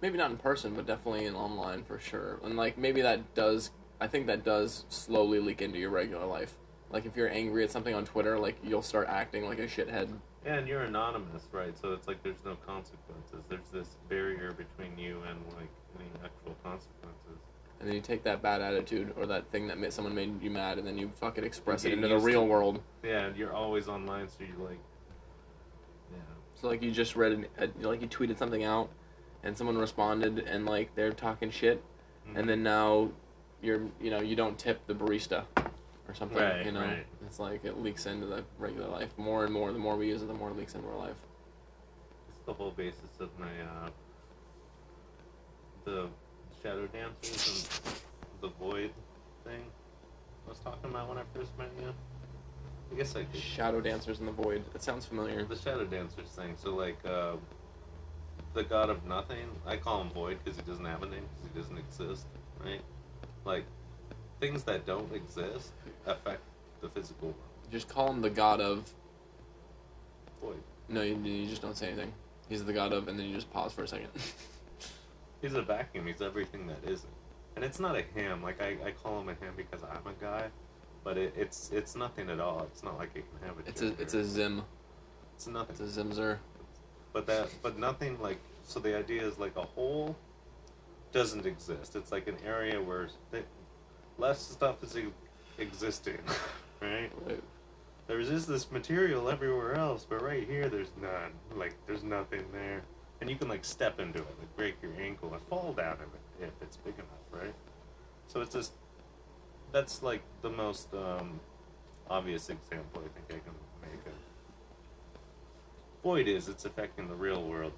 Maybe 0.02 0.18
not 0.18 0.32
in 0.32 0.38
person, 0.38 0.74
but 0.74 0.88
definitely 0.88 1.26
in 1.26 1.36
online 1.36 1.84
for 1.84 2.00
sure. 2.00 2.40
And 2.44 2.58
like 2.58 2.78
maybe 2.78 3.02
that 3.02 3.36
does. 3.36 3.72
I 4.02 4.08
think 4.08 4.26
that 4.28 4.44
does 4.44 4.86
slowly 4.90 5.40
leak 5.40 5.62
into 5.62 5.78
your 5.78 5.92
regular 5.92 6.26
life. 6.26 6.56
Like 6.90 7.06
if 7.06 7.16
you're 7.16 7.30
angry 7.30 7.64
at 7.64 7.72
something 7.72 7.94
on 7.94 8.06
Twitter, 8.06 8.40
like 8.40 8.58
you'll 8.64 8.82
start 8.82 9.08
acting 9.08 9.46
like 9.46 9.60
a 9.60 9.68
shithead. 9.68 10.10
Yeah, 10.46 10.56
and 10.56 10.68
you're 10.68 10.82
anonymous, 10.82 11.44
right? 11.52 11.78
So 11.78 11.94
it's 11.94 12.08
like 12.08 12.22
there's 12.24 12.44
no 12.44 12.56
consequences. 12.68 13.44
There's 13.50 13.70
this 13.72 13.98
barrier 14.10 14.52
between 14.52 14.98
you 14.98 15.22
and 15.30 15.40
like 15.56 15.70
any 16.00 16.10
actual 16.24 16.56
consequences. 16.64 17.40
And 17.80 17.90
then 17.90 17.96
you 17.96 18.02
take 18.02 18.24
that 18.24 18.42
bad 18.42 18.62
attitude 18.62 19.14
or 19.18 19.26
that 19.28 19.52
thing 19.52 19.68
that 19.68 19.78
made 19.78 19.92
someone 19.94 20.16
made 20.16 20.42
you 20.42 20.50
mad, 20.50 20.78
and 20.78 20.88
then 20.88 20.98
you 20.98 21.12
fucking 21.16 21.44
express 21.44 21.84
You 21.84 21.92
it 21.92 21.94
into 21.96 22.08
the 22.08 22.18
real 22.20 22.42
to 22.42 22.48
world. 22.48 22.82
Yeah, 23.04 23.26
and 23.26 23.36
you're 23.38 23.54
always 23.54 23.88
online, 23.88 24.30
so 24.30 24.38
you're 24.40 24.68
like, 24.68 24.80
yeah. 26.12 26.20
So 26.56 26.68
like 26.68 26.82
you 26.82 26.92
just 26.92 27.16
read, 27.16 27.34
an, 27.34 27.46
a, 27.58 27.68
like 27.86 28.02
you 28.02 28.08
tweeted 28.08 28.38
something 28.38 28.64
out, 28.64 28.90
and 29.44 29.58
someone 29.58 29.78
responded, 29.78 30.40
and 30.40 30.66
like 30.66 30.96
they're 30.96 31.12
talking 31.12 31.52
shit, 31.52 31.84
Mhm. 32.30 32.38
and 32.40 32.50
then 32.50 32.64
now 32.64 33.10
you're 33.62 33.82
you 34.00 34.10
know 34.10 34.22
you 34.22 34.36
don't 34.36 34.58
tip 34.58 34.86
the 34.88 34.94
barista 34.96 35.44
or 36.08 36.14
something. 36.14 36.38
Right, 36.38 36.66
you 36.66 36.72
know, 36.72 36.82
right. 36.82 37.06
it's 37.26 37.40
like 37.40 37.66
it 37.66 37.78
leaks 37.82 38.06
into 38.06 38.26
the 38.26 38.44
regular 38.58 38.88
life 38.88 39.16
more 39.18 39.44
and 39.44 39.54
more. 39.54 39.72
The 39.74 39.80
more 39.80 39.98
we 39.98 40.08
use 40.08 40.22
it, 40.24 40.28
the 40.28 40.34
more 40.34 40.50
it 40.50 40.58
leaks 40.58 40.76
into 40.76 40.88
our 40.88 40.98
life. 40.98 41.18
It's 42.30 42.40
the 42.46 42.54
whole 42.54 42.72
basis 42.72 43.20
of 43.20 43.30
my 43.38 43.48
uh, 43.62 43.90
the 45.84 46.08
shadow 46.66 46.88
dancers 46.88 47.70
and 47.86 47.96
the 48.42 48.48
void 48.58 48.90
thing 49.44 49.62
I 50.48 50.50
was 50.50 50.58
talking 50.60 50.90
about 50.90 51.10
when 51.10 51.20
I 51.20 51.24
first 51.32 51.56
met 51.60 51.70
you. 51.80 51.94
I 52.92 52.96
guess 52.96 53.16
I 53.16 53.24
could. 53.24 53.40
Shadow 53.40 53.82
dancers 53.82 54.20
in 54.20 54.26
the 54.26 54.32
void. 54.32 54.64
That 54.74 54.82
sounds 54.82 55.06
familiar. 55.06 55.44
The 55.44 55.56
shadow 55.56 55.86
dancers 55.86 56.28
thing. 56.30 56.56
So 56.58 56.76
like 56.76 56.98
uh, 57.06 57.34
the 58.56 58.64
god 58.64 58.90
of 58.90 59.06
nothing. 59.06 59.46
I 59.66 59.78
call 59.78 60.02
him 60.02 60.10
void 60.10 60.40
because 60.44 60.58
he 60.60 60.64
doesn't 60.64 60.86
have 60.86 61.04
a 61.04 61.06
name 61.06 61.22
because 61.36 61.54
he 61.54 61.60
doesn't 61.60 61.78
exist. 61.78 62.26
Right? 62.64 62.82
Like 63.44 63.66
things 64.40 64.64
that 64.64 64.88
don't 64.88 65.14
exist 65.14 65.72
affect 66.08 66.42
the 66.82 66.90
physical 66.90 67.28
world. 67.28 67.40
Just 67.72 67.90
call 67.90 68.10
him 68.10 68.22
the 68.22 68.30
god 68.32 68.60
of. 68.60 68.92
Void. 70.42 70.64
No, 70.90 71.04
you, 71.04 71.16
you 71.18 71.48
just 71.48 71.62
don't 71.62 71.78
say 71.78 71.90
anything. 71.90 72.12
He's 72.50 72.66
the 72.66 72.74
god 72.74 72.92
of, 72.92 73.08
and 73.08 73.20
then 73.20 73.28
you 73.28 73.36
just 73.36 73.52
pause 73.52 73.72
for 73.72 73.84
a 73.84 73.88
second. 73.88 74.10
He's 75.46 75.54
a 75.54 75.62
vacuum. 75.62 76.08
He's 76.08 76.24
everything 76.24 76.66
that 76.66 76.80
isn't. 76.90 77.14
And 77.56 77.64
it's 77.64 77.80
not 77.80 77.96
a 77.96 78.02
him. 78.02 78.42
Like 78.42 78.60
I, 78.60 78.78
I 78.84 78.92
call 78.92 79.22
him 79.22 79.30
a 79.30 79.34
him 79.34 79.54
because 79.56 79.82
I'm 79.84 80.12
a 80.12 80.14
guy, 80.20 80.48
but 81.04 81.20
it, 81.20 81.36
it's 81.38 81.70
it's 81.72 81.96
nothing 81.96 82.32
at 82.32 82.40
all. 82.40 82.64
It's 82.72 82.82
not 82.82 82.98
like 82.98 83.12
it 83.14 83.26
can 83.30 83.48
have 83.48 83.60
a. 83.60 83.70
it's 83.70 83.84
a 83.84 84.02
it's 84.02 84.16
a 84.16 84.26
zim. 84.26 84.64
It's 85.36 85.46
nothing. 85.46 85.76
It's 85.80 85.98
a 85.98 86.04
zimzer. 86.04 86.40
But 87.14 87.28
that 87.28 87.50
but 87.62 87.78
nothing 87.78 88.20
like 88.20 88.40
so. 88.64 88.80
The 88.80 88.98
idea 88.98 89.22
is 89.24 89.38
like 89.38 89.56
a 89.56 89.62
whole 89.62 90.16
doesn't 91.12 91.46
exist. 91.46 91.96
It's 91.96 92.12
like 92.12 92.28
an 92.28 92.38
area 92.44 92.82
where 92.82 93.10
th- 93.32 93.46
less 94.18 94.42
stuff 94.42 94.84
is 94.84 94.98
e- 94.98 95.14
existing, 95.60 96.18
right? 96.82 97.12
Right. 97.28 97.44
There's 98.08 98.30
just 98.30 98.48
this 98.48 98.72
material 98.72 99.30
everywhere 99.30 99.76
else, 99.76 100.08
but 100.10 100.24
right 100.24 100.48
here 100.48 100.70
there's 100.70 100.92
none. 101.00 101.34
Like 101.56 101.76
there's 101.86 102.04
nothing 102.04 102.46
there, 102.52 102.82
and 103.22 103.30
you 103.30 103.36
can 103.36 103.48
like 103.48 103.66
step 103.66 104.00
into 104.00 104.20
it, 104.20 104.28
like 104.40 104.56
break 104.56 104.76
your 104.82 104.92
ankle 105.00 105.34
and 105.34 105.42
fall 105.44 105.74
down 105.74 105.94
it 105.94 106.44
if 106.44 106.52
it's 106.62 106.78
big 106.78 106.96
enough, 106.96 107.08
right? 107.32 107.54
So 108.28 108.42
it's 108.42 108.54
just 108.54 108.74
that's 109.72 110.04
like 110.04 110.22
the 110.42 110.50
most 110.50 110.94
um, 110.94 111.40
obvious 112.10 112.50
example 112.50 113.02
I 113.04 113.10
think 113.10 113.26
I 113.30 113.44
can 113.46 113.56
make 113.82 114.06
of 114.06 114.14
void 116.04 116.28
is 116.28 116.48
it's 116.48 116.66
affecting 116.66 117.08
the 117.08 117.16
real 117.16 117.44
world, 117.44 117.74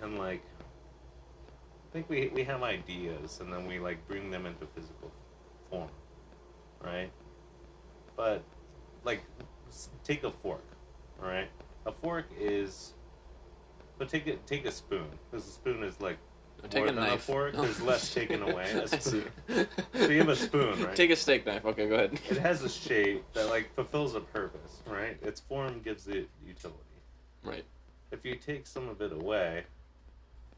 and 0.00 0.18
like 0.18 0.42
I 0.58 1.92
think 1.92 2.08
we 2.08 2.28
we 2.28 2.44
have 2.44 2.62
ideas 2.62 3.40
and 3.40 3.52
then 3.52 3.66
we 3.66 3.78
like 3.78 4.06
bring 4.06 4.30
them 4.30 4.46
into 4.46 4.66
physical 4.66 5.10
form, 5.70 5.90
right? 6.84 7.10
But 8.16 8.42
like 9.04 9.22
take 10.04 10.24
a 10.24 10.30
fork 10.30 10.64
all 11.22 11.28
right 11.28 11.48
a 11.86 11.92
fork 11.92 12.26
is 12.38 12.94
but 14.00 14.08
take 14.08 14.26
it 14.26 14.44
take 14.46 14.64
a 14.64 14.72
spoon 14.72 15.04
because 15.30 15.46
a 15.46 15.50
spoon 15.50 15.84
is 15.84 16.00
like 16.00 16.16
Take 16.68 16.74
more 16.82 16.86
a 16.88 16.92
than 16.92 17.04
knife. 17.04 17.22
fork 17.22 17.54
No. 17.54 17.62
there's 17.62 17.80
less 17.80 18.12
taken 18.12 18.42
away 18.42 18.64
a 18.72 18.88
spoon. 18.88 19.24
so 19.94 20.06
you 20.08 20.18
have 20.18 20.28
a 20.30 20.36
spoon 20.36 20.82
right 20.84 20.96
Take 20.96 21.10
a 21.10 21.16
steak 21.16 21.46
knife. 21.46 21.64
Okay, 21.64 21.86
go 21.88 21.94
ahead. 21.94 22.18
it 22.28 22.36
has 22.38 22.62
a 22.62 22.68
shape 22.86 23.24
that 23.34 23.48
like 23.48 23.72
fulfills 23.74 24.14
a 24.14 24.20
purpose 24.20 24.82
right 24.86 25.16
its 25.22 25.40
form 25.40 25.80
gives 25.84 26.08
it 26.08 26.28
utility 26.46 26.78
Right. 27.44 27.64
if 28.10 28.24
you 28.24 28.34
take 28.36 28.66
some 28.66 28.88
of 28.88 29.00
it 29.02 29.12
away 29.12 29.64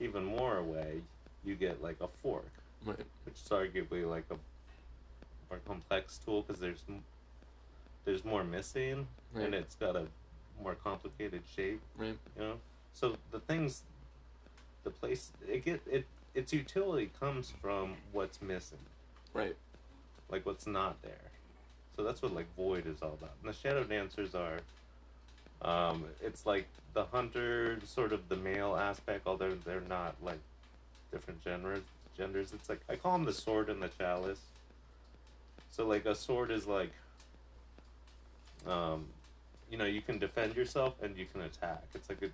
even 0.00 0.24
more 0.24 0.56
away 0.58 1.02
you 1.44 1.54
get 1.56 1.82
like 1.82 2.00
a 2.00 2.08
fork 2.08 2.50
Right. 2.84 2.96
which 3.24 3.34
is 3.34 3.48
arguably 3.48 4.08
like 4.08 4.24
a 4.30 4.36
more 5.50 5.60
complex 5.66 6.18
tool 6.24 6.42
because 6.42 6.60
there's 6.60 6.84
there's 8.04 8.24
more 8.24 8.44
missing 8.44 9.06
Right. 9.34 9.46
and 9.46 9.54
it's 9.54 9.74
got 9.76 9.94
a 9.96 10.06
more 10.62 10.74
complicated 10.74 11.42
shape 11.56 11.80
Right. 11.96 12.16
you 12.36 12.42
know 12.42 12.54
so 12.94 13.16
the 13.30 13.40
things 13.40 13.82
the 14.84 14.90
place 14.90 15.30
it 15.48 15.64
get 15.64 15.80
it 15.90 16.06
its 16.34 16.52
utility 16.52 17.10
comes 17.20 17.52
from 17.60 17.94
what's 18.12 18.40
missing. 18.40 18.78
Right. 19.34 19.56
like 20.30 20.44
what's 20.44 20.66
not 20.66 21.00
there. 21.02 21.30
So 21.96 22.02
that's 22.02 22.22
what 22.22 22.34
like 22.34 22.54
void 22.56 22.86
is 22.86 23.02
all 23.02 23.16
about. 23.18 23.32
And 23.42 23.52
the 23.52 23.56
shadow 23.56 23.84
dancers 23.84 24.34
are 24.34 24.60
um 25.62 26.04
it's 26.22 26.44
like 26.44 26.66
the 26.94 27.04
hunter 27.04 27.78
sort 27.86 28.12
of 28.12 28.28
the 28.28 28.36
male 28.36 28.76
aspect 28.76 29.26
although 29.26 29.54
they're 29.64 29.80
not 29.88 30.16
like 30.22 30.40
different 31.10 31.42
genders 31.44 31.82
genders. 32.16 32.52
It's 32.52 32.68
like 32.68 32.80
i 32.88 32.96
call 32.96 33.12
them 33.12 33.24
the 33.24 33.32
sword 33.32 33.68
and 33.68 33.82
the 33.82 33.88
chalice. 33.88 34.40
So 35.70 35.86
like 35.86 36.04
a 36.06 36.14
sword 36.14 36.50
is 36.50 36.66
like 36.66 36.92
um 38.66 39.06
you 39.70 39.78
know 39.78 39.86
you 39.86 40.02
can 40.02 40.18
defend 40.18 40.56
yourself 40.56 40.94
and 41.02 41.16
you 41.16 41.26
can 41.26 41.42
attack. 41.42 41.84
It's 41.94 42.08
like 42.08 42.22
a 42.22 42.28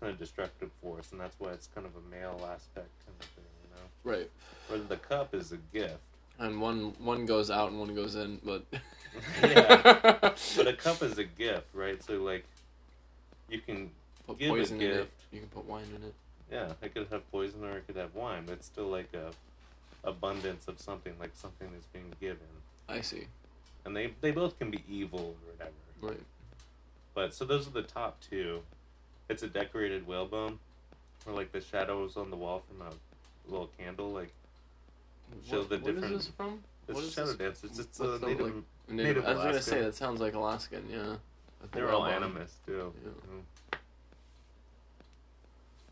kind 0.00 0.12
of 0.12 0.18
destructive 0.18 0.70
force 0.82 1.10
and 1.12 1.20
that's 1.20 1.36
why 1.38 1.50
it's 1.50 1.66
kind 1.74 1.86
of 1.86 1.92
a 1.96 2.10
male 2.10 2.36
aspect 2.52 2.88
kind 3.04 3.16
of 3.20 3.26
thing 3.26 3.44
you 3.62 3.70
know 3.74 3.86
Right. 4.16 4.30
where 4.68 4.78
the 4.78 4.96
cup 4.96 5.34
is 5.34 5.52
a 5.52 5.56
gift 5.72 5.98
And 6.38 6.60
one 6.60 6.94
one 7.00 7.26
goes 7.26 7.50
out 7.50 7.70
and 7.70 7.80
one 7.80 7.94
goes 7.94 8.14
in, 8.14 8.40
but 8.44 8.64
Yeah. 9.42 10.32
But 10.56 10.66
a 10.68 10.72
cup 10.74 11.02
is 11.02 11.18
a 11.18 11.24
gift, 11.24 11.66
right? 11.74 12.00
So 12.02 12.22
like, 12.22 12.44
you 13.48 13.60
can 13.60 13.90
put 14.26 14.38
give 14.38 14.50
a 14.50 14.54
poison 14.54 14.80
in 14.80 14.90
it. 14.90 15.10
You 15.32 15.40
can 15.40 15.48
put 15.48 15.64
wine 15.64 15.86
in 15.96 16.02
it. 16.04 16.14
yeah, 16.52 16.72
it 16.80 16.94
could 16.94 17.08
have 17.10 17.28
poison 17.32 17.64
or 17.64 17.78
it 17.78 17.86
could 17.88 17.96
have 17.96 18.14
wine, 18.14 18.44
but 18.46 18.52
it's 18.52 18.66
still 18.66 18.86
like 18.88 19.12
a 19.14 19.32
abundance 20.08 20.68
of 20.68 20.78
something, 20.80 21.12
like 21.18 21.32
something 21.34 21.68
that's 21.72 21.86
being 21.86 22.12
given. 22.20 22.46
I 22.88 23.00
see. 23.00 23.26
And 23.84 23.96
they 23.96 24.12
they 24.20 24.30
both 24.30 24.58
can 24.60 24.70
be 24.70 24.84
evil 24.88 25.34
or 25.34 25.52
whatever. 25.52 25.72
Right. 26.00 26.26
But 27.14 27.34
so 27.34 27.44
those 27.44 27.66
are 27.66 27.70
the 27.72 27.82
top 27.82 28.20
two. 28.20 28.60
It's 29.28 29.42
a 29.42 29.46
decorated 29.48 30.06
whalebone, 30.06 30.58
or 31.26 31.32
like 31.34 31.52
the 31.52 31.60
shadows 31.60 32.16
on 32.16 32.30
the 32.30 32.36
wall 32.36 32.62
from 32.68 32.86
a 32.86 32.90
little 33.50 33.70
candle, 33.78 34.10
like 34.10 34.32
Show 35.48 35.58
what, 35.60 35.68
the 35.68 35.78
what 35.78 35.88
is 35.90 35.94
different- 35.94 36.16
this 36.16 36.26
from? 36.28 36.62
it's 36.88 36.94
What 36.94 37.04
is 37.04 37.12
shadow 37.12 37.26
this? 37.28 37.36
dancers. 37.36 37.78
It's 37.78 37.98
What's 37.98 38.22
a 38.22 38.26
native. 38.26 38.40
like, 38.46 38.54
Native, 38.88 39.16
Native 39.16 39.24
I 39.26 39.34
was 39.34 39.44
gonna 39.44 39.62
say 39.62 39.80
that 39.82 39.94
sounds 39.94 40.20
like 40.20 40.32
Alaskan. 40.34 40.88
Yeah. 40.90 41.16
They're 41.72 41.90
all 41.90 42.00
whalebone. 42.02 42.22
animus 42.30 42.56
too. 42.64 42.92
Yeah. 43.04 43.10
Mm. 43.76 43.78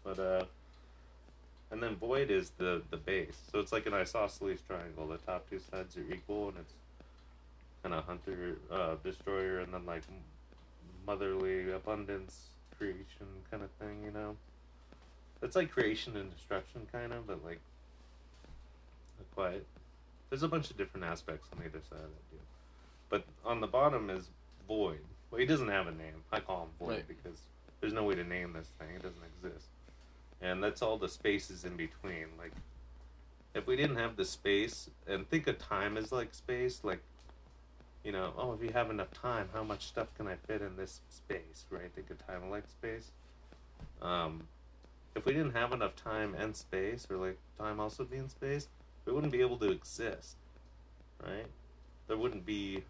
But 0.05 0.19
uh, 0.19 0.45
and 1.71 1.83
then 1.83 1.97
void 1.97 2.31
is 2.31 2.51
the 2.57 2.81
the 2.91 2.97
base. 2.97 3.37
So 3.53 3.59
it's 3.61 3.73
like 3.73 3.85
an 3.87 3.93
isosceles 3.93 4.61
triangle. 4.67 5.07
The 5.09 5.19
top 5.19 5.51
two 5.51 5.59
sides 5.59 5.97
are 5.99 6.05
equal, 6.11 6.49
and 6.49 6.59
it's 6.59 6.73
kind 7.83 7.95
of 7.95 8.05
hunter 8.05 8.57
uh, 8.71 8.95
destroyer, 9.05 9.59
and 9.59 9.75
then 9.75 9.85
like 9.85 10.03
motherly 11.07 11.71
abundance 11.73 12.47
creation 12.79 13.27
kind 13.51 13.63
of 13.63 13.71
thing. 13.73 14.03
You 14.05 14.11
know, 14.13 14.37
it's 15.43 15.57
like 15.57 15.71
creation 15.71 16.17
and 16.17 16.35
destruction 16.35 16.87
kind 16.93 17.13
of, 17.13 17.27
but 17.27 17.45
like 17.45 17.61
not 19.19 19.35
quite. 19.35 19.65
There's 20.31 20.43
a 20.43 20.49
bunch 20.49 20.71
of 20.71 20.77
different 20.77 21.07
aspects 21.07 21.49
on 21.53 21.65
either 21.65 21.81
side 21.89 21.99
of 21.99 22.11
that 22.11 22.31
deal. 22.31 22.41
But 23.09 23.25
on 23.45 23.61
the 23.61 23.67
bottom 23.69 24.11
is 24.11 24.29
void. 24.67 25.01
Well, 25.31 25.41
he 25.41 25.47
doesn't 25.47 25.69
have 25.69 25.87
a 25.87 25.93
name. 25.93 26.25
I 26.33 26.41
call 26.41 26.63
him 26.65 26.69
void 26.79 26.89
Right. 26.91 27.09
because 27.09 27.39
there's 27.81 27.93
no 27.93 28.05
way 28.05 28.15
to 28.17 28.25
name 28.25 28.53
this 28.53 28.69
thing. 28.79 28.89
It 28.97 29.03
doesn't 29.03 29.23
exist. 29.43 29.67
And 30.41 30.63
that's 30.63 30.83
all 30.83 30.99
the 30.99 31.09
spaces 31.09 31.65
in 31.65 31.77
between. 31.77 32.27
Like, 32.39 32.53
if 33.55 33.67
we 33.67 33.77
didn't 33.77 33.97
have 33.97 34.17
the 34.17 34.25
space, 34.25 34.91
and 35.07 35.29
think 35.31 35.47
of 35.47 35.59
time 35.59 35.97
as 35.97 36.11
like 36.13 36.35
space, 36.35 36.81
like, 36.83 37.01
you 38.07 38.13
know, 38.13 38.33
oh, 38.39 38.53
if 38.53 38.63
you 38.63 38.71
have 38.73 38.89
enough 38.89 39.11
time, 39.11 39.49
how 39.53 39.65
much 39.65 39.89
stuff 39.89 40.07
can 40.17 40.29
I 40.29 40.37
fit 40.47 40.63
in 40.63 40.77
this 40.77 41.01
space, 41.09 41.67
right? 41.71 41.91
Think 41.93 42.09
of 42.09 42.25
time 42.25 42.49
like 42.51 42.69
space. 42.69 43.11
Um, 44.01 44.45
if 45.17 45.25
we 45.25 45.33
didn't 45.33 45.55
have 45.55 45.73
enough 45.73 45.97
time 45.97 46.33
and 46.39 46.55
space, 46.55 47.09
or 47.11 47.17
like 47.17 47.39
time 47.59 47.81
also 47.81 48.05
being 48.05 48.29
space, 48.29 48.69
we 49.05 49.13
wouldn't 49.13 49.33
be 49.33 49.41
able 49.41 49.57
to 49.57 49.73
exist, 49.73 50.37
right? 51.21 51.47
There 52.07 52.17
wouldn't 52.17 52.47
be 52.47 52.85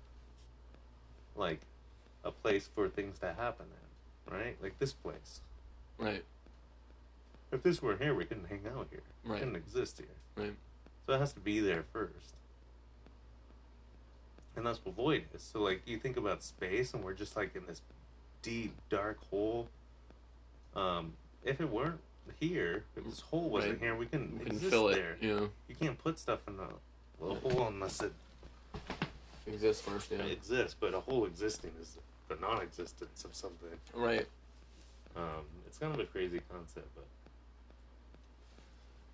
like 1.34 1.60
a 2.22 2.30
place 2.30 2.68
for 2.74 2.86
things 2.86 3.18
to 3.20 3.32
happen 3.32 3.66
in, 4.28 4.36
right? 4.36 4.56
Like 4.62 4.78
this 4.78 4.92
place. 4.92 5.40
Right. 5.96 6.24
If 7.50 7.62
this 7.62 7.80
were 7.80 7.96
here, 7.96 8.14
we 8.14 8.26
couldn't 8.26 8.50
hang 8.50 8.64
out 8.70 8.88
here. 8.90 9.00
We 9.24 9.38
couldn't 9.38 9.56
exist 9.56 9.96
here. 9.96 10.44
Right. 10.44 10.56
So 11.06 11.14
it 11.14 11.20
has 11.20 11.32
to 11.32 11.40
be 11.40 11.60
there 11.60 11.84
first. 11.90 12.34
And 14.56 14.66
that's 14.66 14.84
what 14.84 14.94
void 14.94 15.24
is. 15.34 15.42
So 15.42 15.60
like 15.60 15.82
you 15.86 15.98
think 15.98 16.16
about 16.16 16.42
space, 16.42 16.94
and 16.94 17.04
we're 17.04 17.14
just 17.14 17.36
like 17.36 17.54
in 17.54 17.66
this 17.66 17.82
deep 18.42 18.74
dark 18.90 19.18
hole. 19.30 19.68
Um, 20.74 21.12
if 21.44 21.60
it 21.60 21.70
weren't 21.70 22.00
here, 22.40 22.84
if 22.96 23.04
this 23.04 23.20
hole 23.20 23.48
wasn't 23.48 23.74
Right. 23.74 23.80
here, 23.82 23.96
we 23.96 24.06
couldn't 24.06 24.42
exist 24.46 24.64
fill 24.70 24.88
it. 24.88 24.94
there. 24.96 25.16
You 25.20 25.34
know, 25.36 25.48
You 25.68 25.74
can't 25.74 25.96
put 25.98 26.18
stuff 26.18 26.40
in 26.48 26.54
a, 26.58 27.24
a 27.30 27.34
hole 27.34 27.68
unless 27.68 28.02
it 28.02 28.12
exists 29.46 29.82
first. 29.82 30.10
Yeah. 30.10 30.18
It 30.24 30.32
exists. 30.32 30.76
But 30.78 30.92
a 30.94 31.00
hole 31.00 31.24
existing 31.24 31.72
is 31.80 31.96
the 32.28 32.36
non-existence 32.36 33.24
of 33.24 33.34
something. 33.34 33.68
Right. 33.94 34.26
Um, 35.16 35.44
it's 35.66 35.78
kind 35.78 35.94
of 35.94 36.00
a 36.00 36.04
crazy 36.04 36.40
concept, 36.50 36.88
but 36.94 37.04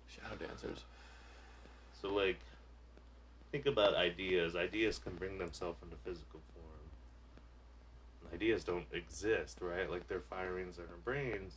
Shadow 0.09 0.35
dancers. 0.47 0.79
so 2.01 2.09
like 2.13 2.39
think 3.53 3.67
about 3.67 3.93
ideas. 3.93 4.55
Ideas 4.55 4.97
can 4.97 5.13
bring 5.13 5.37
themselves 5.37 5.77
into 5.83 5.95
physical 6.03 6.41
form. 6.55 8.33
Ideas 8.33 8.63
don't 8.63 8.87
exist, 8.91 9.59
right? 9.61 9.89
Like 9.89 10.07
they're 10.07 10.25
firings 10.27 10.79
in 10.79 10.85
our 10.85 10.97
brains, 11.05 11.53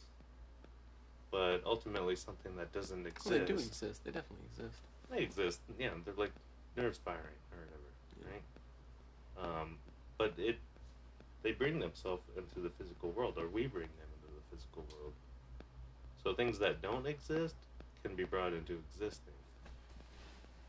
but 1.31 1.63
ultimately 1.65 2.15
something 2.15 2.55
that 2.57 2.71
doesn't 2.73 3.07
exist. 3.07 3.31
Well, 3.31 3.39
they 3.39 3.45
do 3.47 3.55
exist. 3.55 4.05
They 4.05 4.11
definitely 4.11 4.45
exist. 4.53 4.79
They 5.11 5.19
exist. 5.21 5.61
Yeah, 5.79 5.89
they're 6.05 6.13
like 6.19 6.33
nerves 6.77 7.01
firing 7.03 7.41
or 7.51 7.65
whatever, 7.65 8.31
right? 8.31 9.63
Um, 9.63 9.79
but 10.19 10.35
it 10.37 10.59
they 11.43 11.53
bring 11.53 11.79
themselves 11.79 12.25
into 12.37 12.61
the 12.61 12.71
physical 12.77 13.11
world, 13.13 13.39
or 13.39 13.49
we 13.49 13.67
bring 13.69 13.89
them 13.89 14.09
into 14.21 14.35
the 14.35 14.55
physical 14.55 14.85
world. 14.93 15.15
So 16.23 16.35
things 16.35 16.59
that 16.59 16.83
don't 16.83 17.07
exist 17.07 17.55
can 18.03 18.15
be 18.15 18.25
brought 18.25 18.53
into 18.53 18.79
existing, 18.93 19.33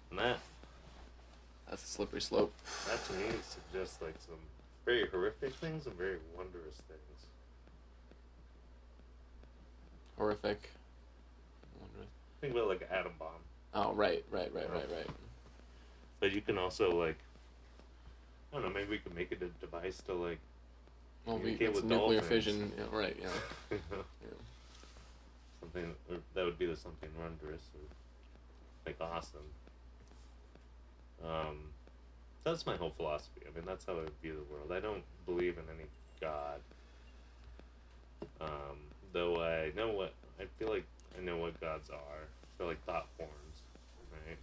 and 0.09 0.19
that 0.19 0.39
That's 1.69 1.83
a 1.83 1.87
slippery 1.87 2.21
slope. 2.21 2.53
that 2.87 3.03
to 3.05 3.13
me 3.13 3.25
suggests 3.43 4.01
like 4.01 4.15
some 4.25 4.37
very 4.85 5.07
horrific 5.07 5.53
things 5.55 5.85
and 5.85 5.95
very 5.95 6.17
wondrous 6.35 6.75
things. 6.87 7.25
Horrific. 10.17 10.71
Wondrous. 11.79 12.09
Think 12.41 12.53
about 12.53 12.67
like 12.69 12.81
an 12.81 12.87
atom 12.91 13.13
bomb, 13.19 13.29
Oh, 13.73 13.93
right, 13.93 14.23
right, 14.31 14.51
right, 14.53 14.69
right, 14.71 14.89
right. 14.91 15.07
but 16.19 16.31
you 16.31 16.41
can 16.41 16.57
also 16.57 16.91
like. 16.91 17.17
I 18.53 18.55
don't 18.55 18.63
know. 18.63 18.73
Maybe 18.73 18.89
we 18.91 18.97
could 18.99 19.13
make 19.13 19.31
it 19.33 19.41
a 19.41 19.47
device 19.59 20.01
to 20.07 20.13
like 20.13 20.39
Well, 21.25 21.37
we, 21.37 21.51
it's 21.51 21.83
nuclear 21.83 22.21
dolphins. 22.21 22.27
fission. 22.27 22.71
Yeah, 22.77 22.85
right. 22.97 23.17
Yeah. 23.21 23.27
you 23.71 23.77
know, 23.91 24.03
something 25.59 25.93
that 26.33 26.45
would 26.45 26.57
be 26.57 26.65
the 26.65 26.77
something 26.77 27.09
wondrous 27.19 27.61
or 27.75 27.81
like 28.85 28.95
awesome. 29.01 29.41
Um, 31.23 31.71
that's 32.43 32.65
my 32.65 32.75
whole 32.75 32.91
philosophy. 32.95 33.41
I 33.45 33.55
mean, 33.55 33.65
that's 33.65 33.85
how 33.85 33.93
I 33.93 34.05
view 34.21 34.33
the 34.47 34.53
world. 34.53 34.71
I 34.71 34.79
don't 34.79 35.03
believe 35.25 35.57
in 35.57 35.63
any 35.75 35.87
god. 36.21 36.59
Um, 38.41 38.77
though 39.13 39.41
I 39.43 39.71
know 39.75 39.89
what 39.91 40.13
I 40.39 40.45
feel 40.59 40.69
like 40.69 40.85
I 41.17 41.21
know 41.23 41.37
what 41.37 41.59
gods 41.59 41.89
are. 41.89 42.27
They're 42.57 42.67
like 42.67 42.83
thought 42.85 43.07
forms, 43.17 43.31
right? 44.11 44.37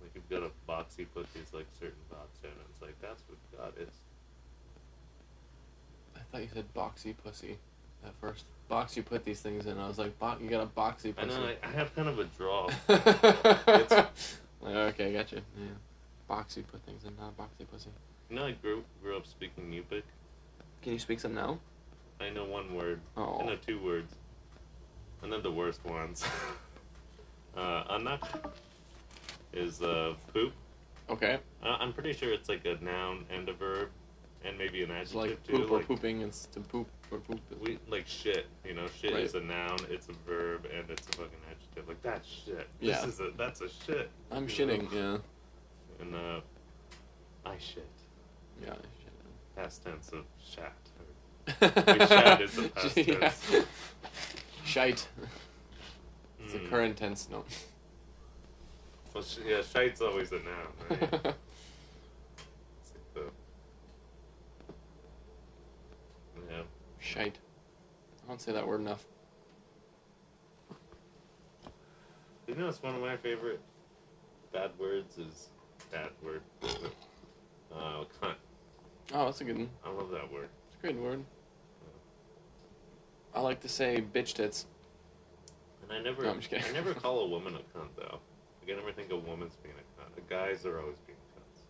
Like 0.00 0.10
you've 0.14 0.28
got 0.28 0.42
a 0.42 0.50
box, 0.66 0.96
you 0.98 1.06
put 1.06 1.32
these 1.34 1.52
like 1.52 1.66
certain 1.78 1.94
thoughts 2.10 2.38
in, 2.42 2.50
and 2.50 2.58
it's 2.70 2.82
like 2.82 3.00
that's 3.00 3.22
what 3.28 3.38
God 3.58 3.72
is. 3.80 3.94
I 6.16 6.20
thought 6.30 6.42
you 6.42 6.48
said 6.52 6.72
boxy 6.74 7.14
pussy 7.24 7.58
at 8.04 8.12
first. 8.20 8.44
Box, 8.68 8.96
you 8.96 9.02
put 9.02 9.24
these 9.24 9.40
things 9.40 9.66
in. 9.66 9.78
I 9.78 9.86
was 9.88 9.98
like, 9.98 10.18
bo- 10.18 10.36
you 10.40 10.48
got 10.48 10.62
a 10.62 10.66
boxy 10.66 11.12
I 11.18 11.24
pussy. 11.24 11.38
know 11.40 11.46
I, 11.46 11.56
I 11.66 11.70
have 11.72 11.94
kind 11.94 12.08
of 12.08 12.18
a 12.18 12.24
draw. 12.24 12.68
Like, 14.64 14.74
okay, 14.94 15.12
gotcha. 15.12 15.36
Yeah. 15.56 15.66
Boxy 16.28 16.66
put 16.66 16.82
things 16.86 17.04
in, 17.04 17.14
not 17.16 17.36
boxy 17.36 17.66
pussy. 17.70 17.90
You 18.30 18.36
know, 18.36 18.46
I 18.46 18.52
grew 18.52 18.82
grew 19.02 19.16
up 19.16 19.26
speaking 19.26 19.64
Yupik. 19.70 20.02
Can 20.82 20.94
you 20.94 20.98
speak 20.98 21.20
some 21.20 21.34
now? 21.34 21.58
I 22.20 22.30
know 22.30 22.44
one 22.46 22.74
word. 22.74 23.00
Oh. 23.16 23.22
I 23.40 23.42
Oh. 23.42 23.46
know 23.46 23.56
two 23.56 23.82
words. 23.82 24.14
I 25.22 25.26
know 25.26 25.40
the 25.40 25.50
worst 25.52 25.84
ones. 25.84 26.24
uh, 27.56 27.84
anak 27.90 28.22
is 29.52 29.82
uh, 29.82 30.14
poop. 30.32 30.52
Okay. 31.10 31.38
Uh, 31.62 31.76
I'm 31.80 31.92
pretty 31.92 32.14
sure 32.14 32.32
it's 32.32 32.48
like 32.48 32.64
a 32.64 32.82
noun 32.82 33.26
and 33.30 33.46
a 33.48 33.52
verb, 33.52 33.90
and 34.44 34.58
maybe 34.58 34.82
an 34.82 34.90
adjective 34.90 35.14
like 35.16 35.42
too. 35.44 35.52
poop 35.58 35.70
or 35.70 35.76
like 35.78 35.86
pooping. 35.88 36.20
It's 36.22 36.46
to 36.46 36.60
poop 36.60 36.86
or 37.10 37.18
poop. 37.18 37.40
we 37.60 37.78
like 37.88 38.06
shit. 38.06 38.46
You 38.64 38.74
know, 38.74 38.86
shit 39.00 39.12
Right. 39.14 39.22
is 39.22 39.34
a 39.34 39.40
noun. 39.40 39.78
It's 39.90 40.08
a 40.08 40.12
verb, 40.28 40.66
and 40.76 40.88
it's 40.90 41.06
a 41.08 41.12
fucking 41.12 41.38
adjective. 41.50 41.88
Like 41.88 42.02
that's 42.02 42.28
shit. 42.28 42.68
Yeah. 42.80 43.00
This 43.04 43.14
is 43.14 43.20
a 43.20 43.30
that's 43.36 43.60
a 43.62 43.68
shit. 43.68 44.10
I'm 44.30 44.46
shitting. 44.46 44.90
know? 44.92 44.98
Yeah. 45.00 45.18
And 46.04 46.14
uh, 46.14 46.40
I 47.46 47.56
shit. 47.58 47.88
Yeah. 48.62 48.72
I 48.72 48.74
shit. 48.74 49.12
Past 49.56 49.84
tense 49.84 50.10
of 50.12 50.24
shat. 50.44 50.74
shit. 51.48 52.08
shat 52.08 52.40
is 52.42 52.54
the 52.56 52.68
past 52.68 52.96
Yeah. 52.96 53.18
tense. 53.18 53.66
Shite. 54.64 55.08
It's 56.42 56.52
Mm. 56.54 56.68
current 56.68 56.96
tense. 56.96 57.28
No. 57.30 57.44
Well, 59.14 59.22
sh- 59.22 59.38
yeah, 59.46 59.62
shite's 59.62 60.00
always 60.02 60.30
a 60.32 60.40
noun, 60.40 60.72
right? 60.90 61.00
It's 62.80 62.92
like 62.92 63.14
the... 63.14 63.30
Yeah. 66.50 66.62
Shite. 67.04 67.36
I 68.24 68.28
don't 68.28 68.40
say 68.40 68.52
that 68.52 68.66
word 68.66 68.80
enough. 68.80 69.04
You 72.48 72.54
know, 72.54 72.68
it's 72.68 72.82
one 72.82 72.94
of 72.94 73.02
my 73.02 73.16
favorite 73.18 73.60
bad 74.52 74.70
words 74.78 75.18
is 75.18 75.50
bad 75.92 76.08
word. 76.24 76.40
Uh, 76.62 78.04
cunt. 78.22 78.36
Oh, 79.12 79.26
that's 79.26 79.42
a 79.42 79.44
good 79.44 79.58
one. 79.58 79.70
I 79.84 79.90
love 79.90 80.10
that 80.12 80.32
word. 80.32 80.48
It's 80.68 80.82
a 80.82 80.86
good 80.86 81.00
word. 81.00 81.22
I 83.34 83.40
like 83.40 83.60
to 83.60 83.68
say 83.68 84.02
bitch 84.14 84.32
tits. 84.32 84.66
And 85.82 85.92
I 85.92 86.00
never, 86.00 86.22
No, 86.22 86.30
I'm 86.30 86.38
just 86.38 86.48
kidding. 86.48 86.64
I 86.66 86.72
never 86.72 86.94
call 86.94 87.20
a 87.20 87.28
woman 87.28 87.54
a 87.54 87.78
cunt 87.78 87.88
though. 87.96 88.18
Like, 88.62 88.72
I 88.72 88.80
never 88.80 88.92
think 88.92 89.12
a 89.12 89.16
woman's 89.16 89.56
being 89.62 89.74
a 89.74 90.00
cunt. 90.02 90.14
The 90.14 90.22
guys 90.22 90.64
are 90.64 90.80
always 90.80 90.96
being 91.06 91.18
cunts. 91.36 91.60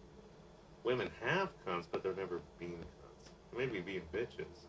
Women 0.85 1.11
have 1.25 1.49
cunts, 1.67 1.87
but 1.91 2.05
they're 2.05 2.15
never 2.15 2.41
being 2.61 2.79
cunts. 2.79 3.59
Maybe 3.59 3.81
being 3.81 4.03
bitches. 4.15 4.69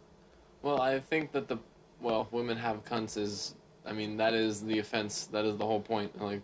Well, 0.66 0.82
I 0.82 1.00
think 1.00 1.32
that 1.34 1.48
the 1.48 1.60
well, 2.02 2.28
women 2.32 2.58
have 2.58 2.84
cunts 2.84 3.18
is. 3.18 3.54
I 3.86 3.94
mean, 3.94 4.18
that 4.18 4.34
is 4.34 4.64
the 4.64 4.80
offense. 4.80 5.28
That 5.28 5.46
is 5.46 5.58
the 5.58 5.66
whole 5.66 5.80
point. 5.80 6.20
Like, 6.20 6.42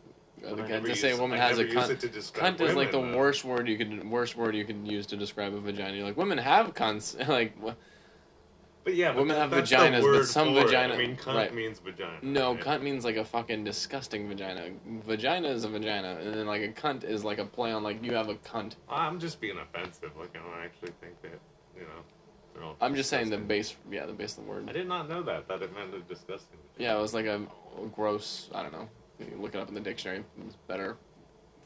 I 0.47 0.51
never 0.53 0.88
to 0.88 0.95
say 0.95 1.12
a 1.12 1.17
woman 1.17 1.39
I 1.39 1.47
has 1.47 1.57
a 1.57 1.65
cunt. 1.65 1.89
it 1.89 1.99
to 2.01 2.07
describe 2.07 2.57
Cunt 2.57 2.62
is 2.69 2.75
like 2.75 2.91
the 2.91 3.01
though. 3.01 3.17
worst 3.17 3.43
word 3.43 3.67
you 3.67 3.79
could 3.79 4.07
worst 4.07 4.36
word 4.38 4.55
you 4.55 4.63
could 4.63 4.88
use 4.88 5.07
to 5.07 5.17
describe 5.17 5.55
a 5.55 5.60
vagina. 5.60 5.97
You're 5.97 6.05
like 6.05 6.17
women 6.17 6.38
have 6.38 6.75
cunts. 6.75 7.27
like 7.27 7.53
But 8.84 8.93
yeah, 8.93 9.10
but 9.12 9.21
Women 9.21 9.38
that- 9.38 9.49
have 9.51 9.63
vaginas, 9.63 10.01
but 10.01 10.25
some 10.25 10.53
for 10.53 10.60
it. 10.60 10.63
vagina- 10.65 10.93
I 10.93 10.97
mean, 10.97 11.15
cunt 11.15 11.36
right. 11.36 11.55
means 11.55 11.79
vagina. 11.79 12.19
no, 12.21 12.53
right? 12.53 12.63
cunt 12.63 12.84
means 12.84 13.03
like 13.03 13.17
a 13.17 13.25
fucking 13.25 13.63
disgusting 13.63 14.27
vagina. 14.27 14.69
Vagina 15.03 15.47
is 15.47 15.63
a 15.63 15.69
vagina, 15.69 16.19
and 16.21 16.31
then 16.36 16.45
like 16.45 16.62
a 16.62 16.69
cunt 16.69 17.03
is 17.03 17.23
like 17.23 17.39
a 17.39 17.45
play 17.45 17.71
on 17.71 17.81
like 17.81 18.03
you 18.05 18.13
have 18.13 18.29
a 18.29 18.36
cunt. 18.36 18.73
I'm 18.88 19.19
just 19.19 19.41
being 19.41 19.57
offensive. 19.57 20.12
Like 20.15 20.36
I 20.36 20.39
don't 20.47 20.63
actually 20.63 20.91
think 21.01 21.19
that 21.23 21.39
you 21.75 21.81
know. 21.81 22.03
All 22.62 22.76
I'm 22.82 22.96
just 22.96 23.10
saying 23.10 23.30
the 23.30 23.38
base. 23.38 23.76
Yeah, 23.92 24.06
the 24.06 24.14
base 24.14 24.38
of 24.38 24.44
the 24.46 24.50
word. 24.50 24.70
I 24.70 24.74
did 24.74 24.88
not 24.88 25.10
know 25.10 25.22
that. 25.24 25.48
That 25.48 25.62
it 25.62 25.74
meant 25.76 25.94
a 25.94 26.00
disgusting. 26.00 26.58
Yeah, 26.78 26.98
it 26.98 27.02
was 27.02 27.14
like 27.14 27.26
a 27.26 27.42
gross. 27.96 28.50
I 28.54 28.62
don't 28.64 28.72
know. 28.74 28.90
You 29.20 29.38
look 29.40 29.56
it 29.56 29.60
up 29.60 29.68
in 29.70 29.74
the 29.76 29.80
dictionary. 29.82 30.24
It's 30.46 30.56
better 30.68 30.98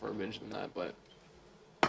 verbiage 0.02 0.40
than 0.40 0.50
that, 0.52 0.74
but 0.74 0.94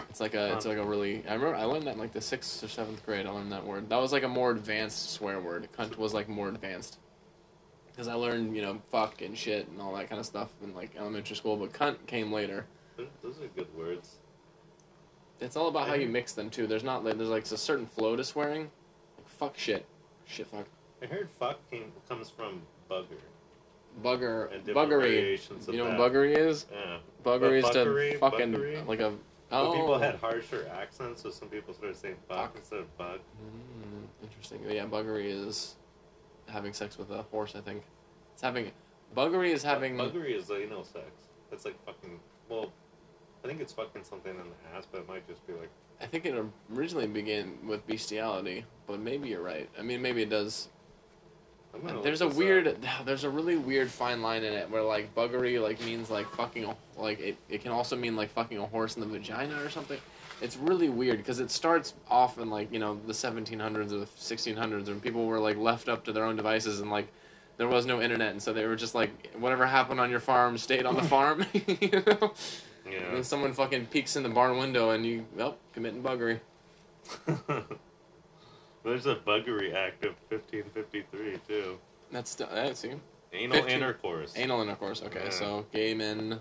it's 0.09 0.19
like 0.19 0.33
a. 0.33 0.53
It's 0.53 0.65
like 0.65 0.77
a 0.77 0.83
really. 0.85 1.23
I 1.27 1.33
remember 1.33 1.55
I 1.55 1.63
learned 1.65 1.87
that 1.87 1.93
in 1.95 1.99
like 1.99 2.13
the 2.13 2.21
sixth 2.21 2.63
or 2.63 2.67
seventh 2.67 3.05
grade. 3.05 3.25
I 3.25 3.29
learned 3.29 3.51
that 3.51 3.65
word. 3.65 3.89
That 3.89 3.97
was 3.99 4.11
like 4.13 4.23
a 4.23 4.27
more 4.29 4.51
advanced 4.51 5.11
swear 5.11 5.39
word. 5.39 5.67
Cunt 5.77 5.97
was 5.97 6.13
like 6.13 6.27
more 6.29 6.47
advanced. 6.49 6.97
Because 7.91 8.07
I 8.07 8.13
learned, 8.13 8.55
you 8.55 8.61
know, 8.61 8.79
fuck 8.91 9.21
and 9.23 9.35
shit 9.35 9.67
and 9.69 9.81
all 9.81 9.95
that 9.95 10.07
kind 10.07 10.19
of 10.19 10.25
stuff 10.27 10.49
in 10.63 10.75
like 10.75 10.91
elementary 10.97 11.35
school, 11.35 11.57
but 11.57 11.73
cunt 11.73 11.95
came 12.05 12.31
later. 12.31 12.65
Those- 12.95 13.07
Those 13.23 13.39
are 13.41 13.47
good 13.55 13.67
words. 13.75 14.17
It's 15.39 15.55
all 15.55 15.67
about 15.67 15.87
how 15.87 15.93
you 15.95 16.07
mix 16.07 16.33
them 16.33 16.49
too. 16.49 16.65
There's 16.67 16.83
not 16.83 17.03
like 17.03 17.17
there's 17.17 17.29
like 17.29 17.45
a 17.51 17.57
certain 17.57 17.85
flow 17.85 18.15
to 18.15 18.23
swearing. 18.23 18.71
Fuck 19.37 19.57
shit, 19.57 19.85
shit 20.25 20.47
fuck, 20.47 20.65
I 21.01 21.05
heard 21.05 21.29
fuck 21.39 21.59
came 21.69 21.91
comes 22.09 22.29
from 22.29 22.61
bugger. 22.89 23.05
bugger, 24.03 24.51
And 24.53 24.65
buggery. 24.65 25.39
You 25.71 25.77
know 25.77 25.85
that. 25.91 25.99
what 25.99 26.11
buggery 26.11 26.35
is? 26.37 26.65
Yeah. 26.71 26.97
Buggery 27.23 27.63
is 27.63 27.69
to 27.71 28.17
fucking 28.19 28.53
buckery? 28.53 28.87
like 28.87 28.99
a. 28.99 29.13
Oh. 29.49 29.71
people 29.71 29.97
had 29.97 30.15
harsher 30.15 30.69
accents, 30.77 31.21
so 31.21 31.29
some 31.29 31.47
people 31.47 31.73
started 31.73 31.95
saying 31.95 32.15
fuck 32.27 32.37
Fuck. 32.37 32.55
instead 32.57 32.79
of 32.79 32.97
bug. 32.97 33.19
Mm, 33.41 34.07
interesting. 34.23 34.59
Yeah, 34.67 34.85
buggery 34.85 35.25
is 35.25 35.75
having 36.47 36.73
sex 36.73 36.97
with 36.97 37.11
a 37.11 37.21
horse. 37.23 37.55
I 37.55 37.61
think 37.61 37.83
it's 38.33 38.41
having. 38.41 38.71
Buggery 39.15 39.51
is 39.53 39.63
having. 39.63 39.95
Buggery 39.97 40.35
is 40.35 40.49
like, 40.49 40.61
anal 40.63 40.83
sex. 40.83 41.05
It's 41.51 41.63
like 41.63 41.75
fucking. 41.85 42.19
Well, 42.49 42.71
I 43.43 43.47
think 43.47 43.61
it's 43.61 43.71
fucking 43.71 44.03
something 44.03 44.31
in 44.31 44.37
the 44.37 44.77
ass, 44.77 44.85
but 44.91 45.01
it 45.01 45.07
might 45.07 45.27
just 45.27 45.45
be 45.47 45.53
like. 45.53 45.69
I 46.01 46.05
think 46.05 46.25
it 46.25 46.35
originally 46.73 47.07
began 47.07 47.57
with 47.65 47.85
bestiality, 47.87 48.65
but 48.85 48.99
maybe 48.99 49.29
you're 49.29 49.41
right. 49.41 49.69
I 49.77 49.81
mean, 49.81 50.01
maybe 50.01 50.21
it 50.21 50.29
does. 50.29 50.69
There's 52.03 52.21
a 52.21 52.27
weird, 52.27 52.67
up. 52.67 52.77
there's 53.05 53.23
a 53.23 53.29
really 53.29 53.57
weird 53.57 53.89
fine 53.89 54.21
line 54.21 54.43
in 54.43 54.53
it 54.53 54.69
where 54.69 54.83
like 54.83 55.13
buggery 55.15 55.61
like 55.61 55.83
means 55.83 56.09
like 56.09 56.27
fucking 56.31 56.65
a, 56.65 56.75
like 56.97 57.19
it, 57.19 57.37
it 57.49 57.61
can 57.61 57.71
also 57.71 57.95
mean 57.95 58.15
like 58.15 58.29
fucking 58.29 58.57
a 58.57 58.65
horse 58.65 58.95
in 58.95 59.01
the 59.01 59.07
vagina 59.07 59.61
or 59.63 59.69
something. 59.69 59.99
It's 60.39 60.55
really 60.55 60.89
weird 60.89 61.17
because 61.17 61.39
it 61.39 61.49
starts 61.49 61.95
off 62.09 62.37
in 62.37 62.49
like 62.49 62.71
you 62.71 62.79
know 62.79 62.99
the 63.07 63.13
1700s 63.13 63.91
or 63.91 63.99
the 63.99 64.05
1600s 64.05 64.87
when 64.87 64.99
people 64.99 65.25
were 65.25 65.39
like 65.39 65.57
left 65.57 65.89
up 65.89 66.05
to 66.05 66.11
their 66.11 66.25
own 66.25 66.35
devices 66.35 66.79
and 66.79 66.91
like 66.91 67.07
there 67.57 67.67
was 67.67 67.87
no 67.87 68.01
internet 68.01 68.31
and 68.31 68.41
so 68.41 68.53
they 68.53 68.65
were 68.67 68.75
just 68.75 68.93
like 68.93 69.35
whatever 69.39 69.65
happened 69.65 69.99
on 69.99 70.11
your 70.11 70.19
farm 70.19 70.57
stayed 70.59 70.85
on 70.85 70.95
the 70.95 71.03
farm. 71.03 71.43
you 71.53 72.03
know, 72.05 72.33
Yeah. 72.91 73.15
and 73.15 73.25
someone 73.25 73.53
fucking 73.53 73.87
peeks 73.87 74.15
in 74.15 74.23
the 74.23 74.29
barn 74.29 74.57
window 74.57 74.91
and 74.91 75.05
you 75.05 75.25
oh 75.39 75.55
committing 75.73 76.01
buggery. 76.03 76.39
There's 78.83 79.05
a 79.05 79.15
buggery 79.15 79.73
act 79.73 80.05
of 80.05 80.15
1553 80.29 81.39
too. 81.47 81.77
That's 82.11 82.35
that 82.35 82.77
see 82.77 82.93
Anal 83.33 83.57
15 83.57 83.75
intercourse, 83.75 84.33
anal 84.37 84.61
intercourse. 84.61 85.01
Okay, 85.03 85.25
Yeah. 85.25 85.29
so 85.29 85.65
gay 85.73 85.93
men 85.93 86.39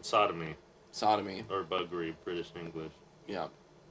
sodomy, 0.00 0.56
sodomy. 0.90 1.44
or 1.50 1.62
buggery, 1.62 2.14
British 2.24 2.50
English. 2.60 2.92
Yeah, 3.28 3.46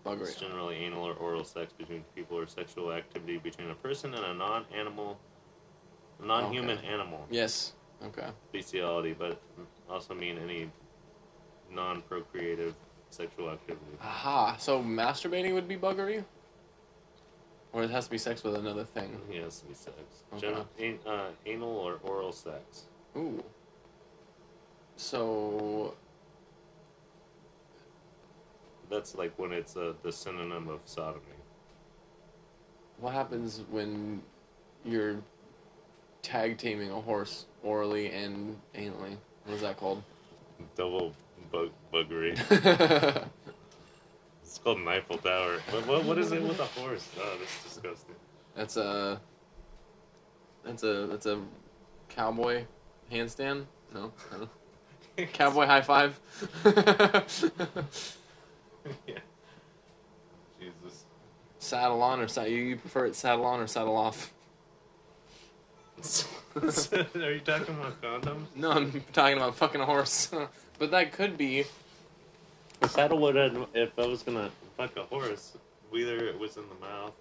buggery. 0.06 0.24
It's 0.24 0.36
generally 0.36 0.76
anal 0.76 1.06
or 1.08 1.14
oral 1.14 1.46
sex 1.46 1.72
between 1.72 2.04
people 2.16 2.38
or 2.38 2.48
sexual 2.48 2.92
activity 2.92 3.38
between 3.38 3.70
a 3.70 3.76
person 3.76 4.14
and 4.14 4.26
a 4.26 4.34
non-animal, 4.34 5.18
non-human 6.22 6.78
Okay. 6.80 6.88
animal. 6.88 7.26
Yes. 7.30 7.74
Okay. 8.04 8.28
Bestiality, 8.52 9.14
but 9.14 9.42
also 9.90 10.14
mean 10.14 10.38
any 10.38 10.70
non-procreative 11.72 12.76
sexual 13.10 13.50
activity. 13.50 13.86
Aha. 14.02 14.56
So 14.60 14.82
masturbating 14.82 15.54
would 15.54 15.68
be 15.68 15.78
buggery? 15.78 16.24
Or 17.74 17.84
it 17.84 17.90
has 17.92 18.06
to 18.06 18.12
be 18.12 18.18
sex 18.18 18.44
with 18.44 18.56
another 18.56 18.84
thing. 18.84 19.20
It 19.32 19.44
has 19.44 19.60
to 19.60 19.66
be 19.68 19.74
sex. 19.74 19.96
Okay. 20.36 20.54
Gen- 20.80 21.00
an- 21.06 21.12
uh, 21.12 21.28
anal 21.46 21.70
or 21.78 22.00
oral 22.04 22.32
sex. 22.32 22.86
Ooh. 23.16 23.44
So 24.96 25.94
That's 28.90 29.16
like 29.16 29.38
when 29.38 29.52
it's 29.52 29.76
uh, 29.76 29.94
the 30.02 30.12
synonym 30.12 30.70
of 30.70 30.80
sodomy. 30.86 31.22
what 33.00 33.14
happens 33.14 33.64
when 33.70 34.22
you're 34.86 35.18
tag 36.24 36.58
teaming 36.58 36.90
a 36.92 37.00
horse 37.02 37.46
orally 37.64 38.10
and 38.12 38.58
anally? 38.76 39.18
What 39.46 39.56
is 39.56 39.62
that 39.62 39.78
called? 39.78 40.02
Double 40.76 41.14
bug- 41.52 41.72
buggery. 41.94 43.26
It's 44.48 44.58
called 44.60 44.78
an 44.80 44.88
Eiffel 44.88 45.18
Tower. 45.18 45.60
What, 45.70 45.88
what, 45.88 46.06
what 46.06 46.18
is 46.18 46.32
it 46.32 46.42
with 46.42 46.60
a 46.60 46.66
horse? 46.66 47.08
Oh, 47.20 47.36
that's 47.38 47.64
disgusting. 47.64 48.16
that's 48.56 48.78
a 48.78 49.20
that's 50.64 50.84
a 50.84 51.08
that's 51.08 51.26
a 51.26 51.42
cowboy 52.10 52.64
handstand? 53.12 53.66
No. 53.94 54.12
I 54.32 54.38
don't 54.38 54.50
know. 55.18 55.26
Cowboy 55.34 55.66
high 55.66 55.82
five. 55.82 56.20
yeah. 56.66 57.22
Jesus. 60.60 61.06
saddle 61.60 62.02
on 62.02 62.20
or 62.22 62.28
saddle 62.28 62.52
you, 62.52 62.64
you 62.64 62.76
prefer 62.78 63.06
it 63.06 63.16
saddle 63.16 63.46
on 63.46 63.60
or 63.60 63.68
saddle 63.68 63.98
off? 63.98 64.34
Are 66.56 67.32
you 67.32 67.40
talking 67.42 67.76
about 67.76 68.02
condoms? 68.02 68.46
No, 68.56 68.72
I'm 68.72 69.04
talking 69.14 69.38
about 69.38 69.56
fucking 69.56 69.82
a 69.82 69.86
horse. 69.86 70.32
But 70.80 70.92
that 70.92 71.12
could 71.12 71.38
be 71.38 71.66
A 72.82 72.90
saddle 72.90 73.20
would 73.20 73.36
have, 73.36 73.68
if 73.74 73.98
I 73.98 74.06
was 74.06 74.24
gonna 74.24 74.50
fuck 74.78 74.96
a 74.98 75.04
horse, 75.04 75.58
whether 75.90 76.18
it 76.28 76.38
was 76.40 76.58
in 76.58 76.64
the 76.70 76.86
mouth. 76.86 77.14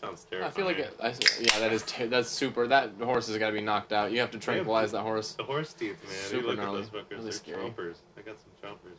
Sounds 0.00 0.24
terrible. 0.30 0.46
I 0.48 0.50
feel 0.52 0.64
like 0.64 0.78
it, 0.78 0.94
I, 1.02 1.08
yeah, 1.40 1.58
that 1.58 1.72
is 1.72 1.82
ter- 1.82 2.06
that's 2.06 2.28
super. 2.28 2.68
That 2.68 2.92
horse 3.02 3.26
has 3.26 3.36
got 3.36 3.48
to 3.48 3.52
be 3.52 3.60
knocked 3.60 3.92
out. 3.92 4.12
You 4.12 4.20
have 4.20 4.30
to 4.30 4.38
tranquilize 4.38 4.92
that 4.92 5.02
horse. 5.02 5.32
The 5.32 5.42
horse 5.42 5.72
teeth, 5.72 5.96
man. 6.04 6.12
Super 6.12 6.36
you 6.42 6.46
look 6.46 6.56
gnarly. 6.58 6.82
at 6.82 6.92
those 6.92 7.02
fuckers, 7.02 7.10
Really 7.10 7.22
they're 7.24 7.32
scary. 7.32 7.62
chompers. 7.64 7.96
I 8.16 8.20
got 8.20 8.36
some 8.38 8.70
chompers. 8.70 8.98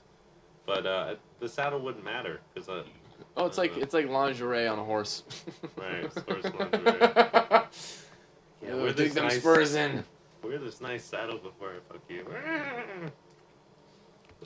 But 0.66 0.86
uh, 0.86 1.16
the 1.40 1.48
saddle 1.48 1.80
wouldn't 1.80 2.04
matter 2.04 2.42
because 2.54 2.68
uh, 2.68 2.84
Oh, 3.38 3.46
it's 3.46 3.58
like 3.58 3.78
it's 3.78 3.94
like 3.94 4.10
lingerie 4.10 4.68
on 4.68 4.78
a 4.78 4.84
horse. 4.84 5.24
Right, 5.78 6.04
it's 6.04 6.16
horse 6.20 6.44
lingerie. 6.60 6.98
yeah, 8.62 8.76
wear 8.76 8.92
dig 8.94 9.14
them 9.14 9.26
nice- 9.28 9.40
spurs 9.40 9.76
in. 9.76 10.04
wear 10.44 10.58
this 10.58 10.82
nice 10.82 11.06
saddle 11.06 11.38
before 11.38 11.70
I 11.70 11.94
fuck 11.94 12.02
you. 12.10 12.26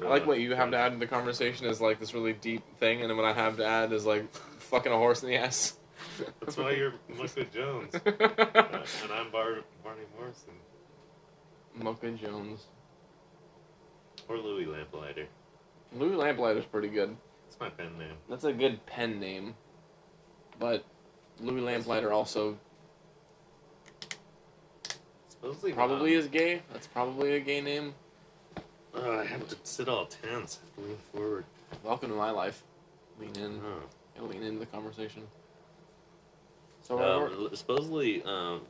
I 0.01 0.07
like 0.07 0.25
what 0.25 0.39
you 0.39 0.55
have 0.55 0.71
to 0.71 0.77
add 0.77 0.93
to 0.93 0.97
the 0.97 1.07
conversation 1.07 1.67
is 1.67 1.79
like 1.79 1.99
this 1.99 2.13
really 2.13 2.33
deep 2.33 2.63
thing, 2.77 3.01
and 3.01 3.09
then 3.09 3.17
what 3.17 3.25
I 3.25 3.33
have 3.33 3.57
to 3.57 3.65
add 3.65 3.93
is 3.93 4.05
like 4.05 4.33
fucking 4.59 4.91
a 4.91 4.97
horse 4.97 5.21
in 5.23 5.29
the 5.29 5.35
ass. 5.35 5.77
That's 6.39 6.57
why 6.57 6.71
you're 6.71 6.93
Mocha 7.15 7.45
Jones, 7.45 7.95
uh, 7.95 7.99
and 8.05 9.11
I'm 9.11 9.31
Bar- 9.31 9.63
Barney 9.83 10.03
Morrison 10.17 10.53
Mocha 11.75 12.11
Jones. 12.11 12.65
or 14.27 14.37
Louis 14.37 14.65
Lamplighter. 14.65 15.27
Louis 15.95 16.15
Lamplighter's 16.15 16.65
pretty 16.65 16.89
good. 16.89 17.15
That's 17.45 17.59
my 17.59 17.69
pen 17.69 17.97
name. 17.97 18.15
That's 18.29 18.43
a 18.43 18.53
good 18.53 18.85
pen 18.85 19.19
name, 19.19 19.55
but 20.59 20.83
Louis 21.39 21.61
Lamplighter 21.61 22.11
also 22.11 22.57
Supposedly 25.29 25.73
probably 25.73 26.15
um, 26.15 26.21
is 26.21 26.27
gay. 26.27 26.61
That's 26.71 26.87
probably 26.87 27.35
a 27.35 27.39
gay 27.39 27.61
name. 27.61 27.93
Uh, 28.95 29.09
I 29.19 29.25
have 29.25 29.47
to 29.49 29.55
sit 29.63 29.87
all 29.89 30.05
tense, 30.05 30.59
I 30.61 30.65
have 30.65 30.75
to 30.75 30.81
lean 30.81 30.97
forward. 31.11 31.45
Welcome 31.83 32.09
to 32.09 32.15
my 32.15 32.29
life. 32.31 32.63
Lean 33.19 33.31
in. 33.35 33.61
Oh. 33.65 33.79
Gotta 34.15 34.27
lean 34.27 34.43
into 34.43 34.59
the 34.59 34.65
conversation. 34.67 35.23
So 36.83 36.99
Um, 37.01 37.49
supposedly, 37.55 38.21
um, 38.23 38.61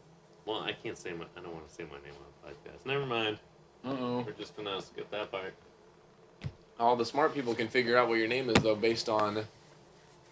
well, 0.46 0.60
I 0.60 0.72
can't 0.74 0.98
say 0.98 1.12
my. 1.14 1.26
I 1.36 1.42
don't 1.42 1.54
want 1.54 1.68
to 1.68 1.74
say 1.74 1.84
my 1.84 1.98
name 1.98 2.14
on 2.14 2.52
the 2.54 2.70
podcast. 2.70 2.86
Never 2.86 3.06
mind. 3.06 3.40
uh 3.84 3.96
oh. 4.00 4.20
We're 4.26 4.32
just 4.34 4.56
gonna 4.56 4.82
skip 4.82 5.10
that 5.12 5.32
part. 5.32 5.54
All 6.80 6.96
the 6.96 7.06
smart 7.06 7.34
people 7.34 7.54
can 7.54 7.68
figure 7.68 7.98
out 7.98 8.08
what 8.08 8.16
your 8.18 8.28
name 8.28 8.50
is 8.50 8.62
though, 8.64 8.76
based 8.76 9.10
on 9.10 9.46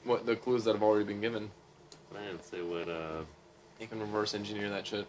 what 0.05 0.25
the 0.25 0.35
clues 0.35 0.63
that 0.65 0.73
have 0.73 0.83
already 0.83 1.05
been 1.05 1.21
given. 1.21 1.51
I 2.15 2.23
didn't 2.25 2.43
say 2.45 2.61
what. 2.61 2.87
Uh, 2.87 3.23
You 3.79 3.87
can 3.87 3.99
reverse 3.99 4.33
engineer 4.35 4.69
that 4.69 4.85
shit. 4.87 5.07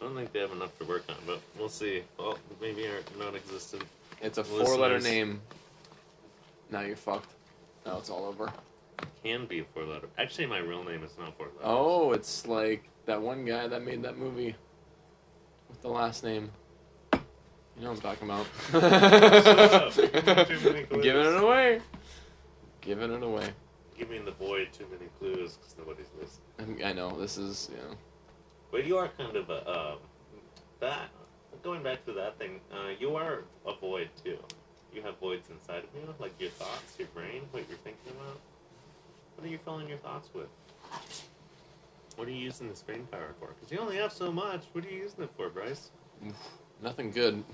I 0.00 0.04
don't 0.04 0.14
think 0.14 0.32
they 0.32 0.40
have 0.40 0.52
enough 0.52 0.76
to 0.78 0.84
work 0.84 1.04
on, 1.08 1.16
but 1.26 1.40
we'll 1.58 1.68
see. 1.68 2.02
Well, 2.18 2.38
maybe 2.60 2.86
are 2.86 3.00
non-existent. 3.18 3.84
It's 4.20 4.38
a 4.38 4.44
four-letter 4.44 5.00
name. 5.00 5.40
Now 6.70 6.80
you're 6.80 6.96
fucked. 6.96 7.30
Now 7.86 7.98
it's 7.98 8.10
all 8.10 8.24
over. 8.24 8.52
Can 9.22 9.46
be 9.46 9.60
a 9.60 9.64
four-letter. 9.64 10.08
Actually, 10.18 10.46
my 10.46 10.58
real 10.58 10.84
name 10.84 11.02
is 11.04 11.12
not 11.18 11.36
four 11.36 11.46
letters. 11.46 11.60
Oh, 11.62 12.12
it's 12.12 12.46
like 12.46 12.84
that 13.06 13.20
one 13.20 13.44
guy 13.44 13.66
that 13.68 13.84
made 13.84 14.02
that 14.02 14.18
movie 14.18 14.54
with 15.68 15.82
the 15.82 15.88
last 15.88 16.24
name. 16.24 16.50
You 17.12 17.84
know 17.84 17.92
what 17.92 18.04
I'm 18.04 18.16
talking 18.16 18.30
about. 18.30 18.46
up. 18.82 19.96
You're 19.96 20.08
giving 20.08 20.46
too 20.46 20.70
many 20.70 20.84
clues. 20.84 21.02
Giving 21.02 21.26
it 21.26 21.42
away. 21.42 21.80
Giving 22.80 23.12
it 23.12 23.22
away. 23.22 23.48
Giving 23.98 24.24
the 24.24 24.30
boy 24.32 24.66
too 24.66 24.86
many 24.90 25.10
clues 25.18 25.54
because 25.56 25.74
nobody's 25.78 26.06
listening. 26.20 26.84
I 26.84 26.92
know 26.92 27.18
this 27.18 27.36
is 27.38 27.70
you 27.72 27.76
know 27.78 27.96
But 28.74 28.86
you 28.86 28.98
are 28.98 29.06
kind 29.06 29.36
of 29.36 29.50
a 29.50 29.70
um, 29.70 29.98
that. 30.80 31.08
Going 31.62 31.84
back 31.84 32.04
to 32.06 32.12
that 32.14 32.36
thing, 32.40 32.58
uh, 32.72 32.90
you 32.98 33.14
are 33.14 33.44
a 33.64 33.72
void 33.76 34.10
too. 34.24 34.36
You 34.92 35.00
have 35.02 35.16
voids 35.18 35.48
inside 35.48 35.84
of 35.84 35.90
you, 35.94 36.12
like 36.18 36.32
your 36.40 36.50
thoughts, 36.50 36.98
your 36.98 37.06
brain, 37.14 37.42
what 37.52 37.62
you're 37.68 37.78
thinking 37.78 38.10
about. 38.10 38.40
What 39.36 39.46
are 39.46 39.48
you 39.48 39.58
filling 39.58 39.88
your 39.88 39.98
thoughts 39.98 40.28
with? 40.34 40.48
What 42.16 42.26
are 42.26 42.32
you 42.32 42.36
using 42.36 42.68
this 42.68 42.82
brain 42.82 43.06
power 43.12 43.32
for? 43.38 43.54
Because 43.54 43.70
you 43.70 43.78
only 43.78 43.96
have 43.96 44.12
so 44.12 44.32
much. 44.32 44.64
What 44.72 44.84
are 44.84 44.88
you 44.88 45.02
using 45.02 45.22
it 45.22 45.30
for, 45.36 45.50
Bryce? 45.50 45.92
nothing 46.82 47.12
good, 47.12 47.44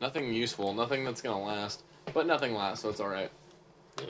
nothing 0.00 0.32
useful, 0.32 0.72
nothing 0.72 1.04
that's 1.04 1.20
gonna 1.20 1.44
last. 1.44 1.82
But 2.14 2.28
nothing 2.28 2.54
lasts, 2.54 2.82
so 2.82 2.90
it's 2.90 3.00
all 3.00 3.08
right. 3.08 3.32
Yeah. 3.98 4.04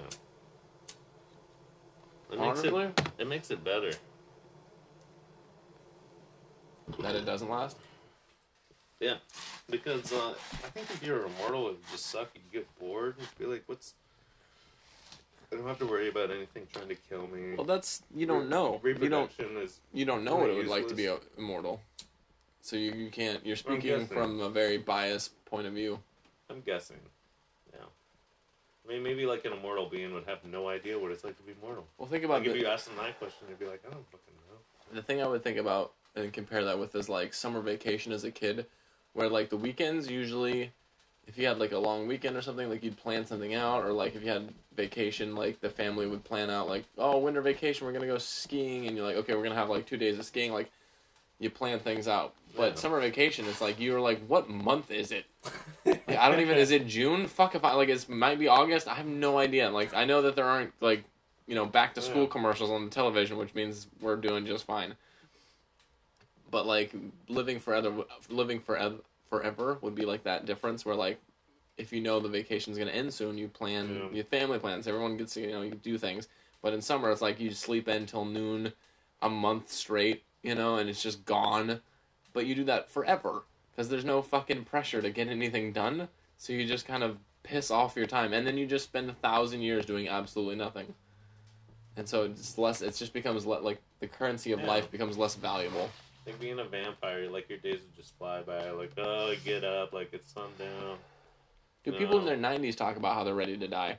It 2.33 2.39
makes 2.39 2.61
it, 2.61 3.01
it 3.17 3.27
makes 3.27 3.51
it 3.51 3.65
better. 3.65 3.93
That 6.99 7.15
it 7.15 7.25
doesn't 7.25 7.49
last. 7.49 7.77
Yeah, 9.01 9.15
because 9.71 10.13
uh, 10.13 10.35
I 10.53 10.69
think 10.69 10.91
if 10.91 11.03
you're 11.03 11.25
immortal, 11.25 11.69
it 11.69 11.73
would 11.73 11.91
just 11.91 12.07
suck. 12.07 12.29
You 12.35 12.41
get 12.53 12.79
bored. 12.79 13.15
You'd 13.19 13.39
be 13.39 13.47
like, 13.47 13.63
"What's?" 13.67 13.95
I 15.53 15.57
don't 15.57 15.67
have 15.67 15.79
to 15.79 15.87
worry 15.87 16.09
about 16.09 16.31
anything 16.31 16.67
trying 16.73 16.89
to 16.89 16.95
kill 16.95 17.27
me. 17.27 17.57
Well, 17.57 17.65
that's 17.65 18.03
you 18.15 18.27
don't 18.27 18.49
know. 18.49 18.81
You 18.85 19.09
don't 19.09 19.29
Reproduction 19.29 19.57
is 19.57 19.81
you 19.93 20.05
don't 20.05 20.23
know 20.23 20.37
what 20.37 20.51
it 20.51 20.57
would 20.57 20.69
like 20.69 20.87
to 20.89 20.95
be 20.95 21.05
Useless. 21.05 21.25
immortal. 21.39 21.81
So 22.61 22.77
you, 22.77 22.93
you 22.93 23.11
can't. 23.11 23.45
You're 23.45 23.57
speaking 23.57 24.07
from 24.07 24.41
a 24.41 24.51
very 24.51 24.77
biased 24.77 25.45
point 25.47 25.67
of 25.67 25.73
view. 25.73 25.99
I'm 26.51 26.61
guessing. 26.61 26.99
Yeah. 27.73 27.81
I 28.87 28.93
mean, 28.93 29.03
maybe 29.03 29.25
like 29.25 29.45
an 29.47 29.53
immortal 29.53 29.89
being 29.89 30.13
would 30.13 30.27
have 30.27 30.45
no 30.45 30.69
idea 30.69 30.99
what 30.99 31.11
it's 31.11 31.25
like 31.25 31.37
to 31.39 31.43
be 31.43 31.55
mortal. 31.63 31.87
Well, 31.97 32.09
think 32.09 32.25
about 32.25 32.41
Like 32.41 32.49
if 32.49 32.53
the, 32.53 32.59
you 32.61 32.67
asked 32.67 32.87
them 32.87 32.97
that 32.99 33.19
question, 33.19 33.47
they'd 33.49 33.59
be 33.59 33.65
like, 33.65 33.83
"I 33.89 33.91
don't 33.91 34.05
fucking 34.11 34.35
know." 34.47 34.59
The 34.93 35.03
thing 35.03 35.23
I 35.23 35.27
would 35.27 35.43
think 35.43 35.59
about 35.59 35.93
and 36.17 36.33
compare 36.33 36.65
that 36.65 36.79
with 36.79 36.95
is 36.95 37.09
like 37.09 37.33
summer 37.35 37.61
vacation 37.61 38.13
as 38.13 38.25
a 38.25 38.31
kid, 38.31 38.67
where 39.13 39.29
like 39.29 39.51
the 39.51 39.57
weekends 39.57 40.11
usually 40.11 40.73
if 41.27 41.39
you 41.39 41.47
had 41.47 41.59
like 41.59 41.73
a 41.73 41.79
long 41.79 42.09
weekend 42.09 42.37
or 42.37 42.43
something, 42.43 42.69
like 42.69 42.83
you'd 42.83 42.97
plan 42.97 43.25
something 43.25 43.55
out, 43.55 43.85
or 43.85 43.93
like 43.93 44.17
if 44.17 44.23
you 44.23 44.31
had 44.31 44.53
vacation, 44.77 45.37
like 45.37 45.61
the 45.61 45.71
family 45.71 46.07
would 46.07 46.25
plan 46.25 46.51
out 46.51 46.69
like, 46.69 46.85
oh, 46.99 47.19
winter 47.19 47.41
vacation, 47.41 47.87
we're 47.87 47.93
gonna 47.93 48.07
go 48.07 48.19
skiing, 48.19 48.87
and 48.87 48.97
you're 48.97 49.07
like, 49.07 49.17
okay, 49.17 49.35
we're 49.35 49.43
gonna 49.45 49.55
have 49.55 49.71
like 49.71 49.87
two 49.87 49.97
days 49.97 50.19
of 50.19 50.25
skiing, 50.25 50.53
like 50.53 50.71
you 51.39 51.49
plan 51.49 51.79
things 51.79 52.09
out. 52.09 52.35
But 52.57 52.73
Yeah. 52.73 52.75
summer 52.81 53.01
vacation, 53.01 53.47
it's 53.47 53.61
like 53.61 53.79
you're 53.79 54.01
like, 54.01 54.21
what 54.27 54.49
month 54.51 54.91
is 54.91 55.13
it? 55.13 55.25
Like, 55.85 56.09
I 56.09 56.29
don't 56.29 56.41
even. 56.41 56.59
Is 56.59 56.73
it 56.73 56.87
June? 56.89 57.29
Fuck 57.29 57.55
if 57.55 57.65
I 57.65 57.75
like. 57.75 57.89
It 57.89 58.09
might 58.09 58.39
be 58.39 58.49
August. 58.49 58.89
I 58.89 58.95
have 58.95 59.07
no 59.07 59.39
idea. 59.39 59.71
Like 59.71 59.95
I 59.95 60.05
know 60.05 60.23
that 60.23 60.35
there 60.35 60.47
aren't 60.47 60.73
like 60.81 61.05
you 61.51 61.57
know 61.57 61.67
back 61.67 61.95
to 61.95 62.01
school 62.01 62.23
Yeah. 62.23 62.29
commercials 62.29 62.71
on 62.71 62.85
the 62.85 62.91
television, 62.91 63.37
which 63.37 63.57
means 63.57 63.89
we're 64.01 64.15
doing 64.15 64.47
just 64.47 64.65
fine. 64.65 64.95
But 66.49 66.65
like 66.65 66.95
living 67.29 67.59
forever, 67.59 68.05
living 68.29 68.61
forever, 68.61 68.99
forever 69.29 69.77
would 69.83 69.97
be 69.97 70.05
like 70.05 70.23
that 70.25 70.47
difference 70.47 70.87
where 70.87 70.95
like 70.95 71.21
if 71.77 71.93
you 71.93 72.01
know 72.01 72.21
the 72.21 72.29
vacation's 72.29 72.79
gonna 72.79 72.93
end 72.93 73.13
soon, 73.13 73.37
you 73.37 73.49
plan 73.49 73.89
Yeah. 74.13 74.17
your 74.19 74.25
family 74.25 74.61
plans. 74.61 74.87
Everyone 74.87 75.17
gets 75.17 75.35
to 75.35 75.41
you 75.41 75.49
know 75.51 75.63
you 75.63 75.73
do 75.73 75.99
things. 75.99 76.29
But 76.63 76.73
in 76.73 76.81
summer, 76.83 77.11
it's 77.11 77.21
like 77.23 77.41
you 77.41 77.51
sleep 77.51 77.89
in 77.89 78.07
till 78.07 78.25
noon, 78.25 78.73
a 79.21 79.29
month 79.29 79.73
straight, 79.73 80.23
you 80.45 80.55
know, 80.55 80.77
and 80.77 80.89
it's 80.89 81.03
just 81.03 81.25
gone. 81.25 81.81
But 82.33 82.47
you 82.47 82.55
do 82.55 82.65
that 82.65 82.89
forever 82.89 83.43
because 83.73 83.89
there's 83.89 84.05
no 84.05 84.23
fucking 84.23 84.67
pressure 84.67 85.03
to 85.03 85.11
get 85.11 85.27
anything 85.27 85.73
done. 85.73 86.09
So 86.39 86.53
you 86.53 86.65
just 86.65 86.87
kind 86.87 87.03
of 87.03 87.19
piss 87.43 87.73
off 87.73 87.97
your 87.97 88.07
time, 88.07 88.33
and 88.33 88.47
then 88.47 88.57
you 88.57 88.67
just 88.67 88.85
spend 88.85 89.11
a 89.11 89.15
thousand 89.15 89.63
years 89.63 89.85
doing 89.85 90.09
absolutely 90.09 90.55
nothing. 90.55 90.95
And 92.01 92.09
so 92.09 92.25
it's 92.25 92.57
less. 92.57 92.81
It 92.81 92.97
just 92.97 93.13
becomes 93.13 93.45
le- 93.45 93.61
like 93.61 93.79
the 93.99 94.07
currency 94.09 94.53
of 94.53 94.61
Yeah. 94.61 94.69
life 94.69 94.91
becomes 94.91 95.19
less 95.19 95.35
valuable. 95.35 95.91
Like 96.25 96.41
being 96.41 96.59
a 96.59 96.65
vampire, 96.65 97.29
like 97.29 97.47
your 97.51 97.59
days 97.59 97.81
would 97.83 97.95
just 97.95 98.17
fly 98.17 98.41
by. 98.41 98.71
Like, 98.71 98.93
oh, 98.97 99.35
get 99.45 99.65
up, 99.65 99.93
like 99.93 100.09
it's 100.15 100.33
sundown. 100.33 100.97
Do 101.85 101.93
people 101.93 102.19
in 102.19 102.25
their 102.25 102.39
nineties 102.39 102.75
talk 102.75 102.97
about 102.97 103.17
how 103.17 103.23
they're 103.25 103.35
ready 103.35 103.59
to 103.59 103.69
die? 103.69 103.99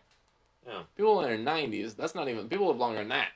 Yeah. 0.65 0.81
People 0.97 1.21
in 1.21 1.27
their 1.29 1.37
nineties, 1.37 1.93
that's 1.93 2.15
not 2.15 2.27
even. 2.27 2.49
People 2.49 2.69
live 2.69 2.77
longer 2.77 2.97
than 2.97 3.09
that. 3.09 3.33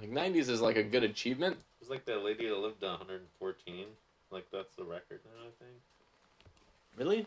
Like 0.00 0.08
nineties 0.08 0.48
is 0.48 0.62
like 0.62 0.76
a 0.76 0.82
good 0.82 1.04
achievement. 1.04 1.58
It 1.58 1.80
was 1.80 1.90
like 1.90 2.06
that 2.06 2.24
lady 2.24 2.48
that 2.48 2.56
lived 2.56 2.80
to 2.80 2.86
114. 2.86 3.84
Like 4.30 4.46
that's 4.50 4.74
the 4.74 4.84
record 4.84 5.20
now, 5.26 5.42
I 5.42 5.50
think. 5.62 5.76
Really? 6.96 7.26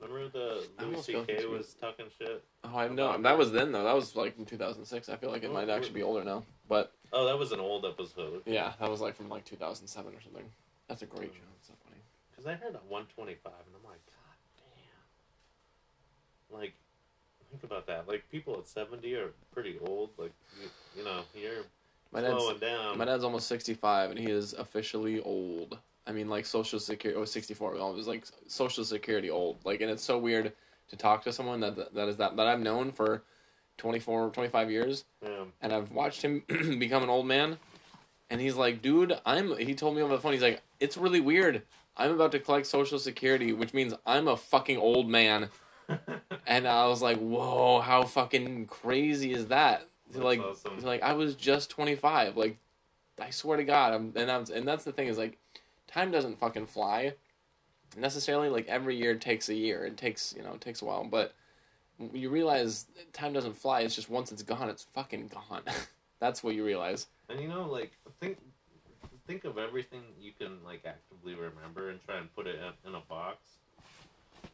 Remember 0.00 0.28
the 0.28 0.62
I 0.78 0.82
Louis 0.82 0.90
almost 0.90 1.06
feel 1.06 1.20
C.K. 1.22 1.32
confused. 1.34 1.58
was 1.58 1.74
talking 1.80 2.06
shit? 2.18 2.44
Oh, 2.64 2.76
I 2.76 2.88
know. 2.88 3.20
That 3.20 3.38
was 3.38 3.50
then 3.52 3.72
though. 3.72 3.84
That 3.84 3.94
was 3.94 4.14
like 4.14 4.38
in 4.38 4.44
two 4.44 4.56
thousand 4.58 4.84
six. 4.84 5.08
I 5.08 5.16
feel 5.16 5.30
like 5.30 5.42
it 5.42 5.52
might 5.52 5.68
actually 5.70 5.94
be 5.94 6.02
older 6.02 6.22
now. 6.24 6.42
But 6.68 6.92
Oh, 7.12 7.24
that 7.26 7.38
was 7.38 7.52
an 7.52 7.60
old 7.60 7.84
episode. 7.86 8.42
yeah, 8.44 8.72
that 8.80 8.90
was 8.90 9.00
like 9.00 9.16
from 9.16 9.28
like 9.28 9.44
two 9.44 9.56
thousand 9.56 9.86
seven 9.86 10.12
or 10.14 10.20
something. 10.20 10.44
That's 10.88 11.02
a 11.02 11.06
great 11.06 11.30
hmm. 11.30 11.36
show. 11.36 11.42
It's 11.58 11.68
so 11.68 11.74
funny. 11.84 12.00
Because 12.30 12.46
I 12.46 12.54
heard 12.54 12.74
a 12.74 12.84
125, 12.88 13.52
and 13.52 13.74
I'm 13.74 13.90
like, 13.90 14.00
God 14.06 14.36
damn. 16.50 16.60
Like, 16.60 16.74
think 17.50 17.64
about 17.64 17.86
that. 17.86 18.06
Like, 18.06 18.22
people 18.30 18.54
at 18.58 18.68
70 18.68 19.14
are 19.14 19.30
pretty 19.52 19.78
old. 19.84 20.10
Like, 20.18 20.32
you, 20.62 20.68
you 20.98 21.04
know, 21.04 21.22
you're 21.34 21.64
My 22.12 22.20
dad's 22.20 22.34
slowing 22.34 22.58
down. 22.58 22.98
my 22.98 23.04
dad's 23.06 23.24
almost 23.24 23.48
sixty 23.48 23.74
five, 23.74 24.10
and 24.10 24.18
he 24.18 24.26
is 24.30 24.52
officially 24.52 25.20
old. 25.20 25.78
I 26.06 26.12
mean, 26.12 26.28
like 26.28 26.46
social 26.46 26.78
security. 26.78 27.20
Oh, 27.20 27.24
64. 27.24 27.74
Well, 27.74 27.90
it 27.90 27.96
was 27.96 28.06
like 28.06 28.24
social 28.46 28.84
security 28.84 29.30
old. 29.30 29.58
Like, 29.64 29.80
and 29.80 29.90
it's 29.90 30.04
so 30.04 30.18
weird 30.18 30.52
to 30.88 30.96
talk 30.96 31.24
to 31.24 31.32
someone 31.32 31.60
that 31.60 31.94
that 31.94 32.08
is 32.08 32.16
that 32.16 32.36
that 32.36 32.46
I've 32.46 32.60
known 32.60 32.92
for 32.92 33.22
24, 33.78 34.30
25 34.30 34.70
years, 34.70 35.04
yeah. 35.22 35.44
and 35.60 35.72
I've 35.72 35.92
watched 35.92 36.22
him 36.22 36.42
become 36.78 37.02
an 37.02 37.10
old 37.10 37.26
man. 37.26 37.58
And 38.30 38.40
he's 38.40 38.56
like, 38.56 38.82
dude, 38.82 39.18
I'm. 39.24 39.56
He 39.56 39.74
told 39.74 39.96
me 39.96 40.02
over 40.02 40.14
the 40.14 40.20
phone. 40.20 40.32
He's 40.32 40.42
like, 40.42 40.62
it's 40.80 40.96
really 40.96 41.20
weird. 41.20 41.62
I'm 41.96 42.12
about 42.12 42.32
to 42.32 42.40
collect 42.40 42.66
social 42.66 42.98
security, 42.98 43.52
which 43.52 43.72
means 43.72 43.94
I'm 44.04 44.28
a 44.28 44.36
fucking 44.36 44.78
old 44.78 45.08
man. 45.08 45.48
And 46.48 46.68
I 46.68 46.86
was 46.86 47.02
like, 47.02 47.18
whoa, 47.18 47.80
how 47.80 48.04
fucking 48.04 48.66
crazy 48.66 49.32
is 49.32 49.48
that? 49.48 49.88
Like, 50.14 50.40
awesome. 50.40 50.78
like 50.80 51.02
I 51.02 51.14
was 51.14 51.34
just 51.34 51.70
25. 51.70 52.36
Like, 52.36 52.58
I 53.20 53.30
swear 53.30 53.56
to 53.56 53.64
God. 53.64 53.92
I'm, 53.92 54.12
and 54.14 54.28
that's 54.28 54.50
and 54.50 54.66
that's 54.66 54.84
the 54.84 54.92
thing 54.92 55.08
is 55.08 55.18
like, 55.18 55.38
time 55.86 56.10
doesn't 56.10 56.38
fucking 56.38 56.66
fly. 56.66 57.14
Necessarily, 57.96 58.48
like 58.48 58.66
every 58.66 58.96
year 58.96 59.14
takes 59.14 59.48
a 59.48 59.54
year. 59.54 59.84
It 59.86 59.96
takes 59.96 60.34
you 60.36 60.42
know 60.42 60.54
it 60.54 60.60
takes 60.60 60.82
a 60.82 60.84
while, 60.84 61.04
but 61.04 61.34
you 62.12 62.28
realize 62.30 62.86
time 63.12 63.32
doesn't 63.32 63.56
fly. 63.56 63.80
It's 63.80 63.94
just 63.94 64.10
once 64.10 64.32
it's 64.32 64.42
gone, 64.42 64.68
it's 64.68 64.84
fucking 64.94 65.28
gone. 65.28 65.62
that's 66.20 66.42
what 66.42 66.54
you 66.54 66.64
realize. 66.64 67.06
And 67.28 67.40
you 67.40 67.48
know, 67.48 67.66
like, 67.66 67.92
think 68.20 68.38
think 69.26 69.44
of 69.44 69.58
everything 69.58 70.02
you 70.20 70.32
can, 70.38 70.58
like, 70.64 70.84
actively 70.86 71.34
remember 71.34 71.90
and 71.90 72.00
try 72.06 72.18
and 72.18 72.34
put 72.34 72.46
it 72.46 72.60
in, 72.86 72.94
a 72.94 73.00
box. 73.00 73.38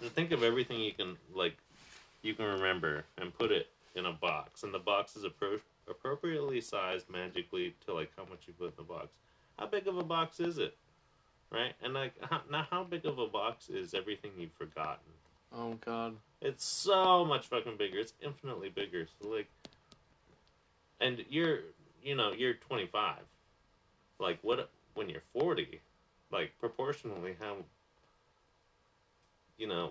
And 0.01 0.11
think 0.11 0.33
of 0.33 0.43
everything 0.43 0.81
you 0.81 0.95
can, 0.95 1.17
like, 1.35 1.59
you 2.23 2.35
can 2.35 2.47
remember 2.47 3.05
and 3.19 3.37
put 3.37 3.53
it 3.53 3.69
in 3.95 4.07
a 4.07 4.13
box. 4.13 4.63
And 4.63 4.73
the 4.73 4.79
box 4.79 5.15
is 5.15 5.25
appro- 5.25 5.61
appropriately 5.91 6.63
sized 6.63 7.11
magically 7.11 7.75
to, 7.85 7.93
like, 7.93 8.11
how 8.17 8.25
much 8.31 8.45
you 8.47 8.55
put 8.55 8.69
in 8.69 8.73
the 8.79 8.83
box. 8.83 9.09
How 9.59 9.67
big 9.67 9.87
of 9.87 9.99
a 9.99 10.03
box 10.03 10.41
is 10.41 10.57
it? 10.57 10.75
Right? 11.53 11.75
And, 11.83 11.93
like, 11.95 12.15
now 12.51 12.67
how 12.71 12.85
big 12.85 13.05
of 13.05 13.19
a 13.19 13.27
box 13.27 13.69
is 13.69 13.95
everything 13.95 14.31
you've 14.39 14.53
forgotten? 14.53 15.13
Oh 15.55 15.79
God. 15.85 16.17
It's 16.41 16.65
so 16.65 17.25
much 17.25 17.47
fucking 17.47 17.77
bigger. 17.77 17.99
It's 17.99 18.15
infinitely 18.23 18.71
bigger. 18.71 19.07
So 19.21 19.29
like, 19.29 19.49
and 21.01 21.25
you're, 21.29 21.61
you 22.03 22.15
know, 22.15 22.33
you're 22.33 22.55
25. 22.55 23.17
Like, 24.19 24.39
what 24.43 24.71
when 24.95 25.09
you're 25.09 25.23
40? 25.33 25.81
Like, 26.31 26.53
proportionally, 26.59 27.37
how, 27.39 27.57
you 29.59 29.67
know, 29.67 29.91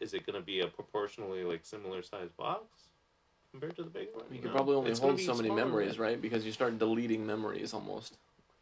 is 0.00 0.12
it 0.12 0.26
going 0.26 0.34
to 0.38 0.44
be 0.44 0.60
a 0.60 0.66
proportionally 0.66 1.44
like 1.44 1.60
similar 1.64 2.02
size 2.02 2.30
box 2.36 2.64
compared 3.52 3.76
to 3.76 3.84
the 3.84 3.90
big 3.90 4.08
one? 4.12 4.24
You 4.30 4.36
know? 4.36 4.42
can 4.42 4.50
probably 4.50 4.74
only 4.74 4.90
It's 4.90 5.00
hold 5.00 5.20
so 5.20 5.34
many 5.34 5.48
smaller. 5.48 5.64
memories, 5.64 5.98
right? 5.98 6.20
Because 6.20 6.44
you 6.44 6.52
start 6.52 6.78
deleting 6.78 7.24
memories 7.24 7.72
almost. 7.72 8.16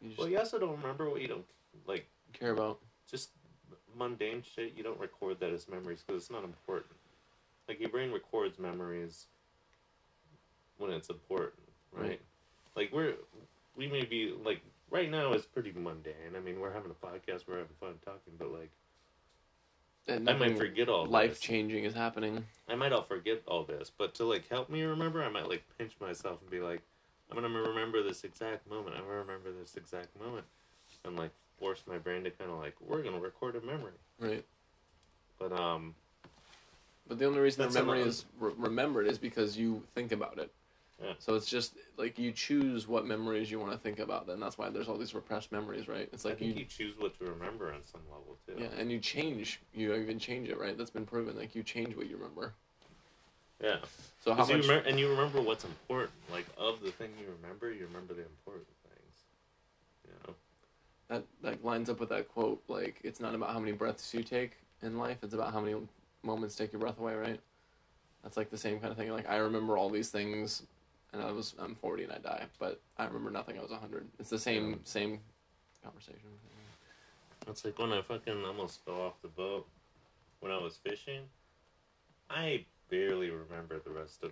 Just 0.05 0.19
Well, 0.19 0.29
you 0.29 0.37
also 0.37 0.59
don't 0.59 0.79
remember 0.79 1.09
what 1.09 1.21
you 1.21 1.27
don't 1.27 1.45
like. 1.85 2.07
care 2.33 2.51
about. 2.51 2.79
just 3.09 3.31
mundane 3.97 4.43
shit, 4.43 4.73
you 4.75 4.83
don't 4.83 4.99
record 4.99 5.39
that 5.39 5.51
as 5.51 5.67
memories 5.67 6.03
because 6.05 6.21
it's 6.21 6.31
not 6.31 6.43
important. 6.43 6.93
Like 7.67 7.79
your 7.79 7.89
brain 7.89 8.11
records 8.11 8.59
memories 8.59 9.25
when 10.77 10.91
it's 10.91 11.09
important, 11.09 11.53
right? 11.91 12.09
Right. 12.09 12.21
Like 12.75 12.91
we're 12.93 13.15
we 13.75 13.87
may 13.87 14.05
be 14.05 14.33
like 14.43 14.61
right 14.89 15.09
now 15.09 15.33
is 15.33 15.45
pretty 15.45 15.73
mundane. 15.75 16.35
I 16.35 16.39
mean, 16.39 16.59
we're 16.59 16.71
having 16.73 16.91
a 16.91 17.05
podcast, 17.05 17.43
we're 17.47 17.57
having 17.57 17.75
fun 17.79 17.95
talking, 18.05 18.33
but 18.37 18.51
like 18.51 18.69
And 20.07 20.29
I 20.29 20.33
might 20.33 20.57
forget 20.57 20.87
all 20.87 21.05
life 21.05 21.41
changing 21.41 21.83
is 21.83 21.93
happening. 21.93 22.45
I 22.69 22.75
might 22.75 22.93
all 22.93 23.03
forget 23.03 23.41
all 23.47 23.63
this, 23.63 23.91
but 23.95 24.13
to 24.15 24.25
like 24.25 24.47
help 24.47 24.69
me 24.69 24.83
remember, 24.83 25.23
I 25.23 25.29
might 25.29 25.49
like 25.49 25.63
pinch 25.77 25.93
myself 25.99 26.41
and 26.41 26.49
be 26.49 26.59
like, 26.59 26.81
I'm 27.29 27.35
gonna 27.41 27.49
remember 27.49 28.03
this 28.03 28.23
exact 28.23 28.69
moment. 28.69 28.95
I'm 28.95 29.03
gonna 29.03 29.17
remember 29.17 29.51
this 29.51 29.75
exact 29.75 30.17
moment, 30.19 30.45
and 31.03 31.17
like 31.17 31.31
force 31.59 31.81
my 31.87 31.97
brain 31.97 32.23
to 32.23 32.31
kind 32.31 32.51
of 32.51 32.57
like 32.59 32.75
we're 32.81 33.01
gonna 33.03 33.19
record 33.19 33.55
a 33.55 33.61
memory. 33.61 33.91
Right. 34.19 34.45
But 35.39 35.51
um, 35.53 35.95
But 37.07 37.19
the 37.19 37.25
only 37.25 37.39
reason 37.39 37.67
the 37.67 37.73
memory 37.73 37.97
another- 37.97 38.09
is 38.09 38.25
re- 38.39 38.53
remembered 38.57 39.07
is 39.07 39.17
because 39.17 39.57
you 39.57 39.83
think 39.95 40.11
about 40.11 40.37
it. 40.39 40.51
Yeah. 41.01 41.13
So 41.19 41.35
it's 41.35 41.45
just 41.45 41.73
like 41.97 42.17
you 42.17 42.31
choose 42.31 42.87
what 42.87 43.05
memories 43.05 43.51
you 43.51 43.59
want 43.59 43.71
to 43.71 43.77
think 43.77 43.99
about. 43.99 44.25
Then 44.25 44.39
that's 44.39 44.57
why 44.57 44.69
there's 44.69 44.87
all 44.89 44.97
these 44.97 45.13
repressed 45.13 45.51
memories, 45.51 45.87
right? 45.87 46.09
It's 46.11 46.25
I 46.25 46.29
like 46.29 46.39
think 46.39 46.55
you, 46.55 46.61
you 46.61 46.65
choose 46.65 46.95
what 46.97 47.17
to 47.19 47.25
remember 47.25 47.71
on 47.71 47.81
some 47.83 48.01
level 48.09 48.35
too. 48.47 48.55
yeah, 48.57 48.79
and 48.81 48.91
you 48.91 48.99
change. 48.99 49.59
You 49.75 49.93
even 49.93 50.17
change 50.17 50.49
it, 50.49 50.59
right? 50.59 50.75
That's 50.75 50.89
been 50.89 51.05
proven. 51.05 51.37
Like 51.37 51.53
you 51.53 51.61
change 51.61 51.95
what 51.95 52.09
you 52.09 52.15
remember. 52.17 52.53
Yeah. 53.63 53.77
So 54.23 54.33
how 54.33 54.39
'Cause 54.39 54.49
you 54.49 54.57
much? 54.57 54.65
remem- 54.65 54.87
and 54.87 54.99
you 54.99 55.09
remember 55.09 55.39
what's 55.41 55.65
important. 55.65 56.11
Like 56.31 56.45
of 56.57 56.81
the 56.81 56.91
thing 56.91 57.11
you 57.19 57.27
remember, 57.41 57.71
you 57.71 57.85
remember 57.85 58.13
the 58.15 58.21
important 58.23 58.65
things. 58.65 58.75
You 58.75 58.76
know. 58.76 58.76
That 61.09 61.23
that 61.41 61.63
lines 61.63 61.89
up 61.89 61.99
with 61.99 62.09
that 62.09 62.27
quote. 62.29 62.61
Like 62.67 62.99
it's 63.03 63.19
not 63.19 63.35
about 63.35 63.51
how 63.51 63.59
many 63.59 63.71
breaths 63.71 64.13
you 64.13 64.23
take 64.23 64.51
in 64.81 64.97
life. 64.97 65.17
It's 65.23 65.33
about 65.33 65.53
how 65.53 65.59
many 65.61 65.75
moments 66.23 66.55
take 66.55 66.71
your 66.73 66.79
breath 66.79 66.99
away, 66.99 67.15
right? 67.15 67.39
That's 68.23 68.37
like 68.37 68.49
the 68.49 68.57
same 68.57 68.79
kind 68.79 68.91
of 68.91 68.97
thing. 68.97 69.11
Like 69.11 69.29
I 69.29 69.37
remember 69.37 69.77
all 69.77 69.89
these 69.89 70.09
things, 70.09 70.63
and 71.13 71.21
I 71.21 71.31
was 71.31 71.55
I'm 71.59 71.75
40 71.75 72.03
and 72.03 72.13
I 72.13 72.17
die, 72.17 72.45
but 72.59 72.79
I 72.97 73.05
remember 73.05 73.31
nothing. 73.31 73.57
I 73.57 73.61
was 73.61 73.71
100. 73.71 74.05
It's 74.19 74.29
the 74.29 74.39
same 74.39 74.71
Yeah. 74.71 74.75
same 74.83 75.19
conversation. 75.83 76.29
It's 77.47 77.63
like 77.63 77.79
when 77.79 77.93
I 77.93 78.01
fucking 78.01 78.43
almost 78.43 78.83
fell 78.83 78.99
off 79.01 79.21
the 79.21 79.29
boat 79.29 79.65
when 80.41 80.51
I 80.51 80.57
was 80.57 80.75
fishing. 80.75 81.21
I 82.29 82.65
barely 82.89 83.29
remember 83.29 83.79
the 83.79 83.91
rest 83.91 84.23
of 84.23 84.31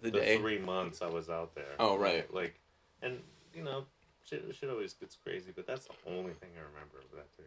The 0.00 0.10
the, 0.12 0.36
three 0.36 0.58
months 0.58 1.02
I 1.02 1.08
was 1.08 1.28
out 1.28 1.54
there. 1.56 1.74
Oh, 1.80 1.96
right. 1.98 2.32
Like, 2.32 2.54
and 3.02 3.18
you 3.52 3.64
know, 3.64 3.84
shit, 4.28 4.44
shit 4.54 4.70
always 4.70 4.92
gets 4.94 5.16
crazy, 5.16 5.52
but 5.54 5.66
that's 5.66 5.86
the 5.86 5.94
only 6.06 6.32
thing 6.34 6.50
I 6.56 6.60
remember 6.60 6.98
of 6.98 7.16
that 7.16 7.26
three, 7.36 7.46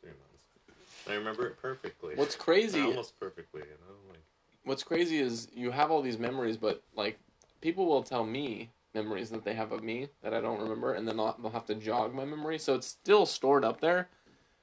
three 0.00 0.10
months. 0.10 1.06
I 1.08 1.14
remember 1.14 1.46
it 1.46 1.60
perfectly. 1.60 2.14
What's 2.16 2.36
crazy? 2.46 2.82
Almost 2.82 3.18
perfectly, 3.18 3.62
you 3.62 3.76
know, 3.86 3.94
like. 4.10 4.20
What's 4.64 4.82
crazy 4.82 5.18
is 5.18 5.48
you 5.54 5.70
have 5.70 5.90
all 5.90 6.02
these 6.02 6.18
memories, 6.18 6.56
but 6.56 6.82
like 6.96 7.18
people 7.60 7.86
will 7.86 8.02
tell 8.02 8.24
me 8.24 8.70
memories 8.94 9.30
that 9.30 9.44
they 9.44 9.54
have 9.54 9.72
of 9.72 9.84
me 9.84 10.08
that 10.22 10.34
I 10.34 10.40
don't 10.40 10.60
remember, 10.60 10.94
and 10.94 11.06
then 11.06 11.16
they'll, 11.16 11.36
they'll 11.40 11.52
have 11.52 11.66
to 11.66 11.74
jog 11.74 12.14
my 12.14 12.24
memory. 12.24 12.58
So 12.58 12.74
it's 12.74 12.86
still 12.86 13.26
stored 13.26 13.64
up 13.64 13.80
there, 13.80 14.08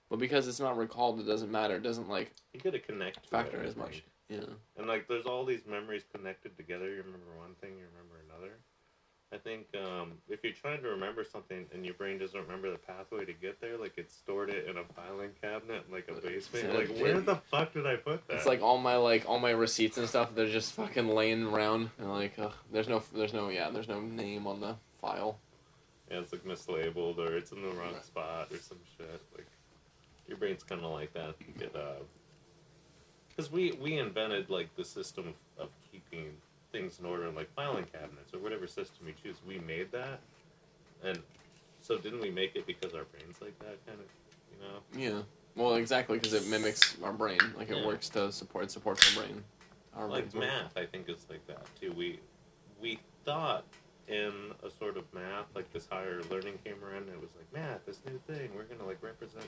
but 0.10 0.20
because 0.20 0.48
it's 0.48 0.60
not 0.60 0.78
recalled, 0.78 1.20
it 1.20 1.28
doesn't 1.28 1.52
matter. 1.52 1.78
It 1.78 1.84
doesn't 1.84 2.10
like 2.10 2.34
You 2.54 2.60
gotta 2.60 2.80
connect 2.80 3.26
factor 3.28 3.64
as 3.64 3.78
much. 3.78 4.04
Yeah. 4.28 4.40
And 4.78 4.88
like, 4.88 5.08
there's 5.08 5.26
all 5.26 5.46
these 5.46 5.66
memories 5.70 6.04
connected 6.14 6.58
together. 6.58 6.90
You 6.90 7.04
remember 7.04 7.38
one 7.38 7.56
thing, 7.62 7.72
you 7.78 7.86
remember 7.94 8.22
another. 8.30 8.58
I 9.34 9.38
think 9.38 9.66
um, 9.76 10.12
if 10.30 10.44
you're 10.44 10.54
trying 10.54 10.82
to 10.84 10.90
remember 10.90 11.24
something 11.24 11.66
and 11.74 11.84
your 11.84 11.96
brain 11.96 12.20
doesn't 12.20 12.40
remember 12.40 12.70
the 12.72 12.78
pathway 12.78 13.26
to 13.26 13.34
get 13.34 13.60
there, 13.60 13.78
like 13.78 13.98
it 13.98 14.12
stored 14.12 14.52
it 14.52 14.68
in 14.68 14.78
a 14.78 14.84
filing 14.96 15.32
cabinet, 15.42 15.92
like 15.92 16.08
a 16.08 16.14
basement. 16.22 16.74
Like, 16.74 16.96
where 17.00 17.20
the 17.20 17.38
fuck 17.50 17.74
did 17.74 17.88
I 17.88 17.96
put 17.96 18.28
that? 18.28 18.36
It's 18.36 18.46
like 18.46 18.62
all 18.62 18.78
my 18.78 18.96
like 18.98 19.28
all 19.28 19.40
my 19.40 19.50
receipts 19.50 19.98
and 19.98 20.08
stuff. 20.08 20.36
They're 20.36 20.48
just 20.50 20.74
fucking 20.74 21.08
laying 21.08 21.46
around, 21.46 21.90
and 21.98 22.10
like 22.12 22.34
ugh, 22.38 22.54
there's 22.72 22.88
no 22.88 23.02
there's 23.14 23.34
no 23.34 23.50
yeah 23.50 23.72
there's 23.72 23.88
no 23.88 24.00
name 24.00 24.46
on 24.46 24.60
the 24.60 24.76
file. 25.02 25.40
yeah, 26.12 26.20
it's 26.20 26.32
like 26.32 26.44
mislabeled 26.46 27.18
or 27.18 27.36
it's 27.36 27.52
in 27.52 27.62
the 27.64 27.70
wrong 27.70 27.94
Right. 27.94 28.06
spot 28.06 28.48
or 28.52 28.58
some 28.58 28.78
shit. 28.98 29.22
Like 29.36 29.48
your 30.28 30.38
brain's 30.38 30.62
kind 30.64 30.84
of 30.84 30.92
like 30.92 31.12
that. 31.14 31.34
Get 31.58 31.76
uh, 31.76 32.04
because 33.30 33.52
we 33.52 33.72
we 33.82 33.98
invented 33.98 34.52
like 34.52 34.76
the 34.76 34.86
system 34.86 35.30
of, 35.58 35.64
of 35.66 35.70
keeping 35.92 36.34
things 36.74 37.00
in 37.00 37.06
order, 37.06 37.30
like 37.32 37.50
filing 37.56 37.86
cabinets 37.86 38.34
or 38.34 38.40
whatever 38.40 38.68
system 38.68 39.06
we 39.06 39.14
choose. 39.24 39.38
We 39.48 39.60
made 39.60 39.92
that, 39.94 40.20
and 41.04 41.20
so 41.80 41.98
didn't 41.98 42.20
we 42.20 42.32
make 42.32 42.56
it 42.58 42.68
because 42.68 42.94
our 42.94 43.06
brains 43.06 43.40
like 43.42 43.58
that 43.60 43.78
kind 43.88 44.00
of, 44.00 44.06
you 44.52 44.58
know? 44.62 44.80
Yeah. 45.18 45.22
Well, 45.56 45.76
exactly 45.76 46.18
because 46.18 46.34
it 46.34 46.48
mimics 46.48 46.98
our 47.04 47.14
brain. 47.14 47.40
Like 47.56 47.70
it 47.70 47.78
Yeah. 47.78 47.86
works 47.86 48.10
to 48.10 48.32
support 48.32 48.72
support 48.72 49.00
our 49.16 49.24
brain. 49.24 49.44
Our 49.96 50.08
like 50.08 50.32
brains 50.32 50.34
work. 50.34 50.44
math 50.46 50.76
i 50.76 50.86
think 50.88 51.08
is 51.08 51.28
like 51.30 51.46
that 51.46 51.64
too 51.80 51.92
we 51.94 52.20
we 52.82 52.98
thought 53.26 53.64
in 54.08 54.34
a 54.64 54.70
sort 54.72 54.98
of 54.98 55.04
math 55.14 55.46
like 55.54 55.72
this 55.72 55.86
higher 55.86 56.24
learning 56.32 56.58
came 56.66 56.84
around 56.84 57.04
and 57.04 57.10
it 57.10 57.22
was 57.22 57.30
like 57.38 57.46
math 57.54 57.86
this 57.86 58.00
new 58.08 58.20
thing 58.26 58.50
we're 58.56 58.64
gonna 58.64 58.84
like 58.88 59.02
represent 59.04 59.46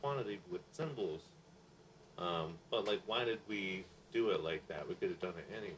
quantity 0.00 0.40
with 0.50 0.62
symbols 0.72 1.20
um, 2.16 2.54
but 2.70 2.86
like 2.86 3.00
why 3.04 3.22
did 3.22 3.38
we 3.48 3.84
do 4.14 4.30
it 4.30 4.42
like 4.42 4.66
that 4.68 4.88
we 4.88 4.94
could 4.94 5.10
have 5.10 5.20
done 5.20 5.34
it 5.36 5.46
anyway 5.54 5.74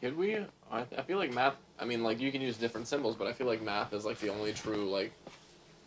Could 0.00 0.16
we? 0.16 0.36
I, 0.70 0.80
I 0.80 1.02
feel 1.02 1.18
like 1.18 1.32
math. 1.32 1.56
I 1.78 1.84
mean, 1.84 2.02
like 2.02 2.20
you 2.20 2.30
can 2.30 2.40
use 2.40 2.56
different 2.56 2.86
symbols, 2.86 3.16
but 3.16 3.26
I 3.26 3.32
feel 3.32 3.46
like 3.46 3.62
math 3.62 3.92
is 3.92 4.04
like 4.04 4.18
the 4.18 4.28
only 4.28 4.52
true 4.52 4.90
like 4.90 5.12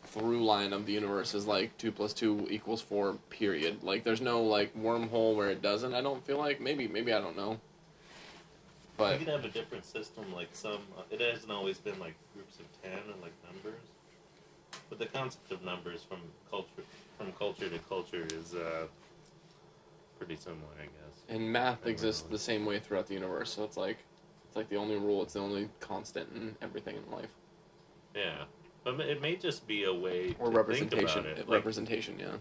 through 0.06 0.44
line 0.44 0.74
of 0.74 0.86
the 0.86 0.94
universe 0.94 1.36
is 1.36 1.46
like 1.46 1.78
two 1.78 1.92
plus 1.92 2.14
two 2.14 2.48
equals 2.50 2.82
four. 2.82 3.14
Period. 3.30 3.84
Like 3.84 4.04
there's 4.04 4.22
no 4.22 4.42
like 4.44 4.76
wormhole 4.76 5.36
where 5.36 5.50
it 5.50 5.62
doesn't. 5.62 5.94
I 5.94 6.02
don't 6.02 6.26
feel 6.26 6.38
like 6.38 6.60
maybe 6.60 6.88
maybe 6.88 7.14
I 7.14 7.20
don't 7.20 7.38
know. 7.38 7.60
But 8.98 9.14
you 9.14 9.26
could 9.26 9.34
have 9.34 9.46
a 9.46 9.50
different 9.50 9.86
system 9.86 10.26
like 10.34 10.50
some 10.52 10.82
uh, 10.98 11.04
it 11.10 11.22
hasn't 11.22 11.52
always 11.52 11.78
been 11.78 11.98
like 12.00 12.16
groups 12.34 12.60
of 12.60 12.66
10 12.84 12.92
and 12.92 13.22
like 13.22 13.32
numbers 13.46 13.80
but 14.90 15.00
the 15.00 15.06
concept 15.06 15.52
of 15.52 15.64
numbers 15.64 16.04
from 16.04 16.20
culture 16.50 16.84
from 17.18 17.32
culture 17.34 17.70
to 17.70 17.80
culture 17.88 18.28
is 18.34 18.54
uh, 18.56 18.88
pretty 20.18 20.36
similar 20.36 20.76
i 20.82 20.84
guess 20.84 21.09
and 21.30 21.52
math 21.52 21.86
exists 21.86 22.24
the 22.24 22.38
same 22.40 22.66
way 22.66 22.80
throughout 22.80 23.08
the 23.08 23.14
universe. 23.14 23.54
So 23.54 23.64
it's 23.64 23.78
like 23.78 23.98
it's 24.48 24.56
like 24.56 24.70
the 24.70 24.76
only 24.78 24.98
rule. 24.98 25.22
It's 25.22 25.34
the 25.34 25.40
only 25.40 25.70
constant 25.80 26.28
in 26.36 26.56
everything 26.62 26.96
in 26.98 27.12
life. 27.16 27.30
Yeah, 28.16 28.44
but 28.84 29.00
it 29.02 29.22
may 29.22 29.36
just 29.36 29.68
be 29.68 29.84
a 29.86 29.94
way 29.94 30.36
Or 30.40 30.50
to 30.50 30.58
representation. 30.58 31.26
It. 31.26 31.38
Like, 31.48 31.50
representation. 31.50 32.18
Yeah. 32.20 32.36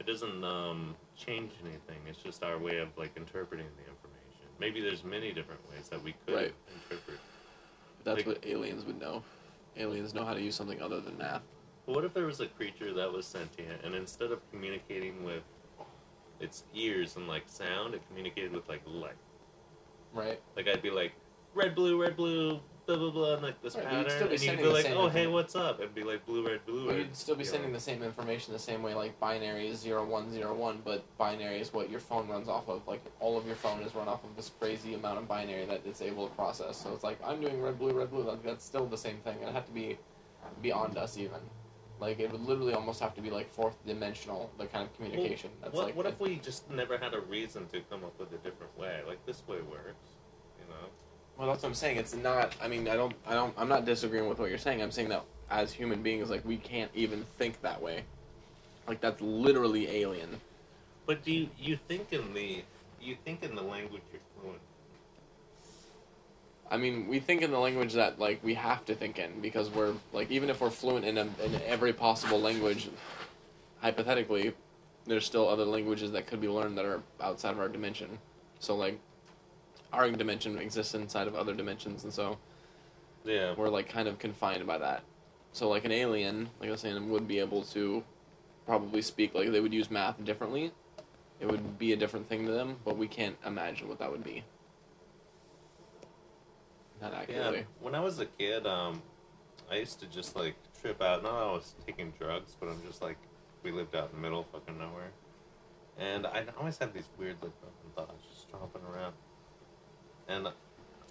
it 0.00 0.06
doesn't 0.06 0.42
um, 0.44 0.94
change 1.16 1.52
anything. 1.62 1.98
It's 2.08 2.18
just 2.22 2.42
our 2.42 2.58
way 2.58 2.78
of 2.78 2.88
like 2.96 3.16
interpreting 3.16 3.66
the 3.76 3.90
information. 3.90 4.46
Maybe 4.58 4.80
there's 4.80 5.04
many 5.04 5.32
different 5.32 5.60
ways 5.70 5.88
that 5.90 6.02
we 6.02 6.14
could 6.24 6.34
Right. 6.34 6.54
interpret. 6.74 7.18
That's 8.04 8.18
Like- 8.18 8.26
what 8.26 8.46
aliens 8.46 8.84
would 8.84 8.98
know. 8.98 9.22
Aliens 9.76 10.14
know 10.14 10.24
how 10.24 10.32
to 10.32 10.40
use 10.40 10.54
something 10.54 10.80
other 10.80 11.00
than 11.00 11.18
math. 11.18 11.42
What 11.84 12.04
if 12.04 12.14
there 12.14 12.24
was 12.24 12.40
a 12.40 12.46
creature 12.46 12.92
that 12.94 13.12
was 13.12 13.26
sentient, 13.26 13.82
and 13.84 13.94
instead 13.94 14.32
of 14.32 14.40
communicating 14.50 15.22
with 15.24 15.42
its 16.40 16.64
ears 16.74 17.16
and 17.16 17.26
like 17.28 17.44
sound, 17.46 17.94
it 17.94 18.02
communicated 18.08 18.52
with 18.52 18.68
like 18.68 18.82
light? 18.86 19.16
Right. 20.12 20.40
Like 20.56 20.68
I'd 20.68 20.82
be 20.82 20.90
like, 20.90 21.12
red, 21.54 21.74
blue, 21.74 22.00
red, 22.00 22.16
blue, 22.16 22.60
blah 22.86 22.96
blah 22.96 23.10
blah, 23.10 23.34
and 23.34 23.42
like 23.42 23.60
this 23.62 23.74
Right, 23.74 23.84
pattern, 23.84 24.02
you'd 24.02 24.10
still 24.12 24.28
be 24.28 24.34
and 24.34 24.42
you'd 24.42 24.46
sending 24.46 24.64
be 24.64 24.68
the 24.68 24.74
like, 24.74 24.84
same 24.84 24.96
oh 24.96 25.08
hey, 25.08 25.26
what's 25.26 25.56
up? 25.56 25.80
And 25.80 25.94
be 25.94 26.04
like 26.04 26.24
blue, 26.24 26.46
red, 26.46 26.64
blue. 26.66 26.88
Red, 26.88 26.98
you'd 26.98 27.16
still 27.16 27.34
be 27.34 27.44
sending 27.44 27.70
know. 27.70 27.76
the 27.76 27.82
same 27.82 28.02
information 28.02 28.52
the 28.52 28.58
same 28.58 28.82
way, 28.82 28.94
like 28.94 29.18
binary 29.18 29.68
is 29.68 29.80
zero 29.80 30.04
one 30.04 30.30
zero 30.32 30.54
one, 30.54 30.80
but 30.84 31.04
binary 31.18 31.60
is 31.60 31.72
what 31.72 31.90
your 31.90 32.00
phone 32.00 32.28
runs 32.28 32.48
off 32.48 32.68
of. 32.68 32.86
Like 32.86 33.02
all 33.20 33.36
of 33.36 33.46
your 33.46 33.56
phone 33.56 33.82
is 33.82 33.94
run 33.94 34.08
off 34.08 34.24
of 34.24 34.36
this 34.36 34.50
crazy 34.60 34.94
amount 34.94 35.18
of 35.18 35.28
binary 35.28 35.66
that 35.66 35.82
it's 35.84 36.00
able 36.00 36.28
to 36.28 36.34
process. 36.34 36.76
So 36.76 36.92
it's 36.94 37.04
like 37.04 37.18
I'm 37.24 37.40
doing 37.40 37.60
red 37.60 37.78
blue 37.78 37.92
red 37.92 38.10
blue. 38.10 38.22
Like 38.22 38.42
that's 38.42 38.64
still 38.64 38.86
the 38.86 38.98
same 38.98 39.16
thing. 39.18 39.36
It'd 39.42 39.54
have 39.54 39.66
to 39.66 39.72
be 39.72 39.98
beyond 40.62 40.96
us 40.96 41.18
even. 41.18 41.40
Like 41.98 42.20
it 42.20 42.30
would 42.30 42.42
literally 42.42 42.74
almost 42.74 43.00
have 43.00 43.14
to 43.14 43.20
be 43.20 43.30
like 43.30 43.50
fourth 43.50 43.74
dimensional, 43.86 44.50
the 44.58 44.66
kind 44.66 44.84
of 44.84 44.94
communication. 44.96 45.50
that's 45.62 45.74
what, 45.74 45.86
like 45.86 45.96
what 45.96 46.06
if 46.06 46.20
we 46.20 46.36
just 46.36 46.70
never 46.70 46.98
had 46.98 47.14
a 47.14 47.20
reason 47.20 47.66
to 47.68 47.80
come 47.90 48.04
up 48.04 48.18
with 48.18 48.32
a 48.32 48.38
different 48.38 48.76
way? 48.78 49.00
Like 49.06 49.24
this 49.24 49.42
way 49.46 49.56
works, 49.62 50.08
you 50.60 50.68
know? 50.68 50.88
Well, 51.38 51.48
that's 51.48 51.62
what 51.62 51.70
I'm 51.70 51.74
saying. 51.74 51.96
It's 51.98 52.14
not. 52.14 52.54
I 52.62 52.68
mean, 52.68 52.88
I 52.88 52.96
don't. 52.96 53.14
I 53.26 53.34
don't. 53.34 53.54
I'm 53.58 53.68
not 53.68 53.84
disagreeing 53.84 54.28
with 54.28 54.38
what 54.38 54.48
you're 54.48 54.58
saying. 54.58 54.82
I'm 54.82 54.90
saying 54.90 55.08
that 55.10 55.24
as 55.50 55.72
human 55.72 56.02
beings, 56.02 56.30
like 56.30 56.44
we 56.44 56.56
can't 56.56 56.90
even 56.94 57.24
think 57.38 57.60
that 57.62 57.80
way. 57.80 58.04
Like 58.88 59.00
that's 59.00 59.20
literally 59.20 59.88
alien. 59.88 60.40
But 61.06 61.24
do 61.24 61.32
you, 61.32 61.48
you 61.58 61.78
think 61.88 62.12
in 62.12 62.32
the 62.32 62.62
you 63.00 63.16
think 63.24 63.42
in 63.42 63.54
the 63.54 63.62
language 63.62 64.02
you're? 64.12 64.20
I 66.70 66.76
mean, 66.76 67.06
we 67.06 67.20
think 67.20 67.42
in 67.42 67.50
the 67.50 67.58
language 67.58 67.92
that 67.92 68.18
like 68.18 68.42
we 68.42 68.54
have 68.54 68.84
to 68.86 68.94
think 68.94 69.18
in 69.18 69.40
because 69.40 69.70
we're 69.70 69.94
like 70.12 70.30
even 70.30 70.50
if 70.50 70.60
we're 70.60 70.70
fluent 70.70 71.04
in 71.04 71.18
a, 71.18 71.22
in 71.44 71.60
every 71.66 71.92
possible 71.92 72.40
language, 72.40 72.88
hypothetically, 73.80 74.52
there's 75.04 75.24
still 75.24 75.48
other 75.48 75.64
languages 75.64 76.10
that 76.12 76.26
could 76.26 76.40
be 76.40 76.48
learned 76.48 76.76
that 76.78 76.84
are 76.84 77.02
outside 77.20 77.50
of 77.52 77.60
our 77.60 77.68
dimension. 77.68 78.18
So 78.58 78.74
like, 78.74 78.98
our 79.92 80.10
dimension 80.10 80.58
exists 80.58 80.94
inside 80.94 81.28
of 81.28 81.36
other 81.36 81.54
dimensions, 81.54 82.04
and 82.04 82.12
so 82.12 82.36
Yeah. 83.24 83.54
we're 83.56 83.68
like 83.68 83.88
kind 83.88 84.08
of 84.08 84.18
confined 84.18 84.66
by 84.66 84.78
that. 84.78 85.02
So 85.52 85.68
like 85.68 85.84
an 85.84 85.92
alien, 85.92 86.50
like 86.58 86.68
I 86.68 86.72
was 86.72 86.80
saying, 86.80 87.08
would 87.10 87.28
be 87.28 87.38
able 87.38 87.62
to 87.62 88.02
probably 88.66 89.02
speak 89.02 89.34
like 89.34 89.50
they 89.52 89.60
would 89.60 89.72
use 89.72 89.90
math 89.90 90.22
differently. 90.24 90.72
It 91.38 91.46
would 91.46 91.78
be 91.78 91.92
a 91.92 91.96
different 91.96 92.28
thing 92.28 92.44
to 92.46 92.52
them, 92.52 92.76
but 92.84 92.96
we 92.96 93.06
can't 93.06 93.36
imagine 93.46 93.88
what 93.88 93.98
that 94.00 94.10
would 94.10 94.24
be. 94.24 94.42
Not 97.00 97.28
Yeah. 97.28 97.62
When 97.80 97.94
I 97.94 98.00
was 98.00 98.18
a 98.20 98.26
kid, 98.26 98.66
um, 98.66 99.02
I 99.70 99.76
used 99.76 100.00
to 100.00 100.06
just 100.06 100.36
like 100.36 100.54
trip 100.80 101.02
out. 101.02 101.22
Not 101.22 101.32
that 101.32 101.42
I 101.48 101.52
was 101.52 101.74
taking 101.86 102.12
drugs, 102.12 102.56
but 102.58 102.68
I'm 102.68 102.82
just 102.86 103.02
like 103.02 103.18
we 103.62 103.70
lived 103.72 103.94
out 103.94 104.10
in 104.10 104.16
the 104.16 104.22
middle 104.22 104.40
of 104.40 104.46
fucking 104.48 104.78
nowhere, 104.78 105.10
and 105.98 106.26
I 106.26 106.44
always 106.58 106.78
had 106.78 106.94
these 106.94 107.08
weird 107.18 107.36
like 107.42 107.52
thoughts 107.94 108.24
just 108.32 108.50
tromping 108.50 108.88
around. 108.90 109.14
And 110.28 110.48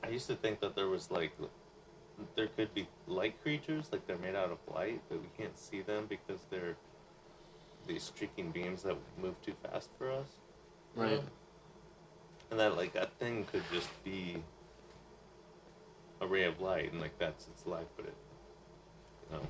I 0.04 0.10
used 0.10 0.28
to 0.28 0.36
think 0.36 0.60
that 0.62 0.76
there 0.76 0.88
was 0.88 1.12
like 1.12 1.34
there 2.36 2.48
could 2.48 2.74
be 2.74 2.88
light 3.08 3.42
creatures, 3.44 3.90
like 3.92 4.08
they're 4.08 4.18
made 4.18 4.36
out 4.36 4.52
of 4.52 4.58
light, 4.74 5.02
but 5.10 5.20
we 5.22 5.28
can't 5.38 5.58
see 5.58 5.82
them 5.82 6.06
because 6.08 6.40
they're 6.50 6.76
these 7.88 8.04
streaking 8.04 8.52
beams 8.52 8.84
that 8.84 8.96
move 9.22 9.40
too 9.42 9.54
fast 9.64 9.90
for 9.98 10.12
us. 10.12 10.28
you 10.96 11.04
Right. 11.04 11.12
know? 11.12 11.24
And 12.52 12.60
that 12.60 12.78
like 12.78 12.96
a 12.96 13.08
thing 13.20 13.46
could 13.52 13.64
just 13.72 13.90
be 14.04 14.42
a 16.26 16.28
ray 16.28 16.44
of 16.44 16.60
light 16.60 16.92
and 16.92 17.02
like 17.02 17.18
that's 17.20 17.48
its 17.48 17.66
life, 17.66 17.88
but 17.96 18.06
it 18.06 18.16
you 19.32 19.38
know 19.38 19.48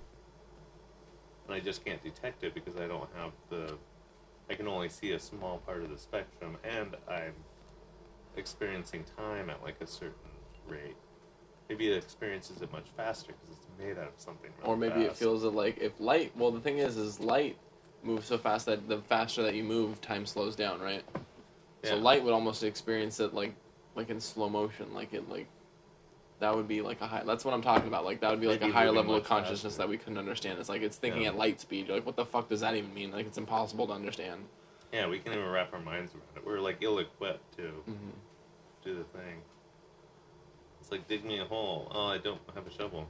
and 1.48 1.56
I 1.56 1.60
just 1.60 1.86
can't 1.86 2.04
detect 2.04 2.44
it 2.44 2.54
because 2.54 2.76
I 2.76 2.88
don't 2.88 3.10
have 3.16 3.32
the 3.50 3.78
I 4.50 4.56
can 4.56 4.68
only 4.68 4.90
see 4.90 5.12
a 5.12 5.20
small 5.20 5.58
part 5.60 5.82
of 5.82 5.90
the 5.90 5.98
spectrum 5.98 6.58
and 6.64 6.96
I'm 7.10 7.34
experiencing 8.38 9.04
time 9.18 9.50
at 9.50 9.64
like 9.64 9.78
a 9.82 9.88
certain 9.88 10.14
rate. 10.68 10.96
Maybe 11.70 11.92
it 11.92 11.98
experiences 11.98 12.62
it 12.62 12.72
much 12.72 12.86
faster 12.96 13.34
because 13.34 13.58
it's 13.58 13.68
made 13.80 13.98
out 13.98 14.10
of 14.10 14.14
something. 14.18 14.52
Really 14.60 14.70
Or 14.72 14.78
maybe 14.78 15.02
it 15.02 15.16
feels 15.16 15.42
that 15.42 15.56
like 15.56 15.80
if 15.80 16.00
light. 16.00 16.32
Well, 16.38 16.52
the 16.52 16.60
thing 16.60 16.78
is, 16.78 16.98
is 16.98 17.20
light 17.20 17.58
moves 18.04 18.28
so 18.28 18.38
fast 18.38 18.68
that 18.68 18.88
the 18.88 19.00
faster 19.00 19.42
that 19.42 19.56
you 19.56 19.64
move, 19.64 20.00
time 20.02 20.28
slows 20.28 20.56
down, 20.56 20.80
right? 20.80 21.04
Yeah. 21.84 21.92
So 21.92 21.98
light 21.98 22.24
would 22.24 22.34
almost 22.34 22.64
experience 22.64 23.20
it 23.20 23.34
like 23.34 23.56
like 23.96 24.12
in 24.12 24.20
slow 24.20 24.50
motion, 24.50 24.94
like 24.94 25.14
it 25.14 25.28
like 25.30 25.48
that 26.40 26.56
would 26.56 26.68
be 26.68 26.82
like 26.82 27.02
a 27.02 27.08
high. 27.08 27.24
That's 27.26 27.46
what 27.46 27.54
I'm 27.54 27.62
talking 27.62 27.88
about. 27.88 28.04
Like 28.06 28.20
that 28.22 28.30
would 28.32 28.42
be 28.42 28.48
like 28.48 28.60
Maybe 28.62 28.72
a 28.72 28.74
higher 28.74 28.92
level 28.92 29.16
of 29.16 29.24
consciousness 29.24 29.74
faster. 29.74 29.78
that 29.84 29.90
we 29.90 29.98
couldn't 29.98 30.18
understand. 30.18 30.60
It's 30.60 30.70
like 30.70 30.82
it's 30.82 30.98
thinking 30.98 31.24
Yeah. 31.24 31.30
at 31.30 31.38
light 31.38 31.62
speed. 31.62 31.88
You're 31.88 31.98
like, 31.98 32.06
what 32.06 32.16
the 32.16 32.26
fuck 32.26 32.50
does 32.50 32.60
that 32.62 32.76
even 32.76 32.94
mean? 32.94 33.12
Like 33.12 33.26
it's 33.26 33.38
impossible 33.38 33.88
to 33.88 33.94
understand. 33.94 34.42
Yeah, 34.94 35.08
we 35.08 35.20
can't 35.20 35.36
even 35.36 35.50
wrap 35.50 35.74
our 35.74 35.80
minds 35.80 36.14
around 36.14 36.24
it. 36.38 36.46
We're 36.46 36.60
like 36.60 36.78
ill 36.82 37.00
equipped 37.00 37.56
to 37.58 37.64
hmm 37.64 37.94
do 38.84 38.94
the 38.96 39.04
thing. 39.06 39.42
It's 40.82 40.92
like 40.92 41.08
dig 41.08 41.26
me 41.26 41.40
a 41.40 41.46
hole. 41.46 41.92
Oh, 41.94 42.06
I 42.08 42.18
don't 42.20 42.40
have 42.54 42.68
a 42.68 42.72
shovel. 42.72 43.08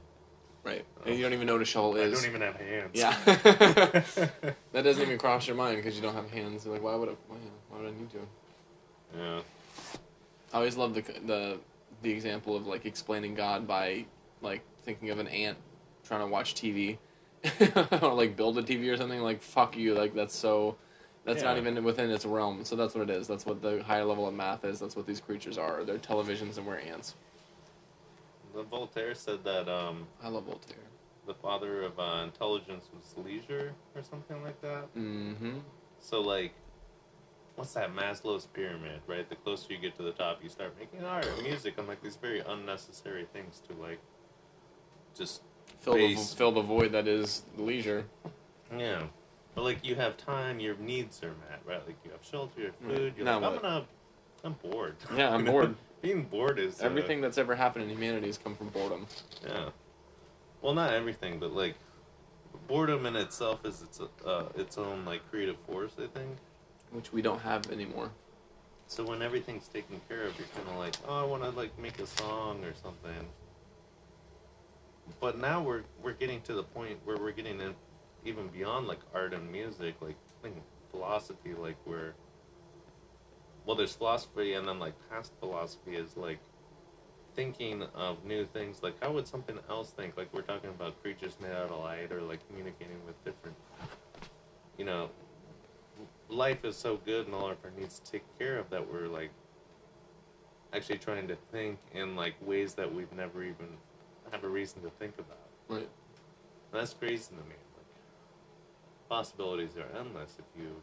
Right. 0.64 0.84
And 1.04 1.14
you 1.14 1.22
don't 1.22 1.32
even 1.34 1.46
know 1.46 1.52
what 1.52 1.62
a 1.62 1.66
shovel 1.66 1.96
is 1.96 2.12
I 2.12 2.16
don't 2.22 2.28
even 2.30 2.40
have 2.40 2.56
hands. 2.56 2.90
Yeah. 2.94 3.16
that 4.72 4.82
doesn't 4.82 5.02
even 5.02 5.18
cross 5.18 5.46
your 5.46 5.54
mind 5.54 5.76
because 5.76 5.94
you 5.94 6.02
don't 6.02 6.14
have 6.14 6.30
hands. 6.30 6.64
You're 6.64 6.74
like, 6.74 6.82
why 6.82 6.94
would 6.96 7.08
I? 7.10 7.12
Why, 7.28 7.36
why 7.68 7.78
would 7.82 7.88
I 7.88 7.98
need 7.98 8.10
to? 8.10 8.18
yeah. 9.16 9.40
I 10.52 10.56
always 10.56 10.76
love 10.76 10.94
the 10.94 11.02
the 11.02 11.58
the 12.06 12.12
example 12.12 12.54
of 12.54 12.66
like 12.66 12.86
explaining 12.86 13.34
God 13.34 13.66
by 13.66 14.06
like 14.40 14.62
thinking 14.84 15.10
of 15.10 15.18
an 15.18 15.26
ant 15.26 15.58
trying 16.04 16.20
to 16.20 16.26
watch 16.26 16.54
TV, 16.54 16.98
or 18.02 18.14
like 18.14 18.36
build 18.36 18.56
a 18.58 18.62
TV 18.62 18.88
or 18.92 18.96
something. 18.96 19.20
Like 19.20 19.42
fuck 19.42 19.76
you. 19.76 19.94
Like 19.94 20.14
that's 20.14 20.34
so. 20.34 20.76
That's 21.24 21.42
not 21.42 21.58
even 21.58 21.82
within 21.82 22.08
its 22.08 22.24
realm. 22.24 22.64
So 22.64 22.76
that's 22.76 22.94
what 22.94 23.10
it 23.10 23.12
is. 23.12 23.26
That's 23.26 23.44
what 23.44 23.60
the 23.60 23.82
higher 23.82 24.04
level 24.04 24.28
of 24.28 24.34
math 24.34 24.64
is. 24.64 24.78
That's 24.78 24.94
what 24.94 25.08
these 25.08 25.20
creatures 25.20 25.58
are. 25.58 25.82
They're 25.82 25.98
televisions 25.98 26.56
and 26.56 26.64
we're 26.64 26.76
ants. 26.76 27.16
The 28.54 28.62
Voltaire 28.62 29.12
said 29.16 29.42
that 29.42 29.68
um, 29.68 30.06
I 30.22 30.28
love 30.28 30.44
Voltaire. 30.44 30.86
the 31.26 31.34
father 31.34 31.82
of 31.82 31.98
uh, 31.98 32.22
intelligence 32.22 32.84
was 32.94 33.26
leisure 33.26 33.72
or 33.96 34.04
something 34.04 34.40
like 34.40 34.60
that. 34.62 34.94
Mm-hmm. 34.94 35.58
So 35.98 36.20
like, 36.20 36.52
what's 37.56 37.72
that 37.74 37.94
Maslow's 37.94 38.46
pyramid? 38.46 39.00
Right, 39.06 39.28
the 39.28 39.34
closer 39.36 39.72
you 39.72 39.78
get 39.78 39.96
to 39.96 40.02
the 40.02 40.12
top, 40.12 40.42
you 40.42 40.48
start 40.48 40.74
making 40.78 41.04
art, 41.04 41.26
and 41.26 41.42
music, 41.42 41.74
and 41.78 41.88
like 41.88 42.02
these 42.02 42.16
very 42.16 42.40
unnecessary 42.40 43.26
things 43.32 43.60
to 43.68 43.74
like, 43.74 43.98
just 45.16 45.42
Fill 45.80 45.94
the, 45.94 46.14
fill 46.16 46.52
the 46.52 46.62
void 46.62 46.92
that 46.92 47.06
is 47.08 47.42
leisure. 47.56 48.04
yeah. 48.76 49.02
But 49.54 49.62
like 49.64 49.84
you 49.86 49.94
have 49.94 50.16
time, 50.16 50.60
your 50.60 50.76
needs 50.76 51.22
are 51.22 51.28
met, 51.48 51.60
right? 51.64 51.84
Like 51.86 51.96
you 52.04 52.10
have 52.10 52.24
shelter, 52.24 52.60
you 52.60 52.66
have 52.66 52.74
Right. 52.82 52.96
food. 52.96 53.14
You're 53.16 53.24
Now 53.24 53.40
like, 53.40 53.54
I'm 53.56 53.62
gonna, 53.62 53.86
I'm 54.44 54.52
bored. 54.54 54.96
Yeah, 55.16 55.32
I'm 55.34 55.44
bored. 55.52 55.74
Being 56.02 56.24
bored 56.24 56.58
is 56.58 56.80
uh, 56.80 56.84
Everything 56.84 57.20
that's 57.20 57.38
ever 57.38 57.54
happened 57.54 57.84
in 57.84 57.90
humanity 57.90 58.26
has 58.26 58.36
come 58.38 58.54
from 58.54 58.68
boredom. 58.68 59.06
Yeah. 59.46 59.70
Well, 60.60 60.74
not 60.74 60.92
everything, 60.92 61.38
but 61.38 61.52
like 61.52 61.74
boredom 62.68 63.06
in 63.06 63.16
itself 63.16 63.64
is 63.64 63.82
its 63.82 64.00
uh, 64.24 64.44
its 64.56 64.76
own 64.78 65.04
like 65.04 65.28
creative 65.30 65.56
force. 65.68 65.92
I 65.98 66.06
think. 66.18 66.36
Which 66.90 67.12
we 67.12 67.22
don't 67.22 67.40
have 67.40 67.70
anymore. 67.70 68.10
So 68.88 69.04
when 69.04 69.20
everything's 69.20 69.68
taken 69.68 70.00
care 70.08 70.22
of, 70.22 70.38
you're 70.38 70.46
kind 70.48 70.68
of 70.68 70.76
like, 70.76 70.94
oh, 71.08 71.22
I 71.22 71.24
want 71.24 71.42
to 71.42 71.50
like 71.50 71.76
make 71.78 71.98
a 71.98 72.06
song 72.06 72.64
or 72.64 72.72
something. 72.74 73.26
But 75.20 75.38
now 75.38 75.62
we're 75.62 75.82
we're 76.02 76.12
getting 76.12 76.40
to 76.42 76.54
the 76.54 76.62
point 76.62 76.98
where 77.04 77.16
we're 77.16 77.32
getting 77.32 77.60
in 77.60 77.74
even 78.24 78.48
beyond 78.48 78.86
like 78.86 79.00
art 79.14 79.34
and 79.34 79.50
music, 79.50 79.96
like 80.00 80.16
think 80.42 80.56
philosophy, 80.90 81.54
like 81.54 81.76
where. 81.84 82.14
Well, 83.64 83.74
there's 83.76 83.94
philosophy, 83.94 84.52
and 84.52 84.68
then 84.68 84.78
like 84.78 84.94
past 85.10 85.32
philosophy 85.40 85.96
is 85.96 86.16
like 86.16 86.38
thinking 87.34 87.82
of 87.94 88.24
new 88.24 88.44
things. 88.44 88.82
Like 88.82 89.02
how 89.02 89.12
would 89.12 89.26
something 89.26 89.58
else 89.68 89.90
think? 89.90 90.16
Like 90.16 90.32
we're 90.32 90.42
talking 90.42 90.70
about 90.70 91.00
creatures 91.02 91.36
made 91.40 91.52
out 91.52 91.70
of 91.70 91.80
light, 91.80 92.12
or 92.12 92.20
like 92.20 92.46
communicating 92.48 93.04
with 93.04 93.22
different. 93.24 93.56
You 94.78 94.84
know, 94.84 95.10
life 96.28 96.64
is 96.64 96.76
so 96.76 96.96
good 97.04 97.26
and 97.26 97.34
all 97.34 97.50
of 97.50 97.58
our 97.64 97.70
needs 97.78 97.98
to 98.00 98.10
take 98.12 98.24
care 98.38 98.58
of 98.58 98.68
that 98.70 98.92
we're 98.92 99.06
like 99.06 99.30
actually 100.72 100.98
trying 100.98 101.28
to 101.28 101.36
think 101.52 101.78
in 101.92 102.16
like 102.16 102.34
ways 102.44 102.74
that 102.74 102.92
we've 102.92 103.12
never 103.12 103.42
even 103.42 103.68
have 104.32 104.42
a 104.44 104.48
reason 104.48 104.82
to 104.82 104.90
think 104.98 105.14
about. 105.18 105.38
Right. 105.68 105.78
And 105.78 106.80
that's 106.80 106.92
crazy 106.94 107.28
to 107.28 107.34
me. 107.48 107.54
Like 107.76 107.86
possibilities 109.08 109.76
are 109.76 109.86
endless 109.98 110.36
if 110.38 110.60
you 110.60 110.74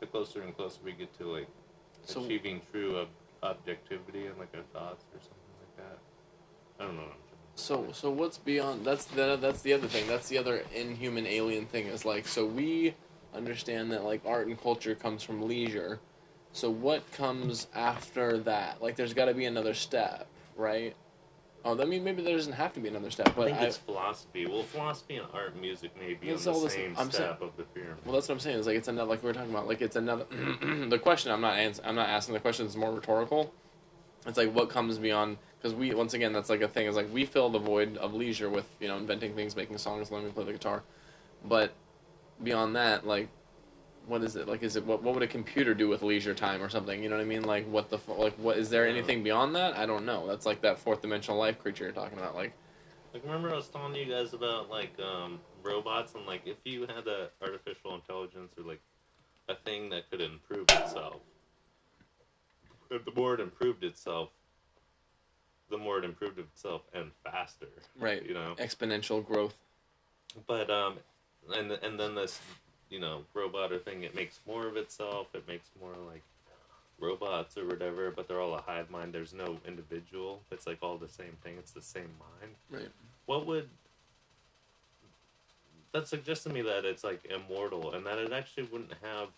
the 0.00 0.06
closer 0.06 0.40
and 0.42 0.56
closer 0.56 0.78
we 0.82 0.92
get 0.92 1.12
to 1.18 1.24
like 1.30 1.48
So- 2.04 2.24
achieving 2.24 2.62
true 2.72 2.98
ob- 3.00 3.08
objectivity 3.42 4.26
in 4.26 4.38
like 4.38 4.48
our 4.54 4.62
thoughts 4.72 5.04
or 5.14 5.20
something 5.20 5.54
like 5.60 5.76
that. 5.76 5.98
I 6.82 6.86
don't 6.86 6.96
know 6.96 7.02
what 7.68 7.78
I'm 7.78 7.82
trying 7.82 7.92
to 7.92 7.94
So 7.94 8.08
so 8.08 8.10
what's 8.10 8.38
beyond 8.38 8.84
that's 8.84 9.04
the 9.04 9.36
that's 9.36 9.62
the 9.62 9.72
other 9.72 9.86
thing. 9.88 10.06
That's 10.06 10.28
the 10.28 10.38
other 10.38 10.64
inhuman 10.74 11.26
alien 11.26 11.66
thing 11.66 11.86
is 11.86 12.04
like 12.04 12.26
so 12.26 12.46
we 12.46 12.94
understand 13.34 13.92
that 13.92 14.04
like 14.04 14.22
art 14.26 14.46
and 14.46 14.60
culture 14.60 14.94
comes 14.94 15.22
from 15.22 15.42
leisure. 15.42 16.00
So 16.52 16.70
what 16.70 17.10
comes 17.12 17.68
after 17.74 18.38
that? 18.38 18.82
Like 18.82 18.96
there's 18.96 19.14
got 19.14 19.26
to 19.26 19.34
be 19.34 19.44
another 19.44 19.74
step, 19.74 20.26
right? 20.56 20.94
Oh, 21.64 21.78
I 21.80 21.84
mean 21.84 22.02
maybe 22.02 22.22
there 22.22 22.34
doesn't 22.36 22.54
have 22.54 22.72
to 22.72 22.80
be 22.80 22.88
another 22.88 23.10
step, 23.10 23.28
I 23.28 23.32
but 23.32 23.44
think 23.46 23.58
I, 23.58 23.70
philosophy. 23.70 24.46
Well, 24.46 24.62
philosophy 24.62 25.16
and 25.16 25.26
art 25.34 25.52
and 25.52 25.60
music 25.60 25.90
may 26.00 26.14
be 26.14 26.32
on 26.32 26.38
the 26.42 26.50
all 26.50 26.60
the 26.60 26.70
same 26.70 26.94
I'm 26.96 27.10
saying- 27.10 27.12
step 27.12 27.42
of 27.42 27.54
the 27.58 27.64
pyramid. 27.64 27.98
well 28.04 28.14
that's 28.14 28.28
what 28.28 28.36
I'm 28.36 28.40
saying. 28.40 28.58
Is 28.58 28.66
like 28.66 28.76
it's 28.76 28.88
another 28.88 29.10
like 29.10 29.22
we 29.22 29.26
were 29.28 29.34
talking 29.34 29.50
about. 29.50 29.68
Like 29.68 29.82
it's 29.82 29.96
another. 29.96 30.24
the 30.88 30.98
question 30.98 31.30
I'm 31.30 31.42
not 31.42 31.56
ans- 31.58 31.80
I'm 31.84 31.94
not 31.94 32.08
asking 32.08 32.32
the 32.34 32.40
question 32.40 32.66
is 32.66 32.76
more 32.76 32.92
rhetorical. 32.92 33.52
It's 34.26 34.36
like 34.36 34.52
what 34.54 34.68
comes 34.68 34.98
beyond 34.98 35.38
because 35.58 35.74
we 35.74 35.94
once 35.94 36.14
again 36.14 36.32
that's 36.32 36.50
like 36.50 36.60
a 36.60 36.68
thing 36.68 36.86
is 36.86 36.96
like 36.96 37.12
we 37.12 37.24
fill 37.24 37.48
the 37.48 37.58
void 37.58 37.96
of 37.96 38.14
leisure 38.14 38.50
with 38.50 38.66
you 38.80 38.88
know 38.88 38.96
inventing 38.96 39.34
things, 39.34 39.56
making 39.56 39.78
songs, 39.78 40.10
learning 40.10 40.28
to 40.28 40.34
play 40.34 40.44
the 40.44 40.52
guitar, 40.52 40.82
but 41.44 41.72
beyond 42.42 42.76
that 42.76 43.06
like 43.06 43.28
what 44.06 44.22
is 44.22 44.36
it? 44.36 44.48
Like 44.48 44.62
is 44.62 44.76
it 44.76 44.84
what 44.84 45.02
what 45.02 45.14
would 45.14 45.22
a 45.22 45.26
computer 45.26 45.74
do 45.74 45.88
with 45.88 46.02
leisure 46.02 46.34
time 46.34 46.62
or 46.62 46.68
something? 46.68 47.02
You 47.02 47.08
know 47.08 47.16
what 47.16 47.22
I 47.22 47.26
mean? 47.26 47.42
Like 47.42 47.66
what 47.70 47.90
the 47.90 47.98
like 48.08 48.34
what 48.34 48.58
is 48.58 48.68
there 48.68 48.86
anything 48.86 49.22
beyond 49.22 49.54
that? 49.56 49.76
I 49.76 49.86
don't 49.86 50.04
know. 50.04 50.26
That's 50.26 50.46
like 50.46 50.62
that 50.62 50.78
fourth 50.78 51.02
dimensional 51.02 51.38
life 51.38 51.58
creature 51.58 51.84
you're 51.84 51.92
talking 51.92 52.18
about 52.18 52.34
like. 52.34 52.52
Like 53.12 53.24
remember 53.24 53.50
I 53.50 53.56
was 53.56 53.68
telling 53.68 53.94
you 53.94 54.04
guys 54.04 54.34
about 54.34 54.70
like 54.70 54.92
um, 55.00 55.40
robots 55.62 56.14
and 56.14 56.26
like 56.26 56.42
if 56.46 56.58
you 56.64 56.82
had 56.82 57.06
a 57.06 57.28
artificial 57.42 57.94
intelligence 57.94 58.52
or 58.56 58.64
like 58.64 58.80
a 59.48 59.54
thing 59.54 59.90
that 59.90 60.10
could 60.10 60.20
improve 60.20 60.66
itself. 60.70 61.20
The 62.90 63.12
more 63.14 63.34
it 63.34 63.40
improved 63.40 63.84
itself, 63.84 64.30
the 65.70 65.78
more 65.78 65.98
it 65.98 66.04
improved 66.04 66.38
itself 66.38 66.82
and 66.92 67.10
faster. 67.24 67.68
right 67.98 68.24
You 68.26 68.34
know. 68.34 68.54
exponential 68.58 69.24
growth 69.24 69.54
But 70.46 70.68
um 70.70 70.98
and 71.56 71.70
and 71.72 71.98
then 71.98 72.14
this 72.14 72.40
you 72.90 72.98
know, 72.98 73.22
robot 73.34 73.72
or 73.72 73.78
thing, 73.78 74.02
it 74.02 74.16
makes 74.16 74.40
more 74.44 74.66
of 74.66 74.76
itself, 74.76 75.28
it 75.32 75.46
makes 75.46 75.68
more 75.80 75.94
like 76.08 76.22
robots 76.98 77.56
or 77.56 77.64
whatever, 77.64 78.10
but 78.10 78.26
they're 78.26 78.40
all 78.40 78.56
a 78.56 78.60
hive 78.60 78.90
mind. 78.90 79.12
There's 79.14 79.32
no 79.32 79.58
individual. 79.64 80.42
It's 80.50 80.66
like 80.66 80.78
all 80.82 80.98
the 80.98 81.08
same 81.08 81.36
thing. 81.44 81.54
It's 81.56 81.70
the 81.70 81.80
same 81.80 82.10
mind. 82.18 82.54
right 82.68 82.90
what 83.26 83.46
would 83.46 83.68
that 85.92 86.08
suggests 86.08 86.44
to 86.44 86.50
me 86.50 86.62
that 86.62 86.84
it's 86.84 87.04
like 87.04 87.20
immortal 87.26 87.92
and 87.94 88.04
that 88.06 88.18
it 88.18 88.32
actually 88.32 88.64
wouldn't 88.64 88.92
have 89.02 89.28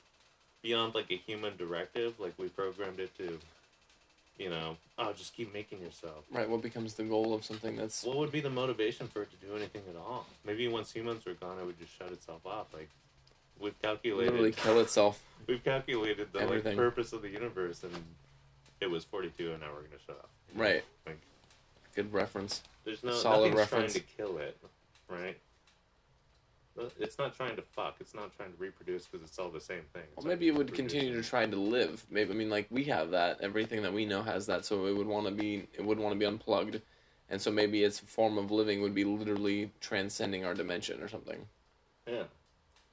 beyond 0.63 0.95
like 0.95 1.11
a 1.11 1.17
human 1.17 1.57
directive 1.57 2.19
like 2.21 2.35
we 2.39 2.49
programmed 2.49 3.01
it 3.01 3.17
to 3.19 3.39
you 4.39 4.49
know 4.49 4.77
oh 4.99 5.13
just 5.13 5.35
keep 5.37 5.53
making 5.53 5.81
yourself. 5.81 6.25
Right 6.31 6.49
what 6.49 6.63
becomes 6.63 6.95
the 6.95 7.05
goal 7.05 7.35
of 7.35 7.45
something 7.45 7.77
that's 7.77 8.05
what 8.05 8.17
would 8.17 8.33
be 8.33 8.41
the 8.41 8.51
motivation 8.51 9.09
for 9.09 9.23
it 9.23 9.29
to 9.31 9.47
do 9.47 9.57
anything 9.57 9.83
at 9.89 9.97
all? 9.97 10.27
Maybe 10.47 10.69
once 10.69 10.93
humans 10.93 11.27
are 11.27 11.35
gone 11.35 11.59
it 11.59 11.67
would 11.67 11.79
just 11.79 11.97
shut 11.97 12.11
itself 12.13 12.45
off 12.47 12.67
like 12.73 12.89
we've 13.61 13.81
calculated 13.83 14.31
literally 14.33 14.53
kill 14.53 14.81
itself. 14.81 15.23
We've 15.49 15.63
calculated 15.65 16.33
the 16.33 16.47
like 16.47 16.77
purpose 16.77 17.13
of 17.13 17.23
the 17.23 17.29
universe 17.29 17.83
and 17.83 17.93
it 18.81 18.89
was 18.89 19.03
42 19.03 19.51
and 19.51 19.61
now 19.61 19.67
we're 19.75 19.83
gonna 19.83 20.01
shut 20.07 20.17
off. 20.23 20.31
Right. 20.55 20.85
Like 21.05 21.19
good 21.97 22.13
reference. 22.13 22.63
There's 22.85 23.03
no 23.03 23.13
Solid 23.13 23.51
nothing's 23.51 23.57
reference. 23.57 23.93
trying 23.95 24.05
to 24.05 24.13
kill 24.17 24.39
it, 24.39 24.57
right? 25.09 25.37
It's 26.99 27.19
not 27.19 27.35
trying 27.37 27.57
to 27.57 27.63
fuck. 27.63 27.97
It's 28.01 28.15
not 28.15 28.35
trying 28.37 28.53
to 28.53 28.59
reproduce 28.59 29.07
because 29.07 29.27
it's 29.29 29.39
all 29.39 29.51
the 29.51 29.61
same 29.61 29.83
thing. 29.93 30.03
It's 30.05 30.17
Well, 30.17 30.27
maybe 30.27 30.49
it 30.49 30.55
would 30.55 30.73
continue 30.73 31.13
to 31.15 31.23
try 31.29 31.47
to 31.47 31.57
live. 31.57 32.05
Maybe 32.11 32.31
I 32.31 32.35
mean, 32.35 32.51
like 32.51 32.67
we 32.71 32.85
have 32.85 33.11
that. 33.11 33.41
Everything 33.41 33.83
that 33.83 33.93
we 33.93 34.07
know 34.07 34.23
has 34.23 34.47
that. 34.47 34.65
So 34.65 34.87
it 34.87 34.97
would 34.97 35.07
want 35.07 35.27
to 35.27 35.33
be. 35.33 35.69
It 35.75 35.85
would 35.85 35.99
want 35.99 36.15
to 36.15 36.19
be 36.19 36.25
unplugged, 36.25 36.81
and 37.29 37.41
so 37.41 37.51
maybe 37.51 37.85
its 37.85 37.99
form 38.01 38.39
of 38.39 38.51
living 38.51 38.81
would 38.83 38.95
be 38.95 39.05
literally 39.05 39.71
transcending 39.81 40.45
our 40.45 40.55
dimension 40.55 41.03
or 41.03 41.09
something. 41.09 41.47
Yeah, 42.07 42.25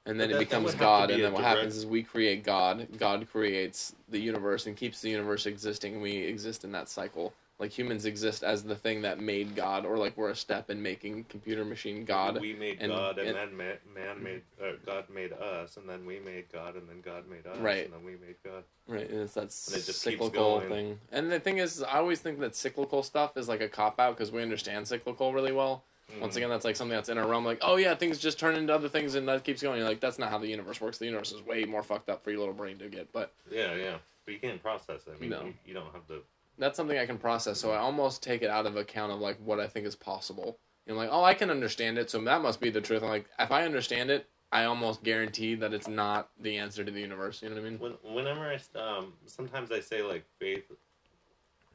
And 0.06 0.20
then 0.20 0.30
it 0.30 0.34
that- 0.34 0.40
that 0.40 0.46
becomes 0.46 0.66
would 0.66 0.72
have 0.74 0.80
to 0.80 0.84
God, 0.84 1.08
be 1.08 1.14
and 1.16 1.24
then 1.24 1.34
what 1.34 1.40
direct- 1.42 1.58
happens 1.58 1.78
is 1.78 1.86
we 1.86 2.04
create 2.04 2.44
God. 2.44 2.88
God 2.98 3.28
creates 3.32 3.96
the 4.10 4.20
universe 4.20 4.66
and 4.68 4.76
keeps 4.78 5.02
the 5.02 5.10
universe 5.10 5.46
existing, 5.46 5.94
and 5.94 6.02
we 6.02 6.18
exist 6.18 6.64
in 6.64 6.72
that 6.74 6.90
cycle. 6.90 7.34
Like 7.60 7.78
humans 7.78 8.06
exist 8.06 8.42
as 8.42 8.64
the 8.64 8.76
thing 8.76 9.02
that 9.02 9.20
made 9.20 9.54
God, 9.54 9.86
or 9.86 9.98
like 9.98 10.16
we're 10.16 10.30
a 10.30 10.36
step 10.36 10.70
in 10.70 10.82
making 10.82 11.26
computer 11.26 11.66
machine 11.66 12.06
God. 12.06 12.40
We 12.40 12.54
made 12.54 12.78
and- 12.80 12.90
God, 12.90 13.18
and, 13.20 13.28
and- 13.28 13.38
then 13.38 13.58
man, 13.58 13.78
man 13.94 14.24
made 14.24 14.42
uh, 14.64 14.72
God 14.86 15.10
made 15.14 15.34
us, 15.34 15.76
and 15.76 15.88
then 15.90 16.06
we 16.06 16.20
made 16.22 16.46
God, 16.54 16.78
and 16.78 16.88
then 16.88 17.02
God 17.02 17.28
made 17.30 17.46
us, 17.46 17.58
Right. 17.58 17.84
And 17.84 17.94
then 17.94 18.06
we 18.06 18.12
made 18.14 18.36
God. 18.46 18.64
Right, 18.88 19.10
and 19.10 19.20
it's 19.20 19.34
that 19.34 19.42
And 19.42 19.52
it 19.52 19.54
cyclical 19.94 20.62
thing. 20.62 21.00
And 21.12 21.30
the 21.30 21.40
thing 21.42 21.58
is, 21.58 21.84
I 21.84 21.98
always 21.98 22.22
think 22.22 22.40
that 22.40 22.56
cyclical 22.56 23.04
stuff 23.04 23.36
is 23.36 23.50
like 23.50 23.60
a 23.60 23.68
cop 23.68 24.00
out 24.00 24.16
because 24.16 24.32
we 24.32 24.42
understand 24.42 24.88
cyclical 24.88 25.34
really 25.34 25.52
well. 25.52 25.84
Once 26.22 26.34
Mhm. 26.34 26.38
again, 26.38 26.50
that's 26.50 26.64
like 26.66 26.78
something 26.78 26.96
that's 26.96 27.10
in 27.10 27.18
our 27.18 27.28
realm. 27.28 27.44
Like, 27.46 27.60
oh 27.62 27.76
yeah, 27.76 27.94
things 27.94 28.18
just 28.20 28.40
turn 28.40 28.56
into 28.56 28.74
other 28.74 28.88
things, 28.90 29.16
and 29.16 29.28
that 29.28 29.44
keeps 29.44 29.62
going. 29.62 29.80
You're 29.80 29.88
like, 29.90 30.00
that's 30.00 30.18
not 30.18 30.30
how 30.32 30.38
the 30.38 30.48
universe 30.48 30.80
works. 30.80 30.98
The 30.98 31.06
universe 31.06 31.34
is 31.34 31.46
way 31.46 31.66
more 31.66 31.84
fucked 31.84 32.10
up 32.10 32.24
for 32.24 32.32
your 32.32 32.40
little 32.40 32.54
brain 32.56 32.78
to 32.80 32.88
get. 32.88 33.12
But 33.12 33.34
Yeah, 33.52 33.76
yeah. 33.76 33.98
But 34.26 34.34
you 34.34 34.40
can't 34.40 34.62
process 34.62 35.02
it. 35.08 35.14
I 35.18 35.20
mean, 35.20 35.30
No. 35.32 35.42
you, 35.44 35.54
you 35.66 35.74
don't 35.74 35.92
have 35.92 36.08
the. 36.08 36.22
That's 36.60 36.78
something 36.78 36.98
I 36.98 37.06
can 37.06 37.18
process. 37.18 37.60
So 37.60 37.72
I 37.72 37.78
almost 37.78 38.22
take 38.22 38.42
it 38.42 38.50
out 38.50 38.66
of 38.66 38.76
account 38.76 39.12
of 39.12 39.20
like 39.20 39.38
what 39.44 39.60
I 39.60 39.68
think 39.68 39.86
is 39.88 39.96
possible. 39.96 40.60
Know, 40.88 40.96
like, 40.96 41.10
oh, 41.12 41.24
I 41.24 41.36
can 41.36 41.52
understand 41.52 41.98
it, 42.00 42.10
so 42.10 42.20
that 42.22 42.42
must 42.42 42.60
be 42.60 42.72
the 42.72 42.82
truth. 42.82 43.04
I'm 43.04 43.10
like, 43.10 43.28
if 43.38 43.52
I 43.52 43.64
understand 43.64 44.10
it, 44.10 44.28
I 44.52 44.64
almost 44.64 45.04
guarantee 45.04 45.54
that 45.56 45.72
it's 45.72 45.88
not 45.88 46.30
the 46.40 46.58
answer 46.58 46.84
to 46.84 46.92
the 46.92 47.00
universe. 47.00 47.44
You 47.44 47.50
know 47.50 47.56
what 47.56 47.66
I 47.66 47.70
mean? 47.70 47.80
When, 47.80 48.16
whenever 48.16 48.42
I 48.42 48.80
um, 48.80 49.14
sometimes 49.28 49.72
I 49.72 49.80
say 49.80 50.02
like 50.02 50.26
faith 50.40 50.64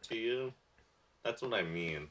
to 0.09 0.17
you, 0.17 0.53
that's 1.25 1.43
what 1.43 1.55
I 1.55 1.63
mean. 1.63 2.09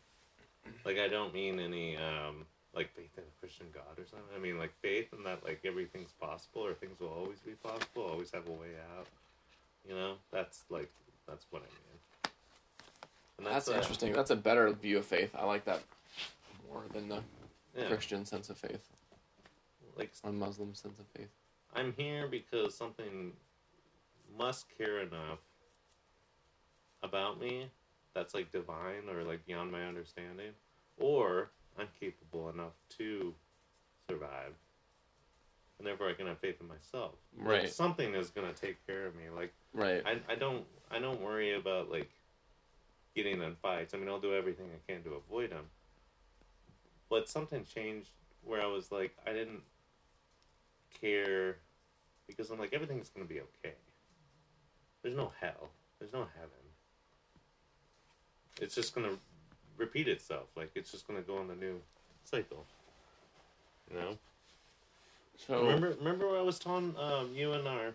Like 0.86 0.98
I 0.98 1.10
don't 1.10 1.34
mean 1.34 1.60
any 1.60 1.98
um, 1.98 2.46
like 2.74 2.96
faith 2.96 3.12
in 3.18 3.24
a 3.24 3.40
Christian 3.42 3.68
God 3.74 4.00
or 4.00 4.08
something. 4.08 4.30
I 4.34 4.40
mean 4.40 4.58
like 4.58 4.74
faith 4.82 5.08
in 5.12 5.24
that 5.26 5.44
like 5.44 5.60
everything's 5.66 6.14
possible 6.14 6.66
or 6.66 6.74
things 6.74 7.00
will 7.02 7.10
always 7.10 7.40
be 7.40 7.52
possible, 7.52 8.04
always 8.04 8.32
have 8.32 8.48
a 8.48 8.52
way 8.52 8.76
out. 8.98 9.08
You 9.86 9.96
know, 9.96 10.14
that's 10.32 10.64
like 10.70 10.90
that's 11.28 11.46
what 11.50 11.64
I 11.64 11.66
mean. 11.66 11.93
And 13.38 13.48
That's 13.48 13.68
uh, 13.70 13.74
interesting. 13.74 14.14
That's 14.14 14.30
a 14.32 14.36
better 14.36 14.72
view 14.74 14.98
of 15.00 15.06
faith. 15.06 15.32
I 15.36 15.46
like 15.46 15.66
that 15.66 15.82
more 16.72 16.84
than 16.94 17.10
the 17.10 17.24
Yeah. 17.76 17.88
Christian 17.88 18.26
sense 18.26 18.50
of 18.50 18.58
faith 18.58 18.90
Like 19.98 20.12
or 20.24 20.32
Muslim 20.32 20.74
sense 20.76 21.00
of 21.00 21.06
faith. 21.08 21.30
I'm 21.76 21.94
here 21.94 22.28
because 22.28 22.76
something 22.76 23.34
must 24.38 24.66
care 24.78 25.00
enough 25.02 25.40
about 27.02 27.40
me 27.40 27.70
that's 28.14 28.34
like 28.34 28.52
divine 28.52 29.10
or 29.10 29.24
like 29.24 29.46
beyond 29.46 29.72
my 29.72 29.86
understanding, 29.86 30.52
or 30.98 31.52
I'm 31.78 31.88
capable 32.00 32.50
enough 32.50 32.74
to 32.98 33.34
survive, 34.10 34.54
and 35.78 35.88
therefore 35.88 36.10
I 36.10 36.14
can 36.14 36.28
have 36.28 36.38
faith 36.40 36.62
in 36.62 36.68
myself. 36.68 37.14
Like, 37.38 37.48
Right. 37.48 37.70
something 37.70 38.14
is 38.14 38.30
gonna 38.30 38.54
take 38.54 38.86
care 38.86 39.06
of 39.08 39.16
me. 39.16 39.30
Like 39.30 39.54
Right. 39.74 40.04
I, 40.06 40.20
I 40.30 40.36
don't 40.36 40.66
I 40.92 41.00
don't 41.00 41.22
worry 41.22 41.54
about 41.56 41.90
like 41.92 42.12
getting 43.16 43.42
in 43.42 43.56
fights. 43.62 43.94
I 43.94 43.98
mean, 43.98 44.10
I'll 44.10 44.20
do 44.20 44.34
everything 44.34 44.68
I 44.74 44.92
can 44.92 45.04
to 45.04 45.14
avoid 45.16 45.52
them. 45.52 45.66
But 47.10 47.30
something 47.30 47.64
changed 47.66 48.10
where 48.44 48.62
I 48.62 48.66
was 48.66 48.92
like, 48.92 49.16
I 49.28 49.34
didn't 49.34 49.62
care 51.00 51.58
because 52.28 52.50
I'm 52.50 52.60
like, 52.60 52.74
everything's 52.74 53.10
gonna 53.10 53.28
be 53.28 53.40
okay. 53.42 53.76
There's 55.02 55.16
no 55.16 55.32
hell. 55.40 55.70
There's 56.00 56.14
no 56.14 56.28
heaven. 56.36 56.50
It's 58.62 58.76
just 58.76 58.96
gonna 58.96 59.18
repeat 59.78 60.08
itself. 60.08 60.48
Like 60.56 60.72
it's 60.76 60.92
just 60.92 61.08
gonna 61.08 61.22
go 61.22 61.38
on 61.38 61.48
the 61.48 61.56
new 61.56 61.80
cycle. 62.24 62.66
You 63.92 64.00
know. 64.00 64.18
So 65.36 65.62
remember, 65.62 65.96
remember 66.00 66.28
what 66.30 66.38
I 66.38 66.42
was 66.42 66.58
telling 66.58 66.96
um, 66.98 67.32
you 67.36 67.54
and 67.54 67.68
our 67.68 67.94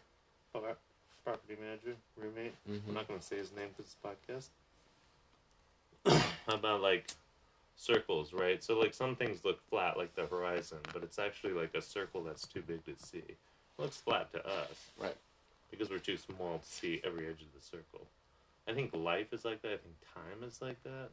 property 1.28 1.56
manager 1.60 1.94
roommate. 2.16 2.54
Mhm. 2.68 2.88
I'm 2.88 2.94
not 2.94 3.06
going 3.06 3.20
to 3.20 3.24
say 3.24 3.36
his 3.36 3.52
name 3.52 3.68
for 3.76 3.82
this 3.82 3.96
podcast. 4.02 4.48
About 6.48 6.80
like 6.80 7.10
circles, 7.76 8.32
right? 8.32 8.62
So 8.62 8.78
like 8.78 8.94
some 8.94 9.14
things 9.14 9.44
look 9.44 9.60
flat, 9.68 9.96
like 9.96 10.14
the 10.14 10.26
horizon, 10.26 10.78
but 10.92 11.02
it's 11.02 11.18
actually 11.18 11.52
like 11.52 11.74
a 11.74 11.82
circle 11.82 12.22
that's 12.24 12.46
too 12.46 12.62
big 12.62 12.84
to 12.86 12.94
see. 12.96 13.18
It 13.18 13.36
looks 13.78 13.98
flat 13.98 14.32
to 14.32 14.44
us, 14.46 14.90
Right. 14.98 15.16
Because 15.70 15.90
we're 15.90 15.98
too 15.98 16.16
small 16.16 16.58
to 16.58 16.66
see 16.66 17.00
every 17.04 17.26
edge 17.26 17.42
of 17.42 17.52
the 17.54 17.64
circle. 17.64 18.06
I 18.66 18.72
think 18.72 18.94
life 18.94 19.32
is 19.32 19.44
like 19.44 19.62
that. 19.62 19.72
I 19.72 19.76
think 19.76 19.94
time 20.14 20.46
is 20.46 20.60
like 20.62 20.82
that. 20.84 21.10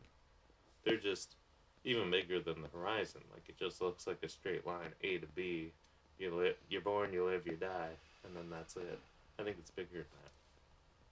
They're 0.85 0.97
just 0.97 1.35
even 1.83 2.09
bigger 2.09 2.39
than 2.39 2.61
the 2.61 2.69
horizon. 2.69 3.21
Like 3.33 3.43
it 3.49 3.57
just 3.57 3.81
looks 3.81 4.07
like 4.07 4.19
a 4.23 4.29
straight 4.29 4.65
line, 4.65 4.93
A 5.03 5.17
to 5.17 5.27
B. 5.35 5.71
You 6.17 6.33
live, 6.33 6.55
you're 6.69 6.81
born, 6.81 7.11
you 7.11 7.25
live, 7.25 7.45
you 7.45 7.57
die, 7.57 7.89
and 8.23 8.35
then 8.35 8.49
that's 8.49 8.77
it. 8.77 8.99
I 9.37 9.43
think 9.43 9.57
it's 9.59 9.71
bigger 9.71 9.89
than 9.91 10.01
that. 10.23 10.31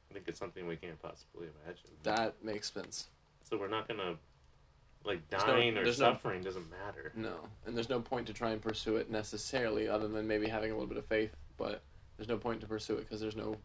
I 0.09 0.13
think 0.13 0.27
it's 0.27 0.39
something 0.39 0.65
we 0.65 0.77
can't 0.77 1.01
possibly 1.01 1.47
imagine. 1.65 1.89
that 2.03 2.35
makes 2.43 2.71
sense. 2.71 3.07
So 3.43 3.57
we're 3.57 3.67
not 3.67 3.87
gonna 3.87 4.17
like 5.05 5.27
There's 5.29 5.45
no- 5.45 5.53
dying 5.53 5.77
or 5.77 5.83
there's 5.83 5.99
no- 5.99 6.13
suffering 6.13 6.41
doesn't 6.41 6.69
matter. 6.69 7.11
No, 7.15 7.35
and 7.65 7.75
there's 7.75 7.89
no 7.89 7.99
point 7.99 8.27
to 8.27 8.33
try 8.33 8.51
and 8.51 8.61
pursue 8.61 8.95
it 8.97 9.09
necessarily, 9.11 9.87
other 9.87 10.07
than 10.07 10.27
maybe 10.27 10.47
having 10.47 10.71
a 10.71 10.73
little 10.73 10.87
bit 10.87 10.97
of 10.97 11.05
faith. 11.05 11.35
But 11.57 11.81
there's 12.17 12.29
no 12.29 12.37
point 12.37 12.61
to 12.61 12.67
pursue 12.67 12.95
it 12.95 13.01
because 13.01 13.19
there's 13.19 13.35
no 13.35 13.57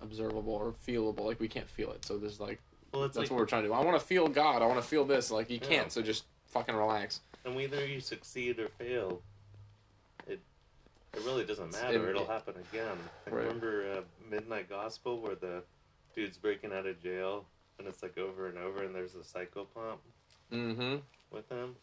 observable 0.00 0.52
or 0.52 0.72
feelable. 0.72 1.20
Like 1.24 1.40
we 1.40 1.48
can't 1.48 1.68
feel 1.68 1.92
it, 1.92 2.04
so 2.04 2.18
there's 2.18 2.38
like 2.40 2.60
Well, 2.92 3.02
that's 3.02 3.16
like, 3.16 3.30
what 3.30 3.38
we're 3.38 3.46
trying 3.46 3.62
to 3.62 3.68
do. 3.68 3.74
I 3.74 3.82
want 3.82 3.98
to 3.98 4.06
feel 4.06 4.28
God. 4.28 4.60
I 4.60 4.66
want 4.66 4.80
to 4.82 4.86
feel 4.86 5.04
this. 5.04 5.30
Like 5.30 5.48
you 5.50 5.58
Yeah. 5.62 5.68
can't, 5.68 5.92
so 5.92 6.02
just 6.02 6.24
fucking 6.46 6.74
relax. 6.74 7.20
and 7.44 7.56
whether 7.56 7.84
you 7.84 7.98
succeed 8.00 8.60
or 8.60 8.68
fail, 8.68 9.20
it 10.28 10.38
it 11.14 11.20
really 11.24 11.44
doesn't 11.44 11.72
matter. 11.72 12.06
it- 12.06 12.10
It'll 12.10 12.22
it- 12.22 12.28
happen 12.28 12.54
again. 12.70 12.98
Right. 13.26 13.44
Remember 13.46 13.90
uh, 13.98 14.02
Midnight 14.30 14.68
Gospel 14.68 15.20
where 15.20 15.34
the 15.34 15.62
dude's 16.14 16.36
breaking 16.36 16.72
out 16.72 16.86
of 16.86 17.02
jail 17.02 17.46
and 17.82 17.92
it's 17.92 18.02
like 18.02 18.16
over 18.16 18.46
and 18.46 18.58
over, 18.58 18.84
and 18.84 18.94
there's 18.94 19.14
a 19.14 19.18
psychopomp 19.18 19.98
Mm-hmm. 20.52 20.96
with 21.30 21.48
him. 21.48 21.74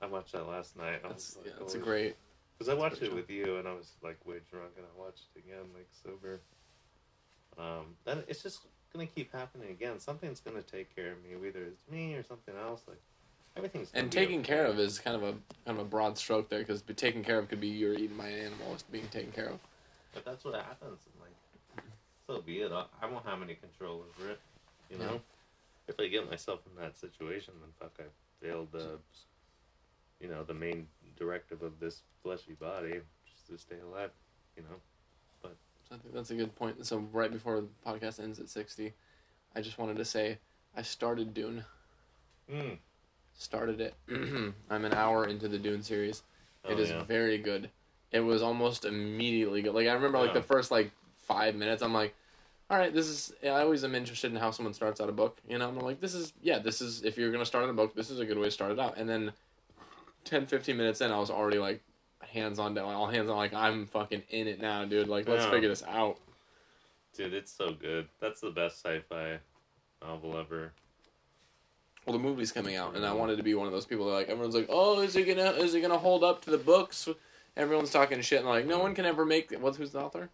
I 0.00 0.06
watched 0.06 0.32
that 0.32 0.46
last 0.48 0.76
night. 0.76 1.00
I 1.04 1.08
That's 1.08 1.36
was 1.36 1.38
yeah, 1.46 1.52
that's 1.58 1.74
a 1.74 1.78
great. 1.78 2.16
Because 2.56 2.68
I 2.72 2.74
watched 2.74 3.02
it 3.02 3.12
with 3.12 3.28
you, 3.28 3.56
and 3.56 3.66
I 3.66 3.72
was 3.72 3.92
like 4.02 4.16
way 4.24 4.36
drunk, 4.50 4.72
and 4.76 4.86
I 4.86 5.00
watched 5.00 5.24
it 5.34 5.40
again, 5.40 5.64
like 5.74 5.88
sober. 6.04 6.40
Um, 7.58 7.96
then 8.04 8.22
it's 8.28 8.42
just 8.42 8.60
gonna 8.92 9.06
keep 9.06 9.32
happening 9.32 9.70
again. 9.70 9.98
Something's 9.98 10.40
gonna 10.40 10.62
take 10.62 10.94
care 10.94 11.12
of 11.12 11.18
me, 11.24 11.36
whether 11.36 11.64
it's 11.64 11.82
me 11.90 12.14
or 12.14 12.22
something 12.22 12.54
else. 12.56 12.82
Like 12.86 13.00
everything's. 13.56 13.90
And 13.94 14.10
taking 14.10 14.40
okay. 14.40 14.48
care 14.54 14.66
of 14.66 14.78
is 14.78 14.98
kind 14.98 15.16
of 15.16 15.22
a 15.22 15.32
kind 15.66 15.78
of 15.78 15.80
a 15.80 15.84
broad 15.84 16.16
stroke 16.16 16.48
there, 16.48 16.60
because 16.60 16.82
taking 16.96 17.24
care 17.24 17.38
of 17.38 17.48
could 17.48 17.60
be 17.60 17.68
you're 17.68 17.94
by 18.10 18.28
an 18.28 18.38
animal. 18.46 18.72
It's 18.74 18.82
being 18.84 19.08
taken 19.08 19.32
care 19.32 19.48
of. 19.48 19.58
But 20.12 20.24
that's 20.24 20.44
what 20.44 20.54
happens. 20.54 21.00
And 21.12 21.22
like, 21.22 21.84
so 22.28 22.40
be 22.40 22.60
it. 22.60 22.70
I, 22.70 22.84
I 23.02 23.06
won't 23.06 23.26
have 23.26 23.42
any 23.42 23.54
control 23.54 24.04
over 24.16 24.30
it. 24.30 24.40
You 24.90 24.98
know, 24.98 25.12
Yeah. 25.14 25.18
If 25.88 25.98
I 26.00 26.08
get 26.08 26.28
myself 26.30 26.60
in 26.66 26.80
that 26.82 26.96
situation, 26.98 27.54
then 27.60 27.70
fuck, 27.78 27.92
I 27.98 28.44
failed 28.44 28.68
the. 28.72 28.98
You 30.20 30.28
know, 30.30 30.42
the 30.44 30.54
main 30.54 30.86
directive 31.18 31.62
of 31.62 31.78
this 31.80 32.00
fleshy 32.22 32.54
body, 32.54 33.00
just 33.26 33.46
to 33.48 33.58
stay 33.58 33.76
alive. 33.86 34.10
You 34.56 34.62
know. 34.62 34.76
So 35.42 35.50
I 35.96 35.98
think 35.98 36.14
that's 36.14 36.30
a 36.30 36.34
good 36.34 36.54
point. 36.56 36.86
So 36.86 36.98
right 37.12 37.30
before 37.30 37.60
the 37.60 37.68
podcast 37.86 38.22
ends 38.22 38.38
at 38.40 38.48
sixty, 38.48 38.94
I 39.54 39.60
just 39.60 39.76
wanted 39.76 39.96
to 39.96 40.04
say 40.04 40.38
I 40.74 40.80
started 40.82 41.34
Dune. 41.34 41.64
Mm. 42.50 42.78
Started 43.36 43.80
it. 43.80 43.94
I'm 44.70 44.84
an 44.84 44.94
hour 44.94 45.26
into 45.26 45.48
the 45.48 45.58
Dune 45.58 45.82
series. 45.82 46.22
It 46.68 46.76
Oh, 46.76 46.78
is 46.78 46.88
yeah. 46.90 47.02
very 47.04 47.36
good. 47.36 47.68
It 48.12 48.20
was 48.20 48.40
almost 48.40 48.84
immediately 48.86 49.60
good. 49.60 49.74
Like 49.74 49.88
I 49.88 49.92
remember, 49.92 50.18
like 50.18 50.28
Yeah. 50.28 50.34
the 50.34 50.42
first 50.42 50.70
like 50.70 50.90
five 51.18 51.54
minutes, 51.54 51.82
I'm 51.82 51.92
like, 51.92 52.14
all 52.70 52.78
right, 52.78 52.92
this 52.92 53.06
is. 53.06 53.32
I 53.42 53.48
always 53.48 53.84
am 53.84 53.94
interested 53.94 54.30
in 54.30 54.36
how 54.38 54.50
someone 54.50 54.74
starts 54.74 55.00
out 55.00 55.08
a 55.08 55.12
book. 55.12 55.38
You 55.48 55.58
know, 55.58 55.68
I'm 55.68 55.78
like, 55.78 56.00
this 56.00 56.14
is 56.14 56.32
yeah, 56.42 56.58
this 56.58 56.80
is 56.80 57.02
if 57.04 57.18
you're 57.18 57.30
gonna 57.30 57.46
start 57.46 57.64
out 57.64 57.70
a 57.70 57.74
book, 57.74 57.94
this 57.94 58.10
is 58.10 58.20
a 58.20 58.24
good 58.24 58.38
way 58.38 58.44
to 58.46 58.50
start 58.50 58.72
it 58.72 58.78
out. 58.78 58.96
And 58.96 59.08
then 59.08 59.32
10, 60.24 60.46
15 60.46 60.76
minutes 60.76 61.00
in, 61.00 61.10
I 61.10 61.18
was 61.18 61.30
already 61.30 61.58
like 61.58 61.82
hands 62.32 62.58
on 62.58 62.74
deck, 62.74 62.84
all 62.84 63.06
hands 63.06 63.28
on, 63.28 63.36
like 63.36 63.52
I'm 63.52 63.86
fucking 63.86 64.22
in 64.30 64.48
it 64.48 64.60
now, 64.60 64.84
dude. 64.84 65.08
Like 65.08 65.28
let's 65.28 65.44
Yeah. 65.44 65.50
figure 65.50 65.68
this 65.68 65.82
out. 65.86 66.18
Dude, 67.16 67.34
it's 67.34 67.52
so 67.52 67.72
good. 67.72 68.08
That's 68.20 68.40
the 68.40 68.50
best 68.50 68.82
sci-fi 68.84 69.38
novel 70.02 70.36
ever. 70.36 70.72
Well, 72.06 72.12
the 72.12 72.22
movie's 72.22 72.52
coming 72.52 72.76
out, 72.76 72.96
and 72.96 73.06
I 73.06 73.12
wanted 73.14 73.36
to 73.36 73.42
be 73.42 73.54
one 73.54 73.66
of 73.66 73.72
those 73.72 73.86
people 73.86 74.06
that 74.06 74.12
like 74.12 74.28
everyone's 74.28 74.54
like, 74.54 74.66
oh, 74.68 75.00
is 75.00 75.14
it 75.16 75.26
gonna 75.26 75.52
is 75.52 75.74
it 75.74 75.80
gonna 75.80 75.98
hold 75.98 76.24
up 76.24 76.42
to 76.44 76.50
the 76.50 76.58
books? 76.58 77.08
Everyone's 77.56 77.90
talking 77.90 78.20
shit, 78.20 78.40
and 78.40 78.48
like 78.48 78.66
no 78.66 78.78
one 78.78 78.94
can 78.94 79.04
ever 79.04 79.24
make. 79.24 79.52
What's 79.52 79.76
who's 79.76 79.92
the 79.92 80.00
author? 80.00 80.28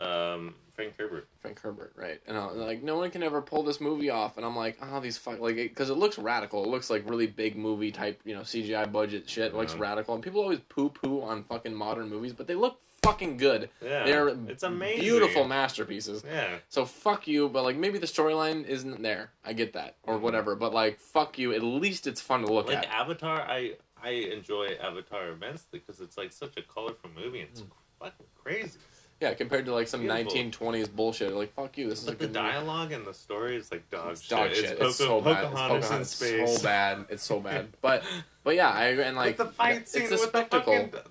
Um, 0.00 0.54
Frank 0.76 0.94
Herbert. 0.98 1.26
Frank 1.40 1.60
Herbert, 1.60 1.92
right? 1.96 2.20
And 2.26 2.36
I'm 2.36 2.56
like, 2.58 2.82
no 2.82 2.98
one 2.98 3.10
can 3.10 3.22
ever 3.22 3.40
pull 3.42 3.62
this 3.62 3.80
movie 3.80 4.10
off. 4.10 4.36
And 4.36 4.44
I'm 4.46 4.54
like, 4.54 4.78
oh, 4.82 5.00
these 5.00 5.16
fuck, 5.18 5.40
like, 5.40 5.56
because 5.56 5.90
it, 5.90 5.94
looks 5.96 6.18
radical. 6.18 6.62
It 6.64 6.68
looks 6.68 6.90
like 6.90 7.08
really 7.08 7.26
big 7.26 7.56
movie 7.56 7.90
type, 7.90 8.20
you 8.24 8.34
know, 8.34 8.42
CGI 8.42 8.92
budget 8.92 9.28
shit. 9.28 9.46
It 9.52 9.54
looks 9.56 9.74
radical, 9.74 10.14
and 10.14 10.22
people 10.22 10.42
always 10.42 10.60
poo 10.60 10.90
poo 10.90 11.22
on 11.22 11.42
fucking 11.44 11.74
modern 11.74 12.08
movies, 12.10 12.32
but 12.34 12.46
they 12.46 12.54
look 12.54 12.78
fucking 13.02 13.36
good. 13.38 13.70
Yeah, 13.82 14.04
They're 14.04 14.28
it's 14.48 14.64
amazing. 14.64 15.00
beautiful 15.00 15.44
masterpieces. 15.46 16.24
Yeah, 16.26 16.56
So 16.68 16.84
fuck 16.84 17.26
you, 17.26 17.48
but 17.48 17.62
like 17.64 17.76
maybe 17.76 17.98
the 17.98 18.06
storyline 18.06 18.64
isn't 18.66 19.00
there. 19.02 19.30
I 19.44 19.52
get 19.54 19.72
that, 19.74 19.96
or 20.02 20.16
Mhm. 20.16 20.20
whatever. 20.22 20.56
But 20.56 20.74
like, 20.74 20.98
fuck 21.00 21.38
you. 21.38 21.52
At 21.54 21.62
least 21.62 22.06
it's 22.06 22.20
fun 22.20 22.40
to 22.44 22.52
look 22.52 22.66
like 22.66 22.78
at. 22.78 22.84
Like 22.84 22.92
Avatar. 22.94 23.40
I 23.42 23.76
I 24.02 24.10
enjoy 24.10 24.76
Avatar 24.80 25.28
immensely 25.30 25.78
because 25.78 26.00
it's 26.00 26.18
like 26.18 26.32
such 26.32 26.56
a 26.58 26.62
colorful 26.62 27.08
movie. 27.16 27.40
and 27.40 27.48
It's 27.50 27.62
Mm. 27.62 27.70
fucking 27.98 28.26
crazy. 28.34 28.78
Yeah, 29.20 29.32
compared 29.32 29.64
to 29.64 29.72
like 29.72 29.88
some 29.88 30.00
Beautiful. 30.02 30.32
1920s 30.34 30.94
bullshit. 30.94 31.32
Like 31.32 31.54
fuck 31.54 31.78
you. 31.78 31.88
This 31.88 32.02
is 32.02 32.08
a 32.08 32.10
But 32.12 32.18
the 32.18 32.26
good 32.26 32.34
movie. 32.36 32.48
dialogue 32.50 32.92
and 32.92 33.06
the 33.06 33.14
story 33.14 33.56
is 33.56 33.70
like 33.72 33.88
dog 33.90 34.12
It's 34.12 34.20
shit. 34.22 34.30
dog 34.30 34.50
shit. 34.54 34.64
It's, 34.64 34.72
It's, 34.72 34.80
Poca- 34.80 34.92
so 34.92 35.20
bad. 35.22 35.44
It's 35.44 35.52
Pocahontas 35.54 35.90
in 35.90 36.04
space. 36.04 36.56
So 36.58 36.62
bad. 36.62 37.04
It's 37.08 37.22
so 37.22 37.40
bad. 37.40 37.68
But 37.80 38.02
but 38.44 38.54
yeah, 38.56 38.70
I. 38.70 38.88
And 38.88 39.16
like 39.16 39.26
Like 39.26 39.36
the 39.38 39.46
fight 39.46 39.76
it's 39.78 39.92
scene 39.92 40.06
a 40.08 40.10
with 40.10 40.20
spectacle. 40.20 40.72
the 40.74 40.88
fucking 40.90 41.10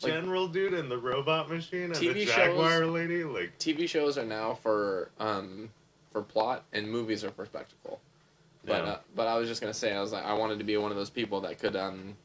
general 0.00 0.48
dude 0.48 0.74
and 0.74 0.90
the 0.90 0.98
robot 0.98 1.48
machine 1.50 1.84
and 1.84 1.94
TV 1.94 2.12
the 2.12 2.26
shows- 2.26 2.34
jaguar 2.36 2.86
lady. 2.86 3.24
Like 3.24 3.58
TV 3.58 3.88
shows 3.88 4.18
are 4.18 4.24
now 4.26 4.54
for 4.54 5.10
um 5.18 5.70
for 6.12 6.20
plot, 6.22 6.64
and 6.74 6.90
movies 6.90 7.24
are 7.24 7.30
for 7.30 7.46
spectacle. 7.46 8.00
But 8.66 8.84
Yeah. 8.84 8.90
uh, 8.90 8.98
but 9.14 9.28
I 9.28 9.38
was 9.38 9.48
just 9.48 9.62
gonna 9.62 9.72
say 9.74 9.94
I 9.94 10.00
was 10.02 10.12
like 10.12 10.24
I 10.26 10.34
wanted 10.34 10.58
to 10.58 10.64
be 10.64 10.76
one 10.76 10.90
of 10.90 10.96
those 10.98 11.10
people 11.10 11.40
that 11.42 11.58
could 11.58 11.74
um 11.76 12.16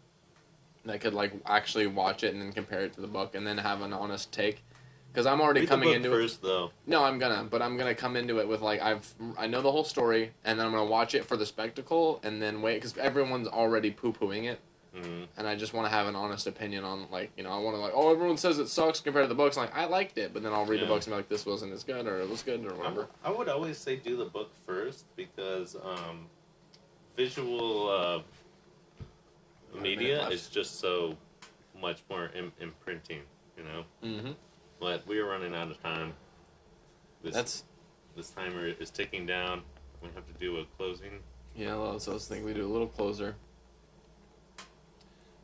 that 0.83 0.99
could 0.99 1.13
like 1.13 1.31
actually 1.45 1.87
watch 1.87 2.23
it 2.25 2.33
and 2.33 2.41
then 2.41 2.51
compare 2.51 2.81
it 2.81 2.93
to 2.95 3.01
the 3.01 3.07
book 3.07 3.33
and 3.33 3.47
then 3.47 3.57
have 3.59 3.81
an 3.81 3.93
honest 3.93 4.33
take. 4.33 4.63
Because 5.11 5.25
I'm 5.25 5.41
already 5.41 5.61
read 5.61 5.69
coming 5.69 5.91
into 5.91 6.09
it. 6.11 6.15
first 6.21 6.41
though. 6.41 6.71
No, 6.87 7.03
I'm 7.03 7.19
gonna, 7.19 7.43
but 7.43 7.61
I'm 7.61 7.75
gonna 7.77 7.93
come 7.95 8.15
into 8.15 8.39
it 8.39 8.47
with 8.47 8.61
like 8.61 8.81
I've 8.81 9.13
I 9.37 9.45
know 9.47 9.61
the 9.61 9.71
whole 9.71 9.83
story, 9.83 10.31
and 10.45 10.57
then 10.57 10.65
I'm 10.65 10.71
gonna 10.71 10.85
watch 10.85 11.13
it 11.15 11.25
for 11.25 11.35
the 11.35 11.45
spectacle, 11.45 12.19
and 12.23 12.41
then 12.41 12.61
wait 12.61 12.75
because 12.75 12.97
everyone's 12.97 13.47
already 13.47 13.91
poo 13.91 14.13
pooing 14.13 14.45
it, 14.45 14.59
Mm. 14.95 15.27
and 15.37 15.47
I 15.47 15.55
just 15.55 15.73
want 15.73 15.85
to 15.87 15.89
have 15.93 16.07
an 16.07 16.15
honest 16.15 16.47
opinion 16.47 16.83
on 16.83 17.07
like 17.11 17.31
you 17.37 17.43
know 17.43 17.49
I 17.51 17.57
want 17.59 17.75
to 17.75 17.81
like 17.81 17.93
oh 17.95 18.11
everyone 18.11 18.35
says 18.37 18.59
it 18.59 18.67
sucks 18.67 18.99
compared 19.01 19.23
to 19.25 19.27
the 19.29 19.35
books. 19.35 19.55
like 19.57 19.75
I 19.75 19.85
liked 19.85 20.17
it, 20.17 20.33
but 20.33 20.43
then 20.43 20.51
I'll 20.53 20.65
read 20.65 20.81
the 20.81 20.85
books 20.85 21.07
and 21.07 21.13
be 21.13 21.17
like 21.17 21.29
this 21.29 21.45
wasn't 21.45 21.71
as 21.73 21.83
good 21.83 22.07
or 22.07 22.19
it 22.21 22.29
was 22.29 22.41
good 22.43 22.65
or 22.65 22.73
whatever. 22.73 23.07
I 23.23 23.31
would 23.31 23.47
always 23.49 23.77
say 23.77 23.95
do 23.97 24.15
the 24.17 24.25
book 24.25 24.51
first 24.65 25.05
because 25.17 25.75
um, 25.75 26.27
visual 27.17 27.89
uh, 27.89 28.19
media 29.81 30.27
is 30.29 30.47
just 30.47 30.79
so 30.79 31.15
much 31.79 32.01
more 32.09 32.29
Im- 32.35 32.51
imprinting, 32.59 33.21
you 33.57 33.63
know. 33.63 33.83
Mm-hmm. 34.03 34.31
But 34.81 35.07
we 35.07 35.19
are 35.19 35.25
running 35.27 35.55
out 35.55 35.69
of 35.71 35.81
time. 35.81 36.13
This 37.23 37.33
That's 37.35 37.63
this 38.17 38.31
timer 38.31 38.65
is 38.65 38.89
ticking 38.89 39.25
down. 39.25 39.61
We 40.01 40.09
have 40.15 40.25
to 40.27 40.33
do 40.39 40.57
a 40.57 40.65
closing. 40.77 41.19
yeah. 41.55 41.75
well, 41.75 41.99
So 41.99 42.11
I 42.11 42.13
was 42.15 42.27
thinking 42.27 42.45
we 42.45 42.53
do 42.53 42.65
a 42.65 42.67
little 42.67 42.87
closer. 42.87 43.35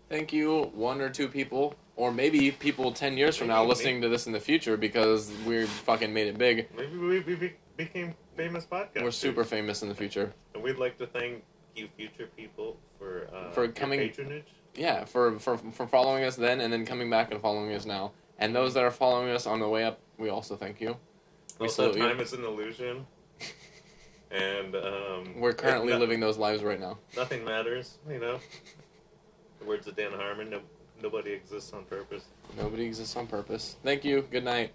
thank 0.09 0.33
you, 0.33 0.63
one 0.73 0.99
or 1.01 1.09
two 1.09 1.27
people, 1.27 1.75
or 1.95 2.11
maybe 2.11 2.49
people 2.51 2.91
ten 2.91 3.15
years 3.17 3.37
from 3.37 3.47
now 3.47 3.59
Maybe, 3.61 3.69
listening 3.69 4.01
to 4.01 4.09
this 4.09 4.25
in 4.25 4.33
the 4.33 4.39
future 4.39 4.75
because 4.75 5.31
we 5.45 5.65
fucking 5.65 6.11
made 6.13 6.27
it 6.27 6.37
big. 6.37 6.67
Maybe 6.75 6.97
we, 6.97 7.19
we 7.19 7.53
became 7.77 8.15
famous 8.35 8.65
podcast. 8.65 9.03
We're 9.03 9.11
super 9.11 9.43
famous 9.43 9.83
in 9.83 9.89
the 9.89 9.95
future. 9.95 10.33
And 10.55 10.63
we'd 10.63 10.77
like 10.77 10.97
to 10.97 11.05
thank 11.07 11.43
you, 11.75 11.87
future 11.95 12.27
people, 12.35 12.77
for 12.97 13.27
uh, 13.33 13.51
For 13.51 13.67
coming- 13.67 13.99
patronage. 13.99 14.45
Yeah, 14.75 15.05
for, 15.05 15.39
for 15.39 15.57
for 15.57 15.87
following 15.87 16.23
us 16.23 16.35
then 16.35 16.61
and 16.61 16.71
then 16.71 16.85
coming 16.85 17.09
back 17.09 17.31
and 17.31 17.41
following 17.41 17.73
us 17.73 17.85
now. 17.85 18.11
And 18.39 18.55
those 18.55 18.73
that 18.75 18.83
are 18.83 18.91
following 18.91 19.29
us 19.29 19.45
on 19.47 19.59
the 19.59 19.67
way 19.67 19.83
up, 19.83 19.99
we 20.17 20.29
also 20.29 20.55
thank 20.55 20.79
you. 20.79 20.95
We 21.59 21.65
Also, 21.67 21.91
salute 21.91 21.97
you. 22.03 22.07
time 22.09 22.19
is 22.19 22.33
an 22.33 22.43
illusion. 22.43 23.05
And 24.29 24.75
um, 24.75 25.39
We're 25.39 25.53
currently 25.53 25.93
no- 25.93 25.99
living 25.99 26.19
those 26.19 26.37
lives 26.37 26.61
right 26.61 26.79
now. 26.81 26.97
Nothing 27.15 27.45
matters, 27.45 27.97
you 28.09 28.19
know. 28.19 28.39
The 29.59 29.65
words 29.65 29.87
of 29.87 29.95
Dan 29.95 30.11
Harmon. 30.11 30.49
No, 30.51 30.59
nobody 31.01 31.31
exists 31.31 31.71
on 31.73 31.85
purpose. 31.85 32.25
Nobody 32.57 32.83
exists 32.85 33.15
on 33.15 33.25
purpose. 33.25 33.75
Thank 33.83 34.03
you. 34.05 34.21
Good 34.29 34.43
night. 34.43 34.71